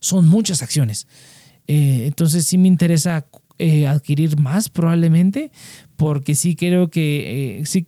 son 0.00 0.28
muchas 0.28 0.62
acciones. 0.62 1.06
Eh, 1.66 2.04
entonces 2.06 2.46
sí 2.46 2.58
me 2.58 2.68
interesa 2.68 3.26
eh, 3.58 3.86
adquirir 3.86 4.38
más 4.38 4.68
probablemente, 4.68 5.50
porque 5.96 6.34
sí 6.34 6.56
creo 6.56 6.90
que 6.90 7.60
eh, 7.60 7.66
sí, 7.66 7.86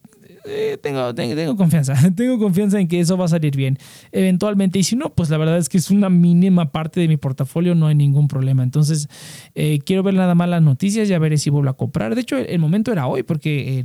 eh, 0.49 0.79
tengo, 0.81 1.15
tengo, 1.15 1.57
confianza, 1.57 1.95
tengo 2.17 2.39
confianza 2.39 2.81
en 2.81 2.89
que 2.89 3.01
eso 3.01 3.17
va 3.17 3.27
a 3.27 3.29
salir 3.29 3.57
bien 3.57 3.79
eventualmente. 4.13 4.79
Y 4.79 4.85
si 4.85 4.97
no, 4.97 5.11
pues 5.15 5.31
la 5.31 5.39
verdad 5.39 5.59
es 5.59 5.69
que 5.69 5.79
es 5.79 5.91
una 5.91 6.11
mínima 6.11 6.71
parte 6.73 7.01
de 7.01 7.09
mi 7.09 7.17
portafolio, 7.17 7.75
no 7.75 7.87
hay 7.87 7.95
ningún 7.95 8.29
problema. 8.29 8.63
Entonces, 8.63 9.09
eh, 9.55 9.81
quiero 9.85 10.03
ver 10.03 10.15
nada 10.15 10.35
más 10.35 10.49
las 10.49 10.63
noticias, 10.63 11.09
ya 11.09 11.19
veré 11.19 11.39
si 11.39 11.51
vuelvo 11.51 11.71
a 11.71 11.77
comprar. 11.77 12.15
De 12.15 12.21
hecho, 12.21 12.37
el, 12.37 12.59
momento 12.59 12.93
era 12.93 13.07
hoy, 13.07 13.23
porque 13.23 13.85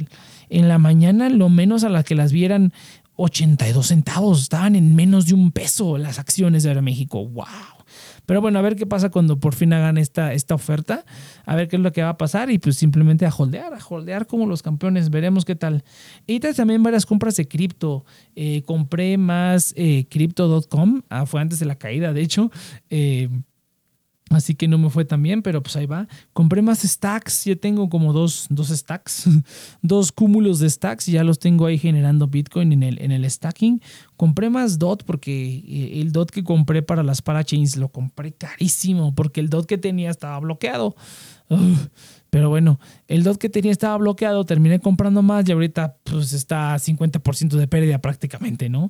en 0.49 0.67
la 0.67 0.77
mañana 0.77 1.29
lo 1.29 1.49
menos 1.49 1.83
a 1.83 1.89
las 1.89 2.05
que 2.05 2.15
las 2.15 2.31
vieran 2.31 2.73
82 3.15 3.87
centavos, 3.87 4.41
estaban 4.41 4.75
en 4.75 4.95
menos 4.95 5.27
de 5.27 5.35
un 5.35 5.51
peso 5.51 5.97
las 5.97 6.19
acciones 6.19 6.63
de 6.63 6.69
Aeroméxico. 6.69 7.27
¡Wow! 7.27 7.82
Pero 8.25 8.41
bueno, 8.41 8.59
a 8.59 8.61
ver 8.61 8.75
qué 8.75 8.85
pasa 8.85 9.09
cuando 9.09 9.39
por 9.39 9.53
fin 9.55 9.73
hagan 9.73 9.97
esta, 9.97 10.33
esta 10.33 10.55
oferta, 10.55 11.05
a 11.45 11.55
ver 11.55 11.67
qué 11.67 11.75
es 11.75 11.81
lo 11.81 11.91
que 11.91 12.01
va 12.01 12.09
a 12.09 12.17
pasar 12.17 12.49
y 12.49 12.59
pues 12.59 12.77
simplemente 12.77 13.25
a 13.25 13.33
holdear, 13.35 13.73
a 13.73 13.79
holdear 13.85 14.27
como 14.27 14.45
los 14.45 14.61
campeones, 14.61 15.09
veremos 15.09 15.45
qué 15.45 15.55
tal. 15.55 15.83
Y 16.27 16.39
también 16.39 16.83
varias 16.83 17.05
compras 17.05 17.35
de 17.35 17.47
cripto. 17.47 18.05
Eh, 18.35 18.63
compré 18.65 19.17
más 19.17 19.73
eh, 19.77 20.05
crypto.com, 20.09 21.01
ah, 21.09 21.25
fue 21.25 21.41
antes 21.41 21.59
de 21.59 21.65
la 21.65 21.75
caída, 21.75 22.13
de 22.13 22.21
hecho. 22.21 22.51
Eh, 22.89 23.29
Así 24.29 24.55
que 24.55 24.67
no 24.67 24.77
me 24.77 24.89
fue 24.89 25.05
tan 25.05 25.21
bien, 25.21 25.41
pero 25.41 25.61
pues 25.61 25.75
ahí 25.75 25.85
va. 25.85 26.07
Compré 26.33 26.61
más 26.61 26.81
stacks, 26.81 27.45
ya 27.45 27.55
tengo 27.55 27.89
como 27.89 28.13
dos, 28.13 28.47
dos 28.49 28.69
stacks, 28.69 29.29
dos 29.81 30.11
cúmulos 30.11 30.59
de 30.59 30.69
stacks, 30.69 31.05
ya 31.05 31.23
los 31.23 31.39
tengo 31.39 31.65
ahí 31.65 31.77
generando 31.77 32.27
Bitcoin 32.27 32.71
en 32.71 32.83
el, 32.83 33.01
en 33.01 33.11
el 33.11 33.29
stacking. 33.29 33.81
Compré 34.17 34.49
más 34.49 34.79
DOT 34.79 35.03
porque 35.03 35.63
eh, 35.67 36.01
el 36.01 36.11
DOT 36.11 36.31
que 36.31 36.43
compré 36.43 36.81
para 36.81 37.03
las 37.03 37.21
parachains 37.21 37.77
lo 37.77 37.89
compré 37.89 38.33
carísimo 38.33 39.13
porque 39.13 39.39
el 39.39 39.49
DOT 39.49 39.65
que 39.67 39.77
tenía 39.77 40.09
estaba 40.09 40.39
bloqueado. 40.39 40.95
Pero 42.33 42.49
bueno, 42.49 42.79
el 43.07 43.21
DOT 43.21 43.37
que 43.37 43.47
tenía 43.47 43.71
estaba 43.71 43.95
bloqueado, 43.95 44.43
terminé 44.43 44.79
comprando 44.79 45.21
más 45.21 45.47
y 45.47 45.51
ahorita 45.51 45.97
pues 46.03 46.33
está 46.33 46.73
a 46.73 46.79
50% 46.79 47.49
de 47.57 47.67
pérdida 47.67 47.99
prácticamente, 47.99 48.69
¿no? 48.69 48.89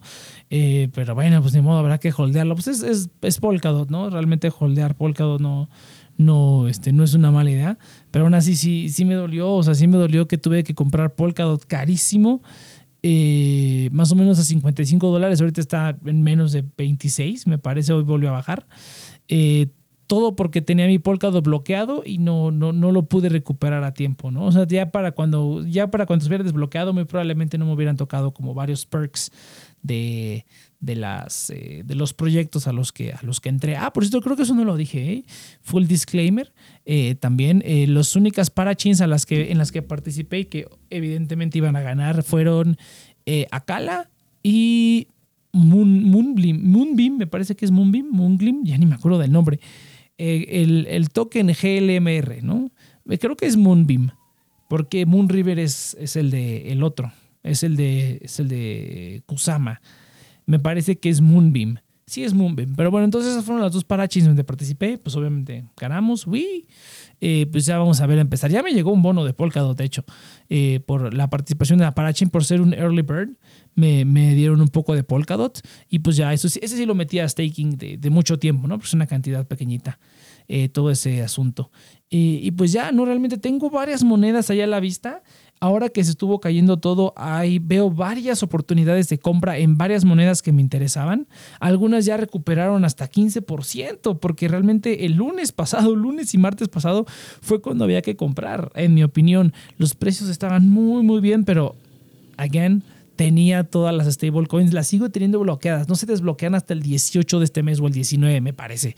Eh, 0.50 0.88
pero 0.94 1.14
bueno, 1.14 1.42
pues 1.42 1.52
de 1.52 1.62
modo 1.62 1.80
habrá 1.80 1.98
que 1.98 2.14
holdearlo. 2.16 2.56
Pues 2.56 2.68
es, 2.70 2.84
es, 2.84 3.10
es 3.22 3.40
Polkadot, 3.42 3.90
¿no? 3.90 4.10
Realmente 4.10 4.50
holdear 4.58 4.96
Polkadot 4.96 5.42
no, 5.42 5.70
no, 6.16 6.70
este, 6.70 6.94
no 6.94 7.04
es 7.04 7.16
una 7.16 7.32
mala 7.32 7.52
idea. 7.52 7.78
Pero 8.12 8.24
aún 8.24 8.34
así 8.34 8.56
sí, 8.56 8.88
sí 8.88 9.04
me 9.04 9.16
dolió, 9.16 9.52
o 9.52 9.62
sea, 9.62 9.76
sí 9.76 9.90
me 9.90 9.98
dolió 9.98 10.26
que 10.26 10.38
tuve 10.38 10.64
que 10.64 10.74
comprar 10.74 11.14
Polkadot 11.14 11.66
carísimo. 11.66 12.42
Eh, 13.02 13.90
más 13.92 14.10
o 14.14 14.16
menos 14.16 14.40
a 14.40 14.44
55 14.46 15.12
dólares, 15.12 15.42
ahorita 15.42 15.60
está 15.60 15.98
en 16.06 16.22
menos 16.22 16.54
de 16.54 16.64
26, 16.78 17.48
me 17.48 17.58
parece, 17.58 17.92
hoy 17.92 18.04
volvió 18.04 18.30
a 18.30 18.32
bajar. 18.32 18.66
Eh, 19.28 19.68
todo 20.08 20.36
porque 20.36 20.62
tenía 20.62 20.88
mi 20.88 21.00
Polkadot 21.00 21.44
bloqueado 21.44 22.04
y 22.06 22.18
no, 22.18 22.52
no, 22.52 22.74
no 22.74 22.92
lo 22.92 23.06
pude 23.06 23.30
recuperar 23.30 23.84
a 23.84 23.94
tiempo, 23.94 24.32
¿no? 24.32 24.46
O 24.46 24.52
sea, 24.52 24.68
ya 24.68 24.92
para 24.92 25.12
cuando, 25.12 25.66
ya 25.66 25.90
para 25.90 26.06
cuando 26.06 26.24
estuviera 26.24 26.44
desbloqueado, 26.44 26.94
muy 26.94 27.06
probablemente 27.06 27.58
no 27.58 27.66
me 27.66 27.74
hubieran 27.74 27.98
tocado 27.98 28.32
como 28.32 28.54
varios 28.54 28.86
perks 28.86 29.32
de, 29.82 30.46
de, 30.80 30.96
las, 30.96 31.50
eh, 31.50 31.84
de 31.86 31.96
los 31.96 32.14
proyectos 32.14 32.68
a 32.68 32.74
los, 32.74 32.92
que, 32.92 33.14
a 33.14 33.20
los 33.24 33.40
que 33.40 33.50
entré. 33.50 33.76
Ah, 33.76 33.94
por 33.94 34.04
cierto, 34.04 34.22
creo 34.22 34.36
que 34.36 34.44
eso 34.44 34.56
no 34.56 34.66
lo 34.66 34.78
dije, 34.78 35.14
¿eh? 35.14 35.26
Full 35.62 35.86
disclaimer. 35.86 36.54
Eh, 36.86 37.16
también 37.16 37.64
las 37.94 38.16
únicas 38.16 38.50
parachains 38.50 39.02
a 39.02 39.08
las 39.08 39.26
que, 39.26 39.52
en 39.52 39.58
las 39.58 39.72
que 39.72 39.82
participé 39.82 40.40
y 40.40 40.46
que 40.46 40.68
evidentemente 40.90 41.58
iban 41.58 41.76
a 41.76 41.82
ganar 41.82 42.24
fueron 42.24 42.78
Akala 43.52 44.10
y 44.42 45.08
Moon, 45.54 46.04
Moonbeam, 46.04 46.60
Moonbeam, 46.64 47.18
me 47.18 47.28
parece 47.28 47.56
que 47.56 47.64
es 47.64 47.72
Moonbeam, 47.72 48.08
Moonglim, 48.10 48.66
ya 48.66 48.78
ni 48.78 48.88
me 48.88 48.96
acuerdo 48.96 49.20
del 49.20 49.32
nombre. 49.32 49.60
Eh, 50.26 50.86
el, 50.88 51.10
token 51.10 51.48
GLMR, 51.48 52.42
¿no? 52.44 52.72
Eh, 53.10 53.18
creo 53.18 53.36
que 53.36 53.46
es 53.46 53.58
Moonbeam, 53.58 54.12
porque 54.70 55.06
Moonriver 55.06 55.60
es, 55.60 55.98
es 56.00 56.16
el 56.16 56.32
de 56.32 56.72
el 56.72 56.82
otro, 56.82 57.12
es 57.44 57.62
el 57.62 57.76
de, 57.76 58.20
es 58.22 58.40
el 58.40 58.48
de 58.48 59.22
Kusama. 59.26 59.82
Me 60.46 60.60
parece 60.60 60.98
que 60.98 61.10
es 61.10 61.20
Moonbeam. 61.20 61.80
sí 62.06 62.24
es 62.24 62.34
Moonbeam. 62.34 62.74
Pero 62.78 62.90
bueno, 62.90 63.04
entonces 63.04 63.34
esas 63.34 63.44
fueron 63.44 63.62
las 63.62 63.74
dos 63.74 63.84
parachis 63.84 64.24
donde 64.24 64.46
participé. 64.46 64.98
Pues 64.98 65.14
obviamente 65.18 65.66
ganamos, 65.76 66.26
oui. 66.26 66.68
Eh, 67.22 67.48
pues 67.52 67.66
ya 67.66 67.78
vamos 67.78 68.02
a 68.02 68.08
ver 68.08 68.20
empezar. 68.20 68.52
Ya 68.52 68.62
me 68.62 68.72
llegó 68.72 68.92
un 68.92 69.02
bono 69.02 69.24
de 69.24 69.34
Polkadot, 69.34 69.78
de 69.78 69.86
hecho, 69.86 70.04
eh, 70.50 70.82
por 70.86 71.14
la 71.14 71.30
participación 71.30 71.80
de 71.80 71.86
la 71.86 71.96
Parachin, 71.96 72.30
por 72.30 72.44
ser 72.44 72.62
un 72.62 72.74
early 72.74 73.02
bird. 73.02 73.30
Me, 73.76 74.06
me, 74.06 74.36
dieron 74.36 74.62
un 74.62 74.68
poco 74.68 74.94
de 74.94 75.04
Polkadot 75.04 75.60
y 75.90 76.00
pues 76.00 76.16
ya, 76.16 76.32
eso, 76.32 76.48
ese 76.48 76.68
sí 76.68 76.86
lo 76.86 76.94
metí 76.94 77.20
a 77.20 77.28
staking 77.28 77.78
de, 77.78 77.98
de 77.98 78.10
mucho 78.12 78.38
tiempo, 78.38 78.68
¿no? 78.68 78.78
Pues 78.78 78.94
una 78.94 79.08
cantidad 79.08 79.48
pequeñita, 79.48 80.00
eh, 80.48 80.70
todo 80.70 80.92
ese 80.92 81.24
asunto. 81.24 81.72
y 82.10 82.52
pues 82.52 82.72
ya, 82.72 82.92
no, 82.92 83.06
realmente 83.06 83.40
tengo 83.40 83.72
varias 83.72 84.04
monedas 84.04 84.52
allá 84.52 84.66
a 84.66 84.68
la 84.68 84.80
vista 84.80 85.24
ahora 85.60 85.90
que 85.90 86.04
se 86.04 86.12
estuvo 86.12 86.40
cayendo 86.40 86.78
todo, 86.78 87.14
ahí 87.16 87.60
veo 87.60 87.90
varias 87.90 88.44
oportunidades 88.44 89.08
de 89.10 89.18
compra 89.18 89.58
en 89.58 89.78
varias 89.78 90.04
monedas 90.04 90.42
que 90.42 90.52
me 90.52 90.62
interesaban. 90.62 91.28
Algunas 91.60 92.06
ya 92.06 92.18
recuperaron 92.18 92.84
hasta 92.86 93.10
15%, 93.10 94.20
porque 94.20 94.48
realmente 94.48 95.06
el 95.06 95.14
lunes 95.14 95.52
pasado, 95.52 95.96
lunes 95.96 96.34
y 96.34 96.38
martes 96.38 96.68
pasado, 96.68 97.06
fue 97.42 97.62
cuando 97.62 97.86
había 97.86 98.02
que 98.02 98.16
comprar. 98.16 98.72
En 98.76 98.94
mi 98.94 99.04
opinión, 99.04 99.54
los 99.78 99.96
precios 99.96 100.30
estaban 100.30 100.70
muy, 100.70 101.04
muy 101.04 101.22
bien, 101.22 101.46
pero, 101.46 101.76
again, 102.38 102.84
tenía 103.16 103.64
todas 103.64 103.94
las 103.96 104.12
stablecoins, 104.12 104.74
las 104.74 104.88
sigo 104.88 105.10
teniendo 105.10 105.40
bloqueadas. 105.40 105.88
No 105.88 105.96
se 105.96 106.06
desbloquean 106.06 106.56
hasta 106.56 106.74
el 106.74 106.82
18 106.82 107.40
de 107.40 107.46
este 107.46 107.64
mes 107.64 107.80
o 107.80 107.88
el 107.88 107.94
19, 107.94 108.42
me 108.42 108.54
parece. 108.54 108.96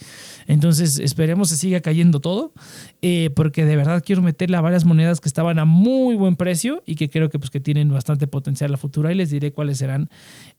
Entonces, 0.47 0.99
esperemos 0.99 1.49
se 1.49 1.57
siga 1.57 1.81
cayendo 1.81 2.19
todo, 2.19 2.53
eh, 3.01 3.29
porque 3.35 3.65
de 3.65 3.75
verdad 3.75 4.03
quiero 4.05 4.21
meterle 4.21 4.57
a 4.57 4.61
varias 4.61 4.85
monedas 4.85 5.21
que 5.21 5.29
estaban 5.29 5.59
a 5.59 5.65
muy 5.65 6.15
buen 6.15 6.35
precio 6.35 6.83
y 6.85 6.95
que 6.95 7.09
creo 7.09 7.29
que, 7.29 7.39
pues, 7.39 7.51
que 7.51 7.59
tienen 7.59 7.89
bastante 7.89 8.27
potencial 8.27 8.69
a 8.69 8.73
la 8.73 8.77
futura 8.77 9.11
y 9.11 9.15
les 9.15 9.29
diré 9.29 9.51
cuáles 9.51 9.77
serán 9.77 10.09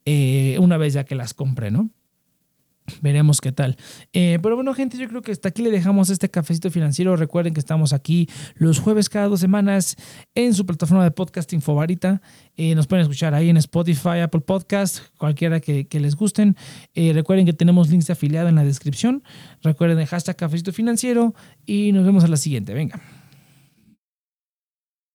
eh, 0.04 0.56
una 0.60 0.76
vez 0.76 0.94
ya 0.94 1.04
que 1.04 1.14
las 1.14 1.34
compre, 1.34 1.70
¿no? 1.70 1.90
Veremos 3.00 3.40
qué 3.40 3.52
tal. 3.52 3.76
Eh, 4.12 4.38
pero 4.42 4.56
bueno, 4.56 4.74
gente, 4.74 4.96
yo 4.96 5.08
creo 5.08 5.22
que 5.22 5.32
hasta 5.32 5.48
aquí 5.48 5.62
le 5.62 5.70
dejamos 5.70 6.10
este 6.10 6.30
cafecito 6.30 6.70
financiero. 6.70 7.16
Recuerden 7.16 7.54
que 7.54 7.60
estamos 7.60 7.92
aquí 7.92 8.28
los 8.54 8.78
jueves 8.78 9.08
cada 9.08 9.28
dos 9.28 9.40
semanas 9.40 9.96
en 10.34 10.54
su 10.54 10.66
plataforma 10.66 11.04
de 11.04 11.10
podcasting 11.10 11.60
favorita. 11.60 12.22
Eh, 12.56 12.74
nos 12.74 12.86
pueden 12.86 13.02
escuchar 13.02 13.34
ahí 13.34 13.50
en 13.50 13.56
Spotify, 13.58 14.20
Apple 14.22 14.40
Podcast, 14.40 15.00
cualquiera 15.18 15.60
que, 15.60 15.86
les 15.90 16.16
gusten. 16.16 16.56
Eh, 16.94 17.12
recuerden 17.12 17.46
que 17.46 17.52
tenemos 17.52 17.88
links 17.88 18.06
de 18.06 18.12
afiliado 18.12 18.48
en 18.48 18.54
la 18.54 18.64
descripción. 18.64 19.22
Recuerden 19.62 19.98
el 19.98 20.06
hashtag 20.06 20.36
cafecito 20.36 20.72
financiero 20.72 21.34
y 21.64 21.92
nos 21.92 22.04
vemos 22.04 22.24
a 22.24 22.28
la 22.28 22.36
siguiente. 22.36 22.74
Venga. 22.74 23.00